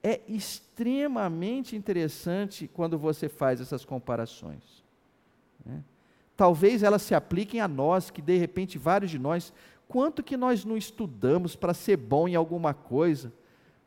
É 0.03 0.23
extremamente 0.27 1.77
interessante 1.77 2.66
quando 2.66 2.99
você 2.99 3.29
faz 3.29 3.61
essas 3.61 3.85
comparações. 3.85 4.83
Né? 5.64 5.85
Talvez 6.37 6.83
elas 6.83 7.03
se 7.03 7.14
apliquem 7.14 7.61
a 7.61 7.68
nós, 7.68 8.11
que 8.11 8.21
de 8.21 8.37
repente 8.37 8.77
vários 8.77 9.12
de 9.12 9.21
nós, 9.21 9.53
quanto 9.87 10.21
que 10.21 10.37
nós 10.37 10.64
não 10.64 10.77
estudamos 10.77 11.55
para 11.55 11.75
ser 11.75 11.97
bom 11.97 12.27
em 12.27 12.35
alguma 12.35 12.75
coisa, 12.75 13.33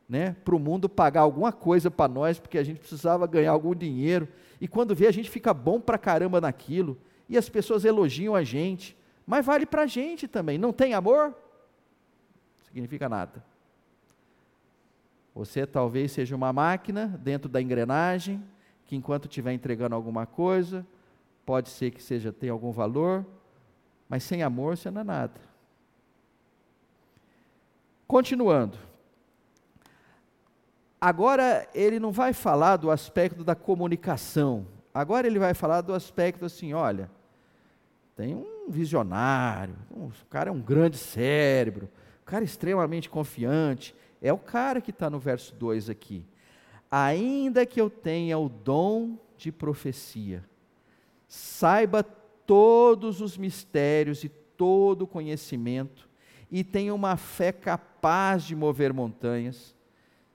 né? 0.08 0.36
para 0.44 0.54
o 0.54 0.58
mundo 0.58 0.88
pagar 0.88 1.22
alguma 1.22 1.52
coisa 1.52 1.90
para 1.90 2.12
nós, 2.12 2.38
porque 2.38 2.58
a 2.58 2.62
gente 2.62 2.80
precisava 2.80 3.26
ganhar 3.26 3.52
algum 3.52 3.74
dinheiro, 3.74 4.28
e 4.60 4.68
quando 4.68 4.94
vê 4.94 5.06
a 5.06 5.12
gente 5.12 5.30
fica 5.30 5.52
bom 5.52 5.80
para 5.80 5.98
caramba 5.98 6.40
naquilo, 6.40 6.98
e 7.28 7.38
as 7.38 7.48
pessoas 7.48 7.84
elogiam 7.84 8.34
a 8.34 8.42
gente, 8.42 8.96
mas 9.26 9.44
vale 9.44 9.64
para 9.64 9.82
a 9.82 9.86
gente 9.86 10.28
também. 10.28 10.58
Não 10.58 10.72
tem 10.72 10.94
amor? 10.94 11.34
Significa 12.64 13.08
nada. 13.08 13.42
Você 15.34 15.66
talvez 15.66 16.12
seja 16.12 16.36
uma 16.36 16.52
máquina 16.52 17.06
dentro 17.22 17.48
da 17.48 17.60
engrenagem, 17.60 18.42
que 18.84 18.94
enquanto 18.94 19.26
estiver 19.26 19.52
entregando 19.52 19.94
alguma 19.94 20.26
coisa, 20.26 20.86
pode 21.44 21.70
ser 21.70 21.90
que 21.90 22.02
seja 22.02 22.32
tenha 22.32 22.52
algum 22.52 22.70
valor, 22.70 23.24
mas 24.08 24.22
sem 24.22 24.42
amor 24.42 24.76
você 24.76 24.90
não 24.90 25.00
é 25.00 25.04
nada. 25.04 25.40
Continuando. 28.06 28.78
Agora 31.06 31.68
ele 31.74 32.00
não 32.00 32.10
vai 32.10 32.32
falar 32.32 32.78
do 32.78 32.90
aspecto 32.90 33.44
da 33.44 33.54
comunicação. 33.54 34.66
Agora 34.94 35.26
ele 35.26 35.38
vai 35.38 35.52
falar 35.52 35.82
do 35.82 35.92
aspecto 35.92 36.46
assim, 36.46 36.72
olha, 36.72 37.10
tem 38.16 38.34
um 38.34 38.70
visionário, 38.70 39.76
o 39.90 40.10
cara 40.30 40.48
é 40.48 40.52
um 40.52 40.62
grande 40.62 40.96
cérebro, 40.96 41.90
um 42.22 42.24
cara 42.24 42.42
extremamente 42.42 43.10
confiante, 43.10 43.94
é 44.22 44.32
o 44.32 44.38
cara 44.38 44.80
que 44.80 44.90
está 44.90 45.10
no 45.10 45.18
verso 45.18 45.54
2 45.56 45.90
aqui. 45.90 46.24
Ainda 46.90 47.66
que 47.66 47.78
eu 47.78 47.90
tenha 47.90 48.38
o 48.38 48.48
dom 48.48 49.18
de 49.36 49.52
profecia, 49.52 50.42
saiba 51.28 52.02
todos 52.02 53.20
os 53.20 53.36
mistérios 53.36 54.24
e 54.24 54.30
todo 54.30 55.02
o 55.02 55.06
conhecimento, 55.06 56.08
e 56.50 56.64
tenho 56.64 56.94
uma 56.94 57.18
fé 57.18 57.52
capaz 57.52 58.42
de 58.44 58.56
mover 58.56 58.90
montanhas. 58.90 59.73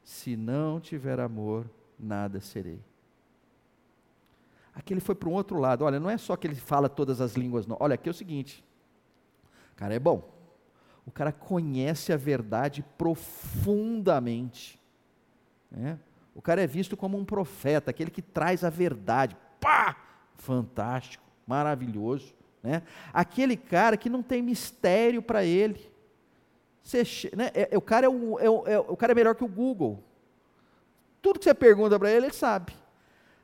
Se 0.10 0.36
não 0.36 0.80
tiver 0.80 1.20
amor, 1.20 1.70
nada 2.00 2.42
serei. 2.42 2.82
Aqui 4.74 4.92
ele 4.92 5.00
foi 5.00 5.14
para 5.14 5.30
um 5.30 5.34
outro 5.34 5.60
lado. 5.60 5.86
Olha, 5.86 6.00
não 6.00 6.10
é 6.10 6.18
só 6.18 6.36
que 6.36 6.48
ele 6.48 6.56
fala 6.56 6.90
todas 6.90 7.22
as 7.22 7.36
línguas, 7.36 7.68
não. 7.68 7.78
Olha, 7.80 7.94
aqui 7.94 8.10
é 8.10 8.12
o 8.12 8.16
seguinte: 8.16 8.66
o 9.72 9.76
cara 9.76 9.94
é 9.94 10.00
bom. 10.00 10.28
O 11.06 11.12
cara 11.12 11.32
conhece 11.32 12.12
a 12.12 12.18
verdade 12.18 12.84
profundamente. 12.98 14.82
Né? 15.70 16.00
O 16.34 16.42
cara 16.42 16.64
é 16.64 16.68
visto 16.68 16.98
como 16.98 17.16
um 17.16 17.24
profeta, 17.24 17.92
aquele 17.92 18.10
que 18.10 18.24
traz 18.24 18.64
a 18.64 18.70
verdade. 18.72 19.38
Pá! 19.62 19.96
Fantástico, 20.38 21.24
maravilhoso. 21.46 22.34
Né? 22.64 22.82
Aquele 23.14 23.56
cara 23.56 23.96
que 23.96 24.10
não 24.10 24.24
tem 24.24 24.42
mistério 24.42 25.22
para 25.22 25.46
ele. 25.46 25.89
Você, 26.84 27.04
né? 27.36 27.52
é, 27.54 27.70
é, 27.72 27.78
o, 27.78 27.82
cara 27.82 28.06
é, 28.06 28.10
um, 28.10 28.40
é, 28.40 28.46
é, 28.46 28.80
o 28.80 28.96
cara 28.98 29.12
é 29.12 29.16
melhor 29.16 29.36
que 29.36 29.44
o 29.44 29.48
Google. 29.48 30.04
Tudo 31.22 31.40
que 31.40 31.46
você 31.46 31.54
pergunta 31.54 32.00
para 32.00 32.10
ele, 32.10 32.28
ele 32.28 32.34
sabe. 32.34 32.74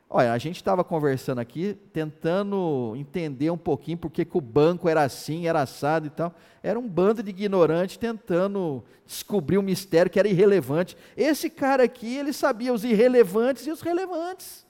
Olha, 0.08 0.32
a 0.32 0.38
gente 0.38 0.56
estava 0.56 0.84
conversando 0.84 1.40
aqui, 1.40 1.76
tentando 1.92 2.94
entender 2.96 3.50
um 3.50 3.58
pouquinho 3.58 3.98
por 3.98 4.08
que 4.08 4.26
o 4.32 4.40
banco 4.40 4.88
era 4.88 5.02
assim, 5.02 5.48
era 5.48 5.62
assado 5.62 6.06
e 6.06 6.10
tal. 6.10 6.32
Era 6.62 6.78
um 6.78 6.88
bando 6.88 7.22
de 7.22 7.30
ignorantes 7.30 7.96
tentando 7.96 8.84
descobrir 9.04 9.58
um 9.58 9.62
mistério 9.62 10.10
que 10.10 10.18
era 10.18 10.28
irrelevante. 10.28 10.96
Esse 11.16 11.50
cara 11.50 11.82
aqui, 11.82 12.16
ele 12.16 12.32
sabia 12.32 12.72
os 12.72 12.84
irrelevantes 12.84 13.66
e 13.66 13.70
os 13.70 13.80
relevantes. 13.80 14.64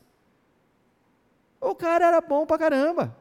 O 1.61 1.75
cara 1.75 2.07
era 2.07 2.21
bom 2.21 2.47
pra 2.47 2.59
caramba. 2.59 3.14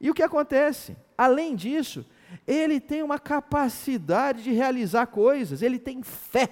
E 0.00 0.10
o 0.10 0.14
que 0.14 0.22
acontece? 0.22 0.96
Além 1.16 1.54
disso, 1.54 2.04
ele 2.46 2.80
tem 2.80 3.02
uma 3.02 3.18
capacidade 3.18 4.42
de 4.42 4.52
realizar 4.52 5.06
coisas, 5.06 5.62
ele 5.62 5.78
tem 5.78 6.02
fé. 6.02 6.50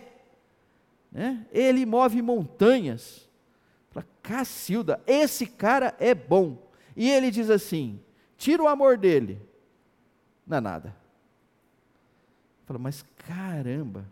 Né? 1.10 1.46
Ele 1.52 1.86
move 1.86 2.20
montanhas. 2.22 3.28
Fala, 3.90 4.06
Cacilda, 4.22 5.00
esse 5.06 5.46
cara 5.46 5.94
é 5.98 6.14
bom. 6.14 6.58
E 6.96 7.08
ele 7.10 7.30
diz 7.30 7.50
assim: 7.50 8.00
tira 8.36 8.62
o 8.62 8.68
amor 8.68 8.98
dele. 8.98 9.40
Não 10.46 10.58
é 10.58 10.60
nada. 10.60 10.96
Fala, 12.66 12.78
mas 12.78 13.04
caramba, 13.16 14.06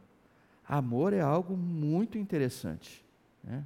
amor 0.67 1.13
é 1.13 1.21
algo 1.21 1.57
muito 1.57 2.19
interessante. 2.19 3.05
Né? 3.43 3.65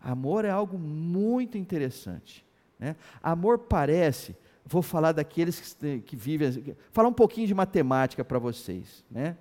Amor 0.00 0.44
é 0.44 0.50
algo 0.50 0.78
muito 0.78 1.58
interessante. 1.58 2.44
Né? 2.78 2.96
Amor 3.22 3.58
parece, 3.58 4.36
vou 4.66 4.82
falar 4.82 5.12
daqueles 5.12 5.60
que, 5.60 6.00
que 6.00 6.16
vivem, 6.16 6.76
falar 6.92 7.08
um 7.08 7.12
pouquinho 7.12 7.46
de 7.46 7.54
matemática 7.54 8.24
para 8.24 8.38
vocês. 8.38 9.04
Né? 9.10 9.36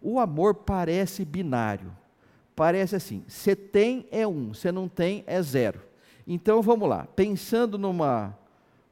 O 0.00 0.18
amor 0.18 0.54
parece 0.54 1.24
binário 1.24 1.92
parece 2.58 2.96
assim: 2.96 3.24
você 3.28 3.54
tem 3.54 4.08
é 4.10 4.26
um, 4.26 4.52
você 4.52 4.72
não 4.72 4.88
tem 4.88 5.22
é 5.28 5.40
zero. 5.40 5.80
Então 6.26 6.60
vamos 6.60 6.88
lá, 6.88 7.06
pensando 7.14 7.78
numa, 7.78 8.36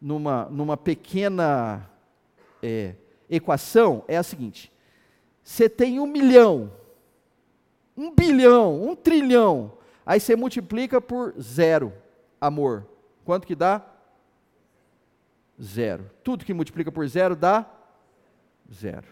numa, 0.01 0.45
numa 0.45 0.77
pequena 0.77 1.91
é, 2.62 2.95
equação, 3.29 4.05
é 4.07 4.16
a 4.16 4.22
seguinte: 4.22 4.72
você 5.43 5.68
tem 5.68 5.99
um 5.99 6.07
milhão, 6.07 6.72
um 7.97 8.14
bilhão, 8.14 8.81
um 8.81 8.95
trilhão, 8.95 9.72
aí 10.07 10.20
você 10.20 10.37
multiplica 10.37 11.01
por 11.01 11.35
zero, 11.41 11.93
amor. 12.41 12.87
Quanto 13.24 13.49
que 13.49 13.57
dá? 13.57 13.85
Zero. 15.61 16.11
Tudo 16.23 16.45
que 16.45 16.53
multiplica 16.53 16.93
por 16.93 17.07
zero 17.09 17.35
dá 17.35 17.65
zero. 18.73 19.09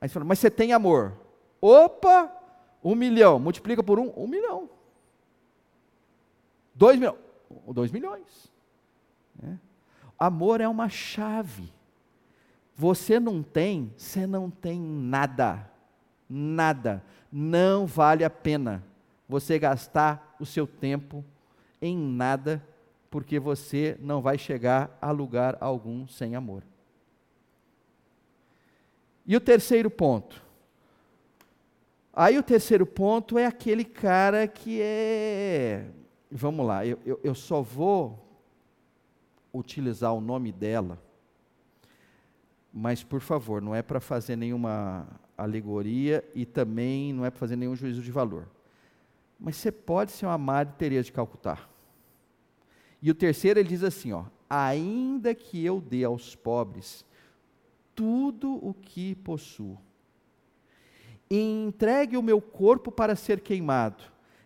Aí 0.00 0.08
você 0.08 0.14
fala, 0.14 0.24
mas 0.24 0.38
você 0.38 0.50
tem 0.50 0.72
amor. 0.72 1.16
Opa, 1.60 2.32
um 2.82 2.94
milhão, 2.94 3.38
multiplica 3.38 3.82
por 3.82 3.98
um, 3.98 4.12
um 4.16 4.26
milhão. 4.26 4.70
Dois 6.74 6.98
milhões, 6.98 7.18
dois 7.68 7.90
milhões. 7.90 8.52
É. 9.42 9.56
Amor 10.18 10.60
é 10.60 10.68
uma 10.68 10.88
chave. 10.88 11.72
Você 12.74 13.18
não 13.18 13.42
tem, 13.42 13.92
você 13.96 14.26
não 14.26 14.50
tem 14.50 14.80
nada. 14.80 15.70
Nada. 16.28 17.02
Não 17.32 17.86
vale 17.86 18.24
a 18.24 18.30
pena 18.30 18.84
você 19.28 19.58
gastar 19.58 20.36
o 20.38 20.46
seu 20.46 20.66
tempo 20.66 21.24
em 21.80 21.96
nada, 21.96 22.62
porque 23.16 23.40
você 23.40 23.96
não 23.98 24.20
vai 24.20 24.36
chegar 24.36 24.94
a 25.00 25.10
lugar 25.10 25.56
algum 25.58 26.06
sem 26.06 26.36
amor. 26.36 26.62
E 29.24 29.34
o 29.34 29.40
terceiro 29.40 29.88
ponto, 29.88 30.44
Aí 32.12 32.36
o 32.36 32.42
terceiro 32.42 32.84
ponto 32.84 33.38
é 33.38 33.46
aquele 33.46 33.84
cara 33.86 34.46
que 34.46 34.82
é. 34.82 35.86
Vamos 36.30 36.66
lá, 36.66 36.84
eu, 36.84 36.98
eu, 37.06 37.18
eu 37.24 37.34
só 37.34 37.62
vou 37.62 38.22
utilizar 39.50 40.12
o 40.12 40.20
nome 40.20 40.52
dela, 40.52 41.02
mas 42.70 43.02
por 43.02 43.22
favor, 43.22 43.62
não 43.62 43.74
é 43.74 43.80
para 43.80 43.98
fazer 43.98 44.36
nenhuma 44.36 45.08
alegoria 45.38 46.22
e 46.34 46.44
também 46.44 47.14
não 47.14 47.24
é 47.24 47.30
para 47.30 47.40
fazer 47.40 47.56
nenhum 47.56 47.74
juízo 47.74 48.02
de 48.02 48.12
valor. 48.12 48.46
Mas 49.40 49.56
você 49.56 49.72
pode 49.72 50.12
ser 50.12 50.26
uma 50.26 50.36
Madre 50.36 50.74
Teresa 50.76 51.04
de 51.04 51.12
Calcutá. 51.12 51.66
E 53.06 53.10
o 53.12 53.14
terceiro 53.14 53.60
ele 53.60 53.68
diz 53.68 53.84
assim, 53.84 54.10
ó: 54.10 54.24
ainda 54.50 55.32
que 55.32 55.64
eu 55.64 55.80
dê 55.80 56.02
aos 56.02 56.34
pobres 56.34 57.04
tudo 57.94 58.54
o 58.54 58.74
que 58.74 59.14
possuo, 59.14 59.78
e 61.30 61.38
entregue 61.40 62.16
o 62.16 62.22
meu 62.22 62.40
corpo 62.40 62.90
para 62.90 63.14
ser 63.14 63.38
queimado. 63.38 64.02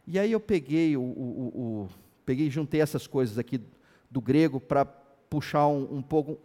E 0.06 0.18
aí 0.18 0.30
eu 0.30 0.38
peguei 0.38 0.94
o, 0.94 1.00
o, 1.00 1.48
o 1.54 1.88
peguei 2.26 2.50
juntei 2.50 2.82
essas 2.82 3.06
coisas 3.06 3.38
aqui 3.38 3.62
do 4.10 4.20
grego 4.20 4.60
para 4.60 4.84
puxar 4.84 5.66
um, 5.66 5.96
um, 5.96 6.02
pouco 6.02 6.38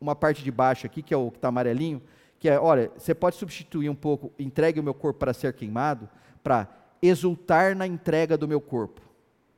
uma 0.00 0.14
parte 0.14 0.44
de 0.44 0.52
baixo 0.52 0.86
aqui 0.86 1.02
que 1.02 1.12
é 1.12 1.16
o 1.16 1.32
que 1.32 1.38
está 1.38 1.48
amarelinho, 1.48 2.00
que 2.38 2.48
é, 2.48 2.60
olha, 2.60 2.92
você 2.96 3.12
pode 3.12 3.34
substituir 3.34 3.88
um 3.88 3.94
pouco, 3.96 4.32
entregue 4.38 4.78
o 4.78 4.84
meu 4.84 4.94
corpo 4.94 5.18
para 5.18 5.32
ser 5.32 5.52
queimado, 5.52 6.08
para 6.44 6.68
exultar 7.02 7.74
na 7.74 7.88
entrega 7.88 8.38
do 8.38 8.46
meu 8.46 8.60
corpo. 8.60 9.02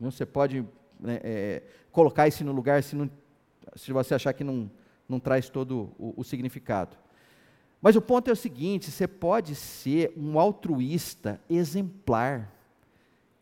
Você 0.01 0.25
pode 0.25 0.65
né, 1.05 1.21
é, 1.23 1.63
colocar 1.93 2.27
isso 2.27 2.43
no 2.45 2.53
lugar 2.53 2.83
se, 2.83 2.97
não, 2.97 3.09
se 3.77 3.93
você 3.93 4.15
achar 4.15 4.33
que 4.33 4.43
não, 4.43 4.71
não 5.09 5.21
traz 5.21 5.49
todo 5.49 5.93
o, 5.99 6.15
o 6.17 6.25
significado. 6.25 6.97
Mas 7.81 7.97
o 7.97 8.01
ponto 8.01 8.29
é 8.31 8.33
o 8.33 8.37
seguinte: 8.37 8.91
você 8.91 9.07
pode 9.07 9.55
ser 9.55 10.13
um 10.17 10.41
altruísta 10.41 11.39
exemplar. 11.51 12.51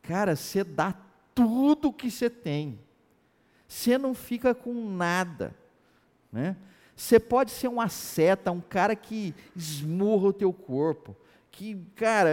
Cara, 0.02 0.34
você 0.34 0.64
dá 0.64 0.92
tudo 1.32 1.88
o 1.88 1.92
que 1.92 2.10
você 2.10 2.28
tem. 2.28 2.78
Você 3.68 3.96
não 3.96 4.12
fica 4.14 4.52
com 4.52 4.74
nada. 4.74 5.54
Né? 6.32 6.56
Você 6.96 7.20
pode 7.20 7.52
ser 7.52 7.68
um 7.68 7.80
asceta, 7.80 8.50
um 8.50 8.60
cara 8.60 8.96
que 8.96 9.32
esmurra 9.54 10.28
o 10.28 10.32
teu 10.32 10.52
corpo. 10.52 11.16
Que, 11.50 11.76
cara, 11.94 12.30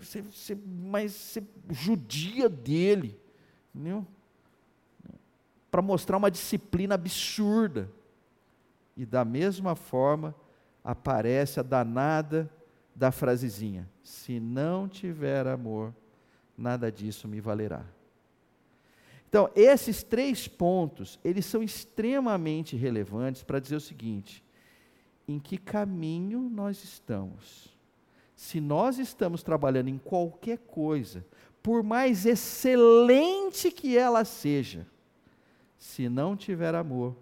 você, 0.00 0.22
você, 0.22 0.58
mas 0.66 1.12
você 1.12 1.42
judia 1.70 2.48
dele. 2.48 3.18
Para 5.76 5.82
mostrar 5.82 6.16
uma 6.16 6.30
disciplina 6.30 6.94
absurda. 6.94 7.92
E 8.96 9.04
da 9.04 9.26
mesma 9.26 9.76
forma, 9.76 10.34
aparece 10.82 11.60
a 11.60 11.62
danada 11.62 12.50
da 12.94 13.12
frasezinha: 13.12 13.86
se 14.02 14.40
não 14.40 14.88
tiver 14.88 15.46
amor, 15.46 15.94
nada 16.56 16.90
disso 16.90 17.28
me 17.28 17.42
valerá. 17.42 17.84
Então, 19.28 19.50
esses 19.54 20.02
três 20.02 20.48
pontos, 20.48 21.20
eles 21.22 21.44
são 21.44 21.62
extremamente 21.62 22.74
relevantes 22.74 23.42
para 23.42 23.60
dizer 23.60 23.76
o 23.76 23.80
seguinte: 23.80 24.42
em 25.28 25.38
que 25.38 25.58
caminho 25.58 26.40
nós 26.40 26.82
estamos? 26.82 27.76
Se 28.34 28.62
nós 28.62 28.98
estamos 28.98 29.42
trabalhando 29.42 29.88
em 29.88 29.98
qualquer 29.98 30.56
coisa, 30.56 31.22
por 31.62 31.82
mais 31.82 32.24
excelente 32.24 33.70
que 33.70 33.94
ela 33.94 34.24
seja, 34.24 34.86
se 35.76 36.08
não 36.08 36.36
tiver 36.36 36.74
amor, 36.74 37.14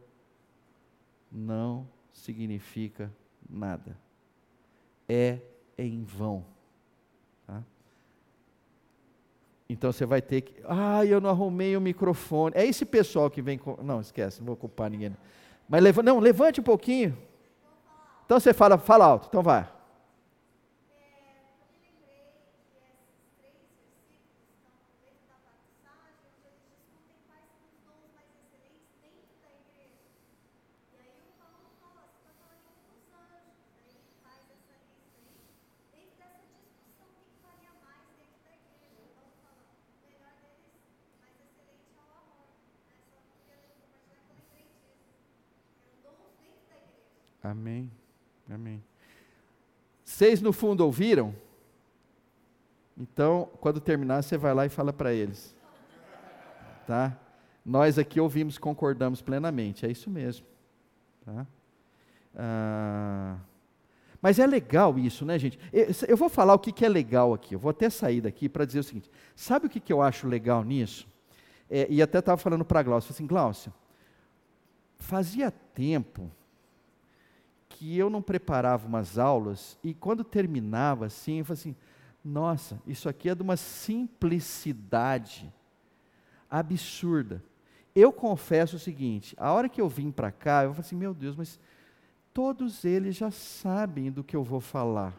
não 1.31 1.87
significa 2.13 3.13
nada. 3.49 3.97
É 5.09 5.39
em 5.77 6.05
vão. 6.05 6.45
Tá? 7.47 7.63
Então 9.69 9.93
você 9.93 10.07
vai 10.07 10.23
ter 10.23 10.43
que. 10.43 10.55
Ah, 10.67 11.05
eu 11.05 11.21
não 11.21 11.31
arrumei 11.31 11.77
o 11.77 11.81
microfone. 11.81 12.55
É 12.57 12.65
esse 12.65 12.85
pessoal 12.85 13.29
que 13.29 13.43
vem. 13.43 13.59
Com... 13.59 13.77
Não, 13.83 14.01
esquece, 14.01 14.41
não 14.41 14.47
vou 14.47 14.57
culpar 14.57 14.91
ninguém. 14.91 15.15
Mas 15.69 15.83
leva... 15.83 16.03
não, 16.03 16.19
levante 16.21 16.61
um 16.61 16.65
pouquinho. 16.65 17.17
Então 18.25 18.39
você 18.39 18.55
fala, 18.55 18.79
fala 18.79 19.05
alto. 19.05 19.29
Então 19.29 19.43
vai. 19.43 19.69
Amém. 47.45 47.90
Amém. 48.49 48.82
Vocês 50.03 50.40
no 50.40 50.51
fundo 50.51 50.80
ouviram? 50.80 51.34
Então, 52.97 53.51
quando 53.61 53.80
terminar, 53.80 54.22
você 54.22 54.38
vai 54.38 54.55
lá 54.55 54.64
e 54.64 54.70
fala 54.70 54.95
para 54.95 55.12
eles. 55.12 55.55
Tá? 56.86 57.14
Nós 57.62 57.99
aqui 57.99 58.18
ouvimos, 58.18 58.57
concordamos 58.57 59.20
plenamente. 59.20 59.84
É 59.84 59.90
isso 59.90 60.09
mesmo. 60.09 60.47
Tá? 61.22 61.47
Ah, 62.34 63.36
mas 64.22 64.38
é 64.38 64.47
legal 64.47 64.99
isso, 64.99 65.26
né, 65.26 65.38
gente? 65.38 65.59
Eu, 66.09 66.16
vou 66.16 66.30
falar 66.30 66.55
o 66.55 66.59
que, 66.59 66.72
que 66.72 66.84
é 66.84 66.88
legal 66.88 67.34
aqui. 67.34 67.55
Eu 67.55 67.59
vou 67.59 67.70
até 67.70 67.90
sair 67.90 68.22
daqui 68.22 68.49
para 68.49 68.64
dizer 68.64 68.78
o 68.78 68.84
seguinte: 68.84 69.11
sabe 69.36 69.66
o 69.66 69.70
que, 69.70 69.80
que 69.80 69.92
eu 69.92 70.01
acho 70.01 70.26
legal 70.26 70.64
nisso? 70.64 71.07
É, 71.68 71.86
e 71.90 72.01
até 72.01 72.20
estava 72.20 72.38
falando 72.38 72.64
para 72.64 72.80
a 72.80 72.82
Glaucia, 72.82 73.12
assim, 73.12 73.26
Glaucia, 73.26 73.72
fazia 74.97 75.51
tempo 75.51 76.30
que 77.85 77.99
eu 77.99 78.09
não 78.09 78.22
preparava 78.22 78.87
umas 78.87 79.18
aulas 79.18 79.78
e 79.85 79.93
quando 79.93 80.24
terminava 80.24 81.05
assim, 81.05 81.41
eu 81.41 81.45
falei 81.45 81.61
assim, 81.61 81.76
nossa, 82.24 82.80
isso 82.87 83.11
aqui 83.11 83.28
é 83.28 83.35
de 83.35 83.43
uma 83.43 83.59
simplicidade 83.59 85.53
absurda. 86.51 87.45
Eu 87.95 88.11
confesso 88.11 88.76
o 88.76 88.78
seguinte: 88.78 89.35
a 89.39 89.53
hora 89.53 89.68
que 89.68 89.82
eu 89.82 89.87
vim 89.87 90.11
para 90.11 90.32
cá, 90.32 90.64
eu 90.64 90.70
falei 90.70 90.80
assim, 90.80 90.97
meu 90.97 91.12
Deus, 91.12 91.37
mas 91.37 91.61
todos 92.32 92.87
eles 92.87 93.16
já 93.16 93.30
sabem 93.30 94.11
do 94.11 94.24
que 94.24 94.35
eu 94.35 94.43
vou 94.43 94.61
falar. 94.61 95.14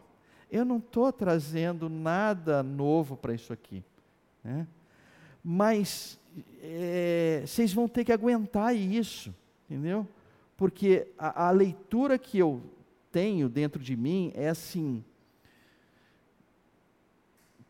Eu 0.50 0.64
não 0.64 0.78
estou 0.78 1.12
trazendo 1.12 1.88
nada 1.88 2.64
novo 2.64 3.16
para 3.16 3.32
isso 3.32 3.52
aqui. 3.52 3.84
Né? 4.42 4.66
Mas 5.42 6.18
é, 6.60 7.44
vocês 7.46 7.72
vão 7.72 7.86
ter 7.86 8.04
que 8.04 8.12
aguentar 8.12 8.74
isso, 8.74 9.32
entendeu? 9.70 10.04
Porque 10.56 11.08
a, 11.18 11.48
a 11.48 11.50
leitura 11.50 12.18
que 12.18 12.38
eu 12.38 12.62
tenho 13.12 13.48
dentro 13.48 13.82
de 13.82 13.96
mim 13.96 14.32
é 14.34 14.48
assim, 14.48 15.04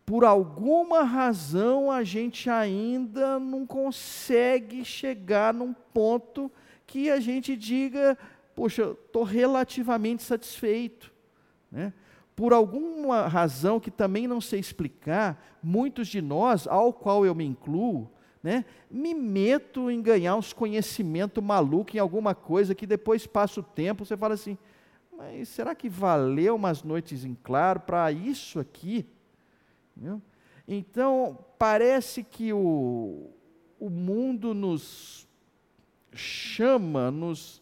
por 0.04 0.24
alguma 0.24 1.02
razão 1.02 1.90
a 1.90 2.04
gente 2.04 2.48
ainda 2.48 3.40
não 3.40 3.66
consegue 3.66 4.84
chegar 4.84 5.52
num 5.52 5.72
ponto 5.72 6.50
que 6.86 7.10
a 7.10 7.18
gente 7.18 7.56
diga, 7.56 8.16
poxa, 8.54 8.96
estou 9.06 9.24
relativamente 9.24 10.22
satisfeito. 10.22 11.12
Né? 11.70 11.92
Por 12.36 12.52
alguma 12.52 13.26
razão 13.26 13.80
que 13.80 13.90
também 13.90 14.28
não 14.28 14.40
sei 14.40 14.60
explicar, 14.60 15.58
muitos 15.60 16.06
de 16.06 16.22
nós, 16.22 16.68
ao 16.68 16.92
qual 16.92 17.26
eu 17.26 17.34
me 17.34 17.44
incluo, 17.44 18.08
né, 18.46 18.64
me 18.88 19.12
meto 19.12 19.90
em 19.90 20.00
ganhar 20.00 20.36
uns 20.36 20.52
conhecimento 20.52 21.42
maluco 21.42 21.96
em 21.96 21.98
alguma 21.98 22.32
coisa 22.32 22.76
que 22.76 22.86
depois 22.86 23.26
passa 23.26 23.58
o 23.58 23.62
tempo, 23.62 24.04
você 24.04 24.16
fala 24.16 24.34
assim, 24.34 24.56
mas 25.18 25.48
será 25.48 25.74
que 25.74 25.88
valeu 25.88 26.54
umas 26.54 26.84
noites 26.84 27.24
em 27.24 27.34
claro 27.34 27.80
para 27.80 28.12
isso 28.12 28.60
aqui? 28.60 29.04
Entendeu? 29.96 30.22
Então, 30.68 31.44
parece 31.58 32.22
que 32.22 32.52
o, 32.52 33.32
o 33.80 33.90
mundo 33.90 34.54
nos 34.54 35.26
chama, 36.12 37.10
nos, 37.10 37.60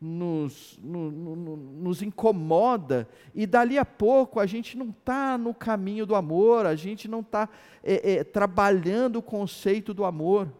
nos, 0.00 0.78
no, 0.82 1.10
no, 1.10 1.56
nos 1.56 2.02
incomoda, 2.02 3.08
e 3.34 3.46
dali 3.46 3.78
a 3.78 3.84
pouco 3.84 4.38
a 4.38 4.46
gente 4.46 4.76
não 4.76 4.90
está 4.90 5.38
no 5.38 5.54
caminho 5.54 6.04
do 6.04 6.14
amor, 6.14 6.66
a 6.66 6.74
gente 6.74 7.08
não 7.08 7.20
está 7.20 7.48
é, 7.82 8.14
é, 8.14 8.24
trabalhando 8.24 9.16
o 9.16 9.22
conceito 9.22 9.94
do 9.94 10.04
amor, 10.04 10.52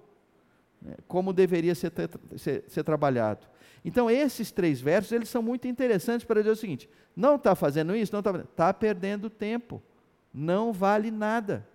né, 0.80 0.94
como 1.06 1.32
deveria 1.32 1.74
ser, 1.74 1.92
ser, 2.36 2.64
ser, 2.66 2.82
trabalhado. 2.82 3.46
Então, 3.84 4.10
esses 4.10 4.50
três 4.50 4.80
versos, 4.80 5.12
eles 5.12 5.28
são 5.28 5.42
muito 5.42 5.68
interessantes 5.68 6.26
para 6.26 6.40
dizer 6.40 6.50
o 6.50 6.56
seguinte, 6.56 6.88
não 7.14 7.36
está 7.36 7.54
fazendo 7.54 7.94
isso, 7.94 8.12
não 8.12 8.20
está 8.20 8.40
está 8.40 8.74
perdendo 8.74 9.30
tempo 9.30 9.82
não 10.36 10.70
vale 10.70 11.10
nada. 11.10 11.66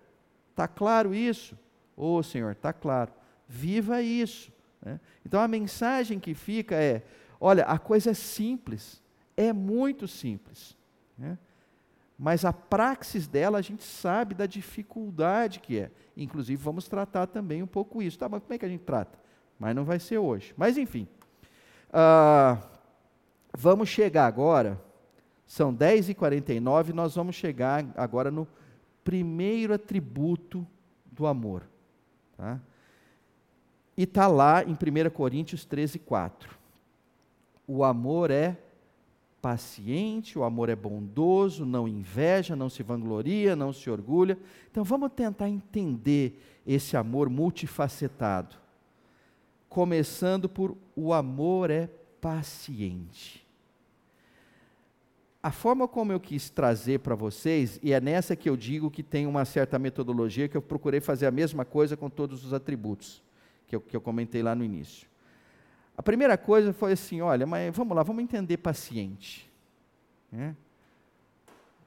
Está 0.50 0.68
claro 0.68 1.12
isso? 1.12 1.58
Ô 1.96 2.14
oh, 2.14 2.22
Senhor, 2.22 2.52
está 2.52 2.72
claro. 2.72 3.12
Viva 3.48 4.00
isso. 4.00 4.52
Né? 4.80 5.00
Então 5.26 5.40
a 5.40 5.48
mensagem 5.48 6.20
que 6.20 6.32
fica 6.32 6.76
é: 6.76 7.02
olha, 7.42 7.64
a 7.64 7.78
coisa 7.78 8.10
é 8.10 8.14
simples, 8.14 9.02
é 9.36 9.52
muito 9.52 10.06
simples. 10.06 10.76
Né? 11.18 11.38
Mas 12.18 12.44
a 12.44 12.52
praxis 12.52 13.26
dela 13.26 13.58
a 13.58 13.62
gente 13.62 13.82
sabe 13.82 14.34
da 14.34 14.46
dificuldade 14.46 15.60
que 15.60 15.78
é. 15.78 15.90
Inclusive, 16.16 16.62
vamos 16.62 16.86
tratar 16.88 17.26
também 17.26 17.62
um 17.62 17.66
pouco 17.66 18.02
isso. 18.02 18.18
Tá, 18.18 18.28
mas 18.28 18.42
como 18.42 18.54
é 18.54 18.58
que 18.58 18.64
a 18.64 18.68
gente 18.68 18.84
trata? 18.84 19.18
Mas 19.58 19.74
não 19.74 19.84
vai 19.84 19.98
ser 19.98 20.18
hoje. 20.18 20.54
Mas 20.56 20.78
enfim. 20.78 21.08
Uh, 21.88 22.62
vamos 23.56 23.88
chegar 23.88 24.26
agora 24.26 24.80
são 25.52 25.70
10h49, 25.76 26.94
nós 26.94 27.14
vamos 27.14 27.36
chegar 27.36 27.84
agora 27.94 28.30
no 28.30 28.48
primeiro 29.04 29.74
atributo 29.74 30.66
do 31.04 31.26
amor. 31.26 31.68
Tá? 32.38 32.58
E 33.94 34.04
está 34.04 34.26
lá 34.28 34.64
em 34.64 34.72
1 34.72 35.10
Coríntios 35.10 35.66
13, 35.66 35.98
4. 35.98 36.58
O 37.66 37.84
amor 37.84 38.30
é 38.30 38.58
paciente, 39.40 40.38
o 40.38 40.44
amor 40.44 40.68
é 40.68 40.76
bondoso, 40.76 41.64
não 41.64 41.88
inveja, 41.88 42.54
não 42.54 42.68
se 42.68 42.82
vangloria, 42.82 43.56
não 43.56 43.72
se 43.72 43.90
orgulha. 43.90 44.38
Então 44.70 44.84
vamos 44.84 45.10
tentar 45.12 45.48
entender 45.48 46.40
esse 46.66 46.96
amor 46.96 47.28
multifacetado. 47.28 48.56
Começando 49.68 50.48
por 50.48 50.76
o 50.94 51.12
amor 51.12 51.70
é 51.70 51.88
paciente 52.20 53.42
a 55.42 55.50
forma 55.50 55.88
como 55.88 56.12
eu 56.12 56.20
quis 56.20 56.48
trazer 56.48 57.00
para 57.00 57.16
vocês, 57.16 57.80
e 57.82 57.92
é 57.92 58.00
nessa 58.00 58.36
que 58.36 58.48
eu 58.48 58.56
digo 58.56 58.90
que 58.90 59.02
tem 59.02 59.26
uma 59.26 59.44
certa 59.44 59.76
metodologia, 59.76 60.48
que 60.48 60.56
eu 60.56 60.62
procurei 60.62 61.00
fazer 61.00 61.26
a 61.26 61.32
mesma 61.32 61.64
coisa 61.64 61.96
com 61.96 62.08
todos 62.08 62.44
os 62.44 62.52
atributos, 62.52 63.20
que 63.66 63.74
eu, 63.74 63.80
que 63.80 63.96
eu 63.96 64.00
comentei 64.00 64.40
lá 64.40 64.54
no 64.54 64.62
início. 64.62 65.08
A 65.96 66.02
primeira 66.02 66.36
coisa 66.38 66.72
foi 66.72 66.92
assim: 66.92 67.20
olha, 67.20 67.46
mas 67.46 67.74
vamos 67.76 67.96
lá, 67.96 68.02
vamos 68.02 68.22
entender 68.22 68.56
paciente. 68.56 69.50
Né? 70.30 70.56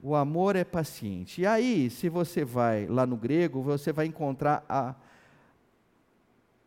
O 0.01 0.15
amor 0.15 0.55
é 0.55 0.63
paciente. 0.63 1.41
E 1.41 1.47
aí, 1.47 1.89
se 1.89 2.09
você 2.09 2.45
vai 2.45 2.85
lá 2.85 3.05
no 3.05 3.17
grego, 3.17 3.61
você 3.61 3.91
vai 3.91 4.05
encontrar 4.05 4.63
a, 4.69 4.93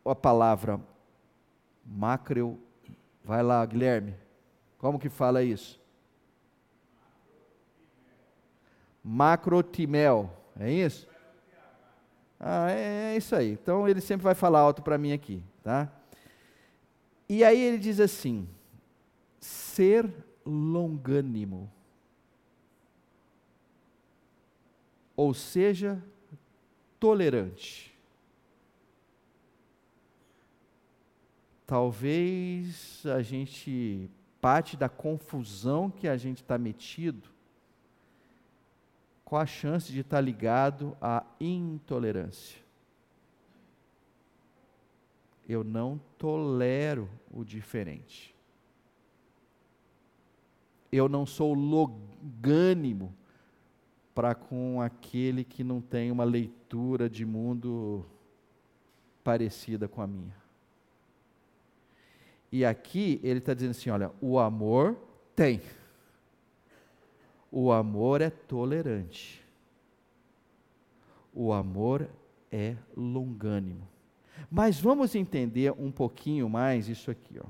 a 0.05 0.15
palavra 0.15 0.79
macreo. 1.85 2.59
Vai 3.23 3.41
lá, 3.43 3.65
Guilherme. 3.65 4.15
Como 4.77 4.99
que 4.99 5.09
fala 5.09 5.43
isso? 5.43 5.79
macrotimel. 9.03 10.29
É 10.59 10.71
isso? 10.71 11.07
Ah, 12.39 12.69
é, 12.71 13.13
é 13.13 13.17
isso 13.17 13.35
aí. 13.35 13.51
Então 13.51 13.87
ele 13.87 14.01
sempre 14.01 14.23
vai 14.23 14.35
falar 14.35 14.59
alto 14.59 14.81
para 14.81 14.97
mim 14.97 15.11
aqui, 15.11 15.43
tá? 15.63 15.91
E 17.29 17.43
aí 17.43 17.61
ele 17.61 17.77
diz 17.77 17.99
assim: 17.99 18.49
ser 19.39 20.11
longânimo. 20.45 21.71
Ou 25.15 25.33
seja, 25.33 26.03
tolerante. 26.99 27.93
Talvez 31.67 33.05
a 33.05 33.21
gente 33.21 34.09
parte 34.41 34.75
da 34.75 34.89
confusão 34.89 35.91
que 35.91 36.07
a 36.07 36.17
gente 36.17 36.41
está 36.41 36.57
metido 36.57 37.29
qual 39.29 39.43
a 39.43 39.45
chance 39.45 39.93
de 39.93 39.99
estar 39.99 40.19
ligado 40.19 40.97
à 40.99 41.23
intolerância? 41.39 42.59
Eu 45.49 45.63
não 45.63 45.99
tolero 46.15 47.09
o 47.31 47.43
diferente. 47.43 48.35
Eu 50.91 51.09
não 51.09 51.25
sou 51.25 51.55
logânimo 51.55 53.11
para 54.13 54.35
com 54.35 54.79
aquele 54.79 55.43
que 55.43 55.63
não 55.63 55.81
tem 55.81 56.11
uma 56.11 56.23
leitura 56.23 57.09
de 57.09 57.25
mundo 57.25 58.05
parecida 59.23 59.87
com 59.87 60.03
a 60.03 60.07
minha. 60.07 60.35
E 62.51 62.63
aqui 62.63 63.19
ele 63.23 63.39
está 63.39 63.55
dizendo 63.55 63.71
assim: 63.71 63.89
olha, 63.89 64.11
o 64.21 64.37
amor 64.37 64.95
tem. 65.35 65.61
O 67.51 67.71
amor 67.71 68.21
é 68.21 68.29
tolerante. 68.29 69.43
O 71.33 71.51
amor 71.51 72.07
é 72.51 72.75
longânimo. 72.95 73.87
Mas 74.49 74.79
vamos 74.79 75.15
entender 75.15 75.71
um 75.71 75.91
pouquinho 75.91 76.49
mais 76.49 76.87
isso 76.87 77.09
aqui, 77.09 77.39
ó. 77.39 77.45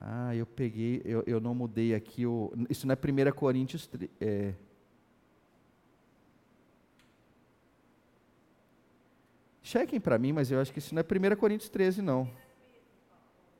Ah, 0.00 0.34
eu 0.34 0.46
peguei, 0.46 1.02
eu, 1.04 1.24
eu 1.26 1.40
não 1.40 1.54
mudei 1.54 1.94
aqui 1.94 2.26
o. 2.26 2.52
Isso 2.70 2.86
não 2.86 2.94
é 2.94 3.30
1 3.30 3.32
Coríntios. 3.32 3.88
É, 4.20 4.54
Chequem 9.68 10.00
para 10.00 10.18
mim, 10.18 10.32
mas 10.32 10.50
eu 10.50 10.58
acho 10.60 10.72
que 10.72 10.78
isso 10.78 10.94
não 10.94 11.02
é 11.02 11.34
1 11.34 11.36
Coríntios 11.36 11.68
13, 11.68 12.00
não. 12.00 12.26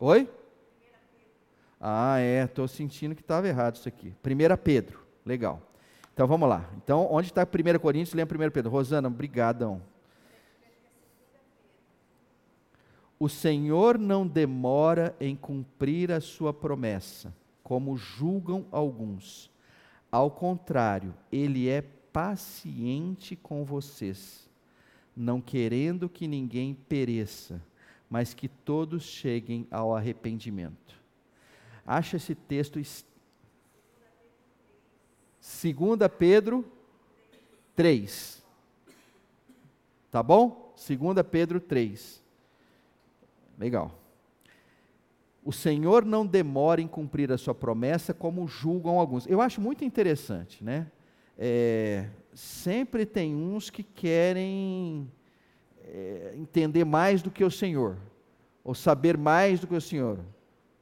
Oi? 0.01 0.26
Ah, 1.79 2.18
é, 2.18 2.45
estou 2.45 2.66
sentindo 2.66 3.14
que 3.14 3.20
estava 3.20 3.47
errado 3.47 3.74
isso 3.74 3.87
aqui. 3.87 4.14
1 4.24 4.57
Pedro, 4.57 5.07
legal. 5.29 5.62
Então 6.12 6.26
vamos 6.26 6.49
lá. 6.49 6.68
Então, 6.83 7.07
onde 7.11 7.29
está 7.29 7.43
1 7.45 7.79
Coríntios? 7.79 8.14
Lembra 8.14 8.49
1 8.49 8.51
Pedro. 8.51 8.70
Rosana, 8.70 9.07
obrigadão. 9.07 9.81
O 13.20 13.29
Senhor 13.29 13.99
não 13.99 14.26
demora 14.26 15.14
em 15.20 15.37
cumprir 15.37 16.11
a 16.11 16.20
sua 16.20 16.53
promessa, 16.53 17.35
como 17.62 17.97
julgam 17.97 18.66
alguns. 18.70 19.51
Ao 20.11 20.31
contrário, 20.31 21.12
ele 21.31 21.68
é 21.68 21.83
paciente 21.83 23.37
com 23.37 23.64
vocês, 23.64 24.49
não 25.16 25.41
querendo 25.41 26.09
que 26.09 26.26
ninguém 26.26 26.74
pereça, 26.74 27.61
mas 28.09 28.35
que 28.35 28.49
todos 28.49 29.03
cheguem 29.03 29.66
ao 29.70 29.95
arrependimento. 29.95 30.97
Acha 31.85 32.16
esse 32.16 32.35
texto 32.35 32.79
2 35.41 36.11
Pedro 36.18 36.64
3. 37.74 38.43
Tá 40.11 40.22
bom? 40.22 40.74
2 40.76 41.26
Pedro 41.30 41.61
3. 41.61 42.22
Legal. 43.59 43.99
O 45.45 45.53
Senhor 45.53 46.05
não 46.05 46.26
demora 46.26 46.80
em 46.80 46.86
cumprir 46.86 47.32
a 47.32 47.39
sua 47.39 47.55
promessa, 47.55 48.12
como 48.12 48.47
julgam 48.47 48.99
alguns. 48.99 49.26
Eu 49.26 49.41
acho 49.41 49.61
muito 49.61 49.84
interessante, 49.84 50.62
né? 50.62 50.91
É, 51.39 52.09
sempre 52.34 53.07
tem 53.07 53.34
uns 53.34 53.70
que 53.70 53.82
querem 53.82 55.11
é, 55.84 56.34
entender 56.36 56.84
mais 56.84 57.22
do 57.22 57.30
que 57.30 57.45
o 57.45 57.51
Senhor, 57.51 57.97
ou 58.62 58.74
saber 58.74 59.16
mais 59.16 59.61
do 59.61 59.66
que 59.66 59.74
o 59.74 59.80
Senhor. 59.80 60.18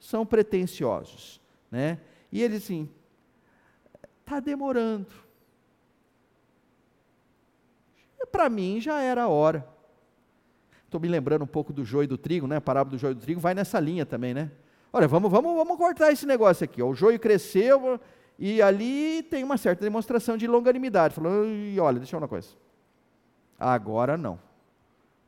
São 0.00 0.26
pretensiosos, 0.26 1.40
né? 1.70 1.98
E 2.32 2.42
eles 2.42 2.64
assim, 2.64 2.88
está 4.26 4.40
demorando. 4.40 5.06
Para 8.32 8.50
mim 8.50 8.80
já 8.80 9.00
era 9.00 9.22
a 9.22 9.28
hora. 9.28 9.66
Estou 10.84 11.00
me 11.00 11.08
lembrando 11.08 11.42
um 11.42 11.46
pouco 11.46 11.72
do 11.72 11.84
joio 11.84 12.08
do 12.08 12.18
trigo, 12.18 12.46
né? 12.46 12.56
A 12.56 12.60
parábola 12.60 12.96
do 12.96 13.00
joio 13.00 13.14
do 13.14 13.20
trigo 13.20 13.40
vai 13.40 13.54
nessa 13.54 13.78
linha 13.78 14.04
também, 14.04 14.34
né? 14.34 14.50
Olha, 14.92 15.06
vamos, 15.06 15.30
vamos, 15.30 15.54
vamos 15.54 15.76
cortar 15.76 16.12
esse 16.12 16.26
negócio 16.26 16.64
aqui. 16.64 16.82
Ó. 16.82 16.88
O 16.88 16.94
joio 16.94 17.18
cresceu 17.18 18.00
e 18.38 18.60
ali 18.60 19.22
tem 19.22 19.44
uma 19.44 19.56
certa 19.56 19.84
demonstração 19.84 20.36
de 20.36 20.46
longanimidade. 20.46 21.14
Falou, 21.14 21.32
olha, 21.80 21.98
deixa 21.98 22.16
eu 22.16 22.20
uma 22.20 22.28
coisa. 22.28 22.48
Agora 23.58 24.16
não. 24.16 24.38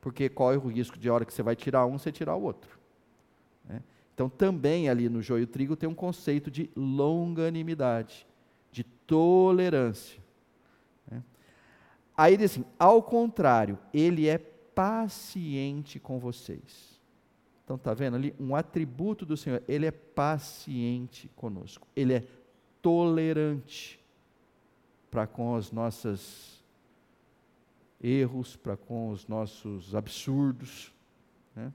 Porque 0.01 0.29
corre 0.29 0.57
o 0.57 0.69
risco 0.69 0.99
de 0.99 1.09
a 1.09 1.15
hora 1.15 1.25
que 1.25 1.33
você 1.33 1.43
vai 1.43 1.57
tirar 1.57 1.87
um, 1.87 1.99
você 1.99 2.13
tirar 2.13 2.35
o 2.35 2.43
outro. 2.43 2.79
Né? 3.65 3.83
Então 4.15 4.29
também 4.29 4.89
ali 4.89 5.09
no 5.09 5.23
joio 5.23 5.47
trigo 5.47 5.77
tem 5.77 5.89
um 5.89 5.95
conceito 5.95 6.51
de 6.51 6.71
longanimidade, 6.77 8.27
de 8.27 8.28
tolerância. 9.09 10.23
Né? 11.11 11.25
Aí 12.17 12.37
diz 12.37 12.53
assim, 12.53 12.65
ao 12.79 13.03
contrário, 13.03 13.77
ele 13.93 14.29
é 14.29 14.39
paciente 14.39 15.99
com 15.99 16.21
vocês. 16.21 17.01
Então 17.65 17.75
está 17.77 17.93
vendo 17.93 18.15
ali 18.15 18.35
um 18.39 18.55
atributo 18.55 19.27
do 19.27 19.37
Senhor, 19.37 19.63
ele 19.67 19.87
é 19.87 19.91
paciente 19.91 21.29
conosco. 21.35 21.89
Ele 21.97 22.15
é 22.15 22.25
tolerante 22.81 23.99
para 25.11 25.27
com 25.27 25.55
os 25.55 25.73
nossos 25.73 26.65
erros, 28.01 28.57
para 28.57 28.77
com 28.77 29.11
os 29.11 29.27
nossos 29.27 29.95
absurdos. 29.95 30.95
Né? 31.57 31.73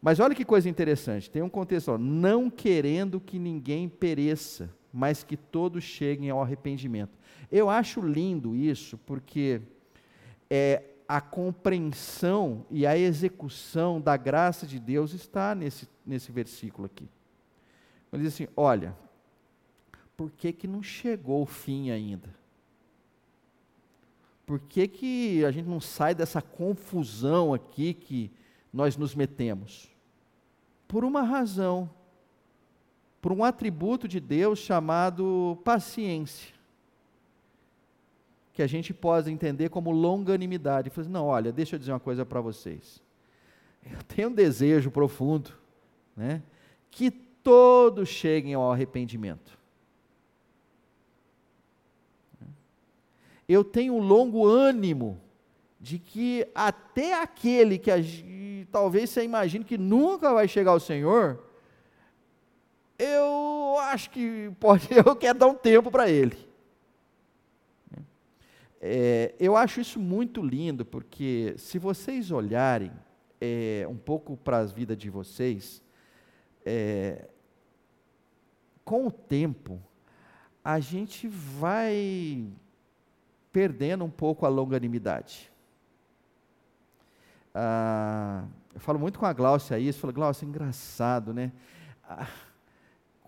Mas 0.00 0.20
olha 0.20 0.34
que 0.34 0.44
coisa 0.44 0.68
interessante, 0.68 1.30
tem 1.30 1.42
um 1.42 1.48
contexto, 1.48 1.92
ó, 1.92 1.98
não 1.98 2.50
querendo 2.50 3.20
que 3.20 3.38
ninguém 3.38 3.88
pereça, 3.88 4.70
mas 4.94 5.24
que 5.24 5.36
todos 5.36 5.82
cheguem 5.82 6.30
ao 6.30 6.40
arrependimento. 6.40 7.18
Eu 7.50 7.68
acho 7.68 8.00
lindo 8.00 8.54
isso, 8.54 8.96
porque 8.98 9.60
é, 10.48 10.82
a 11.08 11.20
compreensão 11.20 12.64
e 12.70 12.86
a 12.86 12.96
execução 12.96 14.00
da 14.00 14.16
graça 14.16 14.66
de 14.66 14.78
Deus 14.78 15.12
está 15.12 15.52
nesse, 15.54 15.88
nesse 16.06 16.30
versículo 16.30 16.86
aqui. 16.86 17.08
Ele 18.12 18.22
diz 18.22 18.34
assim: 18.34 18.46
olha, 18.56 18.96
por 20.16 20.30
que, 20.30 20.52
que 20.52 20.68
não 20.68 20.80
chegou 20.80 21.42
o 21.42 21.46
fim 21.46 21.90
ainda? 21.90 22.32
Por 24.46 24.60
que, 24.60 24.86
que 24.86 25.44
a 25.44 25.50
gente 25.50 25.66
não 25.66 25.80
sai 25.80 26.14
dessa 26.14 26.40
confusão 26.40 27.52
aqui 27.52 27.94
que 27.94 28.30
nós 28.72 28.96
nos 28.96 29.14
metemos? 29.14 29.90
Por 30.86 31.04
uma 31.04 31.22
razão, 31.22 31.90
por 33.24 33.32
um 33.32 33.42
atributo 33.42 34.06
de 34.06 34.20
Deus 34.20 34.58
chamado 34.58 35.58
paciência 35.64 36.52
que 38.52 38.62
a 38.62 38.66
gente 38.66 38.92
possa 38.92 39.30
entender 39.30 39.70
como 39.70 39.90
longanimidade. 39.90 40.90
Falei, 40.90 41.06
assim, 41.06 41.12
não, 41.14 41.24
olha, 41.24 41.50
deixa 41.50 41.74
eu 41.74 41.78
dizer 41.78 41.92
uma 41.92 41.98
coisa 41.98 42.26
para 42.26 42.42
vocês. 42.42 43.02
Eu 43.82 44.02
tenho 44.02 44.28
um 44.28 44.34
desejo 44.34 44.90
profundo, 44.90 45.54
né, 46.14 46.42
que 46.90 47.10
todos 47.10 48.10
cheguem 48.10 48.52
ao 48.52 48.70
arrependimento. 48.70 49.58
Eu 53.48 53.64
tenho 53.64 53.94
um 53.94 54.00
longo 54.00 54.46
ânimo 54.46 55.18
de 55.80 55.98
que 55.98 56.46
até 56.54 57.22
aquele 57.22 57.78
que 57.78 58.68
talvez 58.70 59.08
você 59.08 59.24
imagine 59.24 59.64
que 59.64 59.78
nunca 59.78 60.34
vai 60.34 60.46
chegar 60.46 60.72
ao 60.72 60.80
Senhor, 60.80 61.42
eu 62.98 63.76
acho 63.78 64.10
que 64.10 64.50
pode, 64.60 64.88
eu 64.94 65.16
quero 65.16 65.38
dar 65.38 65.46
um 65.46 65.54
tempo 65.54 65.90
para 65.90 66.08
ele. 66.08 66.36
É, 68.80 69.34
eu 69.38 69.56
acho 69.56 69.80
isso 69.80 69.98
muito 69.98 70.42
lindo, 70.42 70.84
porque 70.84 71.54
se 71.56 71.78
vocês 71.78 72.30
olharem 72.30 72.92
é, 73.40 73.86
um 73.88 73.96
pouco 73.96 74.36
para 74.36 74.58
a 74.58 74.64
vida 74.64 74.94
de 74.94 75.08
vocês, 75.08 75.82
é, 76.66 77.26
com 78.84 79.06
o 79.06 79.10
tempo, 79.10 79.80
a 80.62 80.80
gente 80.80 81.26
vai 81.28 82.46
perdendo 83.50 84.04
um 84.04 84.10
pouco 84.10 84.44
a 84.44 84.48
longanimidade. 84.48 85.50
Ah, 87.54 88.44
eu 88.74 88.80
falo 88.80 88.98
muito 88.98 89.18
com 89.18 89.26
a 89.26 89.32
Glaucia 89.32 89.78
isso, 89.78 90.00
falo, 90.00 90.12
Glaucia, 90.12 90.46
engraçado, 90.46 91.32
né? 91.32 91.52
Ah, 92.02 92.26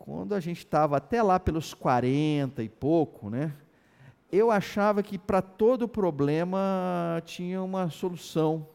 quando 0.07 0.37
a 0.37 0.41
gente 0.41 0.59
estava 0.59 0.99
até 0.99 1.21
lá 1.21 1.41
pelos 1.41 1.75
40 1.75 2.63
e 2.63 2.69
pouco, 2.69 3.29
né? 3.29 3.53
eu 4.31 4.53
achava 4.53 5.03
que 5.03 5.19
para 5.19 5.43
todo 5.43 5.89
problema 5.89 7.21
tinha 7.25 7.61
uma 7.61 7.91
solução. 7.91 8.69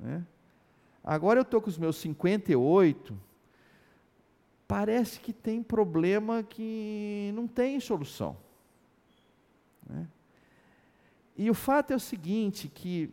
Né? 0.00 0.26
Agora 1.04 1.38
eu 1.38 1.42
estou 1.42 1.60
com 1.60 1.68
os 1.68 1.76
meus 1.76 1.96
58, 1.96 3.14
parece 4.66 5.20
que 5.20 5.34
tem 5.34 5.62
problema 5.62 6.42
que 6.42 7.30
não 7.34 7.46
tem 7.46 7.78
solução. 7.78 8.38
Né? 9.86 10.08
E 11.36 11.50
o 11.50 11.54
fato 11.54 11.92
é 11.92 11.96
o 11.96 12.00
seguinte, 12.00 12.68
que 12.68 13.10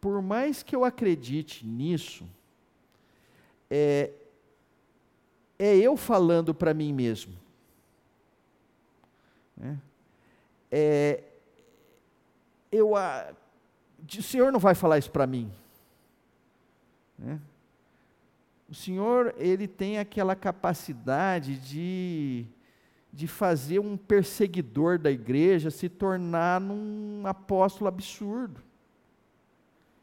por 0.00 0.22
mais 0.22 0.62
que 0.62 0.76
eu 0.76 0.84
acredite 0.84 1.66
nisso, 1.66 2.28
é, 3.68 4.12
é 5.58 5.76
eu 5.76 5.96
falando 5.96 6.54
para 6.54 6.74
mim 6.74 6.92
mesmo. 6.92 7.34
Né? 9.56 9.78
É, 10.70 11.22
eu, 12.70 12.96
a, 12.96 13.32
o 14.18 14.22
Senhor 14.22 14.50
não 14.50 14.58
vai 14.58 14.74
falar 14.74 14.98
isso 14.98 15.10
para 15.10 15.26
mim. 15.26 15.52
Né? 17.18 17.38
O 18.68 18.74
Senhor, 18.74 19.34
Ele 19.36 19.68
tem 19.68 19.98
aquela 19.98 20.34
capacidade 20.34 21.56
de, 21.56 22.46
de 23.12 23.26
fazer 23.26 23.78
um 23.78 23.96
perseguidor 23.96 24.98
da 24.98 25.10
igreja 25.10 25.70
se 25.70 25.88
tornar 25.88 26.60
num 26.60 27.26
apóstolo 27.26 27.86
absurdo. 27.86 28.62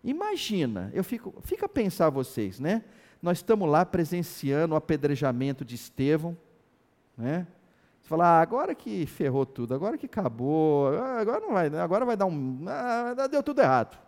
Imagina, 0.04 0.92
eu 0.94 1.04
fico, 1.04 1.34
fica 1.42 1.66
a 1.66 1.70
pensar 1.70 2.10
vocês, 2.10 2.60
né? 2.60 2.84
Nós 3.22 3.40
estamos 3.40 3.70
lá 3.70 3.86
presenciando 3.86 4.74
o 4.74 4.78
apedrejamento 4.78 5.66
de 5.66 5.76
Estevão, 5.76 6.38
né? 7.18 7.46
falar, 8.02 8.40
ah, 8.40 8.42
agora 8.42 8.74
que 8.74 9.06
ferrou 9.06 9.46
tudo, 9.46 9.76
agora 9.76 9.96
que 9.96 10.08
acabou, 10.08 10.88
agora 10.88 11.40
não 11.42 11.54
vai, 11.54 11.68
agora 11.68 12.06
vai 12.06 12.18
dar 12.18 12.26
um. 12.26 12.66
Ah, 12.68 13.28
deu 13.28 13.44
tudo 13.44 13.62
errado. 13.62 14.00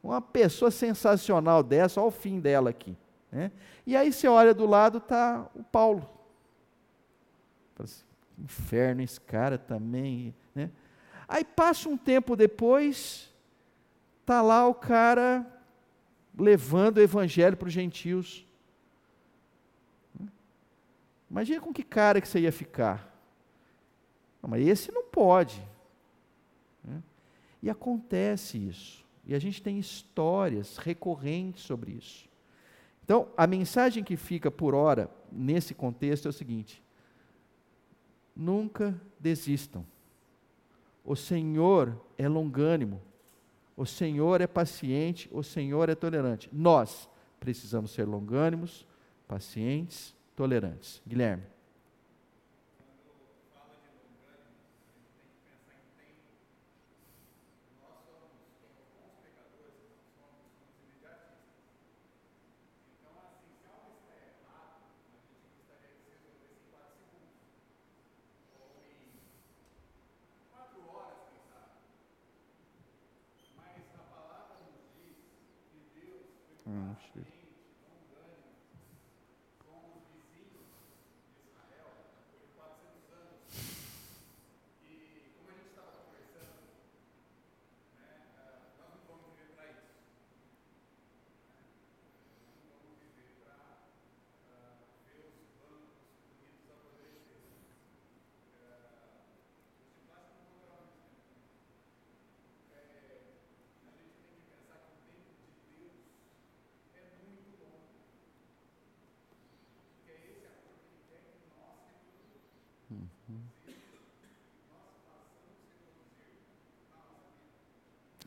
Uma 0.00 0.22
pessoa 0.22 0.70
sensacional 0.70 1.62
dessa, 1.62 2.00
olha 2.00 2.08
o 2.08 2.12
fim 2.12 2.38
dela 2.38 2.70
aqui. 2.70 2.96
Né? 3.32 3.50
E 3.84 3.96
aí 3.96 4.12
você 4.12 4.28
olha 4.28 4.54
do 4.54 4.64
lado, 4.64 4.98
está 4.98 5.48
o 5.56 5.64
Paulo. 5.64 6.08
Assim, 7.80 8.04
inferno, 8.38 9.02
esse 9.02 9.20
cara 9.20 9.58
também. 9.58 10.32
Né? 10.54 10.70
Aí 11.26 11.44
passa 11.44 11.88
um 11.88 11.96
tempo 11.96 12.36
depois, 12.36 13.34
Está 14.26 14.42
lá 14.42 14.66
o 14.66 14.74
cara 14.74 15.46
levando 16.36 16.98
o 16.98 17.02
evangelho 17.02 17.56
para 17.56 17.68
os 17.68 17.72
gentios. 17.72 18.46
Imagina 21.30 21.60
com 21.60 21.72
que 21.72 21.82
cara 21.82 22.20
que 22.20 22.28
você 22.28 22.40
ia 22.40 22.52
ficar. 22.52 23.12
Não, 24.42 24.50
mas 24.50 24.66
esse 24.66 24.92
não 24.92 25.04
pode. 25.04 25.62
E 27.62 27.70
acontece 27.70 28.58
isso. 28.58 29.04
E 29.24 29.34
a 29.34 29.38
gente 29.38 29.60
tem 29.60 29.78
histórias 29.78 30.76
recorrentes 30.76 31.64
sobre 31.64 31.92
isso. 31.92 32.28
Então, 33.04 33.28
a 33.36 33.46
mensagem 33.46 34.04
que 34.04 34.16
fica 34.16 34.50
por 34.50 34.74
hora 34.74 35.10
nesse 35.32 35.74
contexto 35.74 36.26
é 36.26 36.28
o 36.28 36.32
seguinte: 36.32 36.82
nunca 38.34 39.00
desistam. 39.18 39.84
O 41.04 41.16
Senhor 41.16 42.00
é 42.18 42.28
longânimo, 42.28 43.00
o 43.76 43.84
Senhor 43.84 44.40
é 44.40 44.46
paciente, 44.46 45.28
o 45.30 45.42
Senhor 45.42 45.88
é 45.88 45.94
tolerante. 45.94 46.48
Nós 46.52 47.08
precisamos 47.38 47.90
ser 47.90 48.04
longânimos, 48.04 48.86
pacientes, 49.28 50.14
tolerantes. 50.34 51.02
Guilherme. 51.06 51.55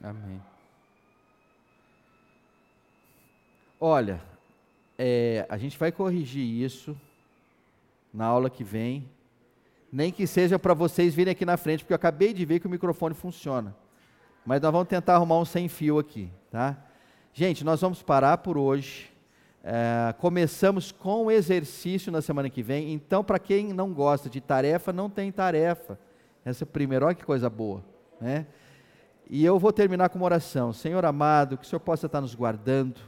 Amém. 0.01 0.41
Olha, 3.79 4.21
é, 4.97 5.45
a 5.49 5.57
gente 5.57 5.77
vai 5.77 5.91
corrigir 5.91 6.43
isso 6.43 6.99
na 8.13 8.25
aula 8.25 8.49
que 8.49 8.63
vem. 8.63 9.09
Nem 9.91 10.11
que 10.11 10.27
seja 10.27 10.59
para 10.59 10.73
vocês 10.73 11.15
virem 11.15 11.31
aqui 11.31 11.45
na 11.45 11.57
frente, 11.57 11.83
porque 11.83 11.93
eu 11.93 11.95
acabei 11.95 12.33
de 12.33 12.45
ver 12.45 12.59
que 12.59 12.67
o 12.67 12.69
microfone 12.69 13.15
funciona. 13.15 13.75
Mas 14.45 14.61
nós 14.61 14.71
vamos 14.71 14.87
tentar 14.87 15.15
arrumar 15.15 15.39
um 15.39 15.45
sem 15.45 15.67
fio 15.67 15.99
aqui, 15.99 16.29
tá? 16.51 16.77
Gente, 17.33 17.63
nós 17.63 17.81
vamos 17.81 18.01
parar 18.01 18.37
por 18.37 18.57
hoje. 18.57 19.08
É, 19.63 20.13
começamos 20.17 20.91
com 20.91 21.25
o 21.25 21.31
exercício 21.31 22.11
na 22.11 22.21
semana 22.21 22.49
que 22.49 22.63
vem. 22.63 22.93
Então, 22.93 23.23
para 23.23 23.39
quem 23.39 23.73
não 23.73 23.93
gosta 23.93 24.29
de 24.29 24.39
tarefa, 24.39 24.93
não 24.93 25.09
tem 25.09 25.31
tarefa. 25.31 25.99
Essa 26.45 26.63
é 26.63 26.65
primeira, 26.65 27.05
olha 27.05 27.15
que 27.15 27.25
coisa 27.25 27.49
boa, 27.49 27.83
né? 28.19 28.47
E 29.29 29.45
eu 29.45 29.59
vou 29.59 29.71
terminar 29.71 30.09
com 30.09 30.17
uma 30.17 30.25
oração. 30.25 30.73
Senhor 30.73 31.05
amado, 31.05 31.57
que 31.57 31.63
o 31.65 31.67
Senhor 31.67 31.79
possa 31.79 32.07
estar 32.07 32.21
nos 32.21 32.33
guardando. 32.33 32.99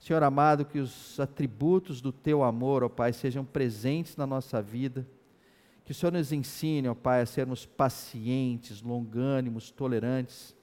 Senhor 0.00 0.22
amado, 0.22 0.64
que 0.64 0.78
os 0.78 1.20
atributos 1.20 2.00
do 2.00 2.10
teu 2.10 2.42
amor, 2.42 2.82
ó 2.82 2.88
Pai, 2.88 3.12
sejam 3.12 3.44
presentes 3.44 4.16
na 4.16 4.26
nossa 4.26 4.60
vida. 4.60 5.06
Que 5.84 5.92
o 5.92 5.94
Senhor 5.94 6.12
nos 6.12 6.32
ensine, 6.32 6.88
ó 6.88 6.94
Pai, 6.94 7.20
a 7.20 7.26
sermos 7.26 7.64
pacientes, 7.66 8.82
longânimos, 8.82 9.70
tolerantes. 9.70 10.56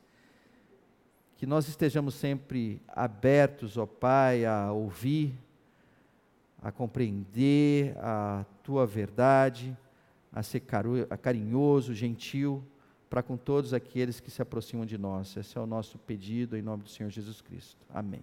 Que 1.42 1.48
nós 1.48 1.68
estejamos 1.68 2.14
sempre 2.14 2.80
abertos, 2.88 3.76
ó 3.76 3.88
Pai, 3.88 4.46
a 4.46 4.72
ouvir, 4.72 5.34
a 6.62 6.72
compreender 6.72 7.98
a 7.98 8.46
tua 8.62 8.86
verdade, 8.86 9.76
a 10.32 10.44
ser 10.44 10.60
carinhoso, 10.60 11.96
gentil 11.96 12.64
para 13.10 13.24
com 13.24 13.36
todos 13.36 13.74
aqueles 13.74 14.20
que 14.20 14.30
se 14.30 14.40
aproximam 14.40 14.86
de 14.86 15.00
nós. 15.00 15.36
Esse 15.36 15.58
é 15.58 15.60
o 15.60 15.66
nosso 15.66 15.98
pedido 15.98 16.56
em 16.56 16.62
nome 16.62 16.84
do 16.84 16.90
Senhor 16.90 17.10
Jesus 17.10 17.42
Cristo. 17.42 17.84
Amém. 17.92 18.22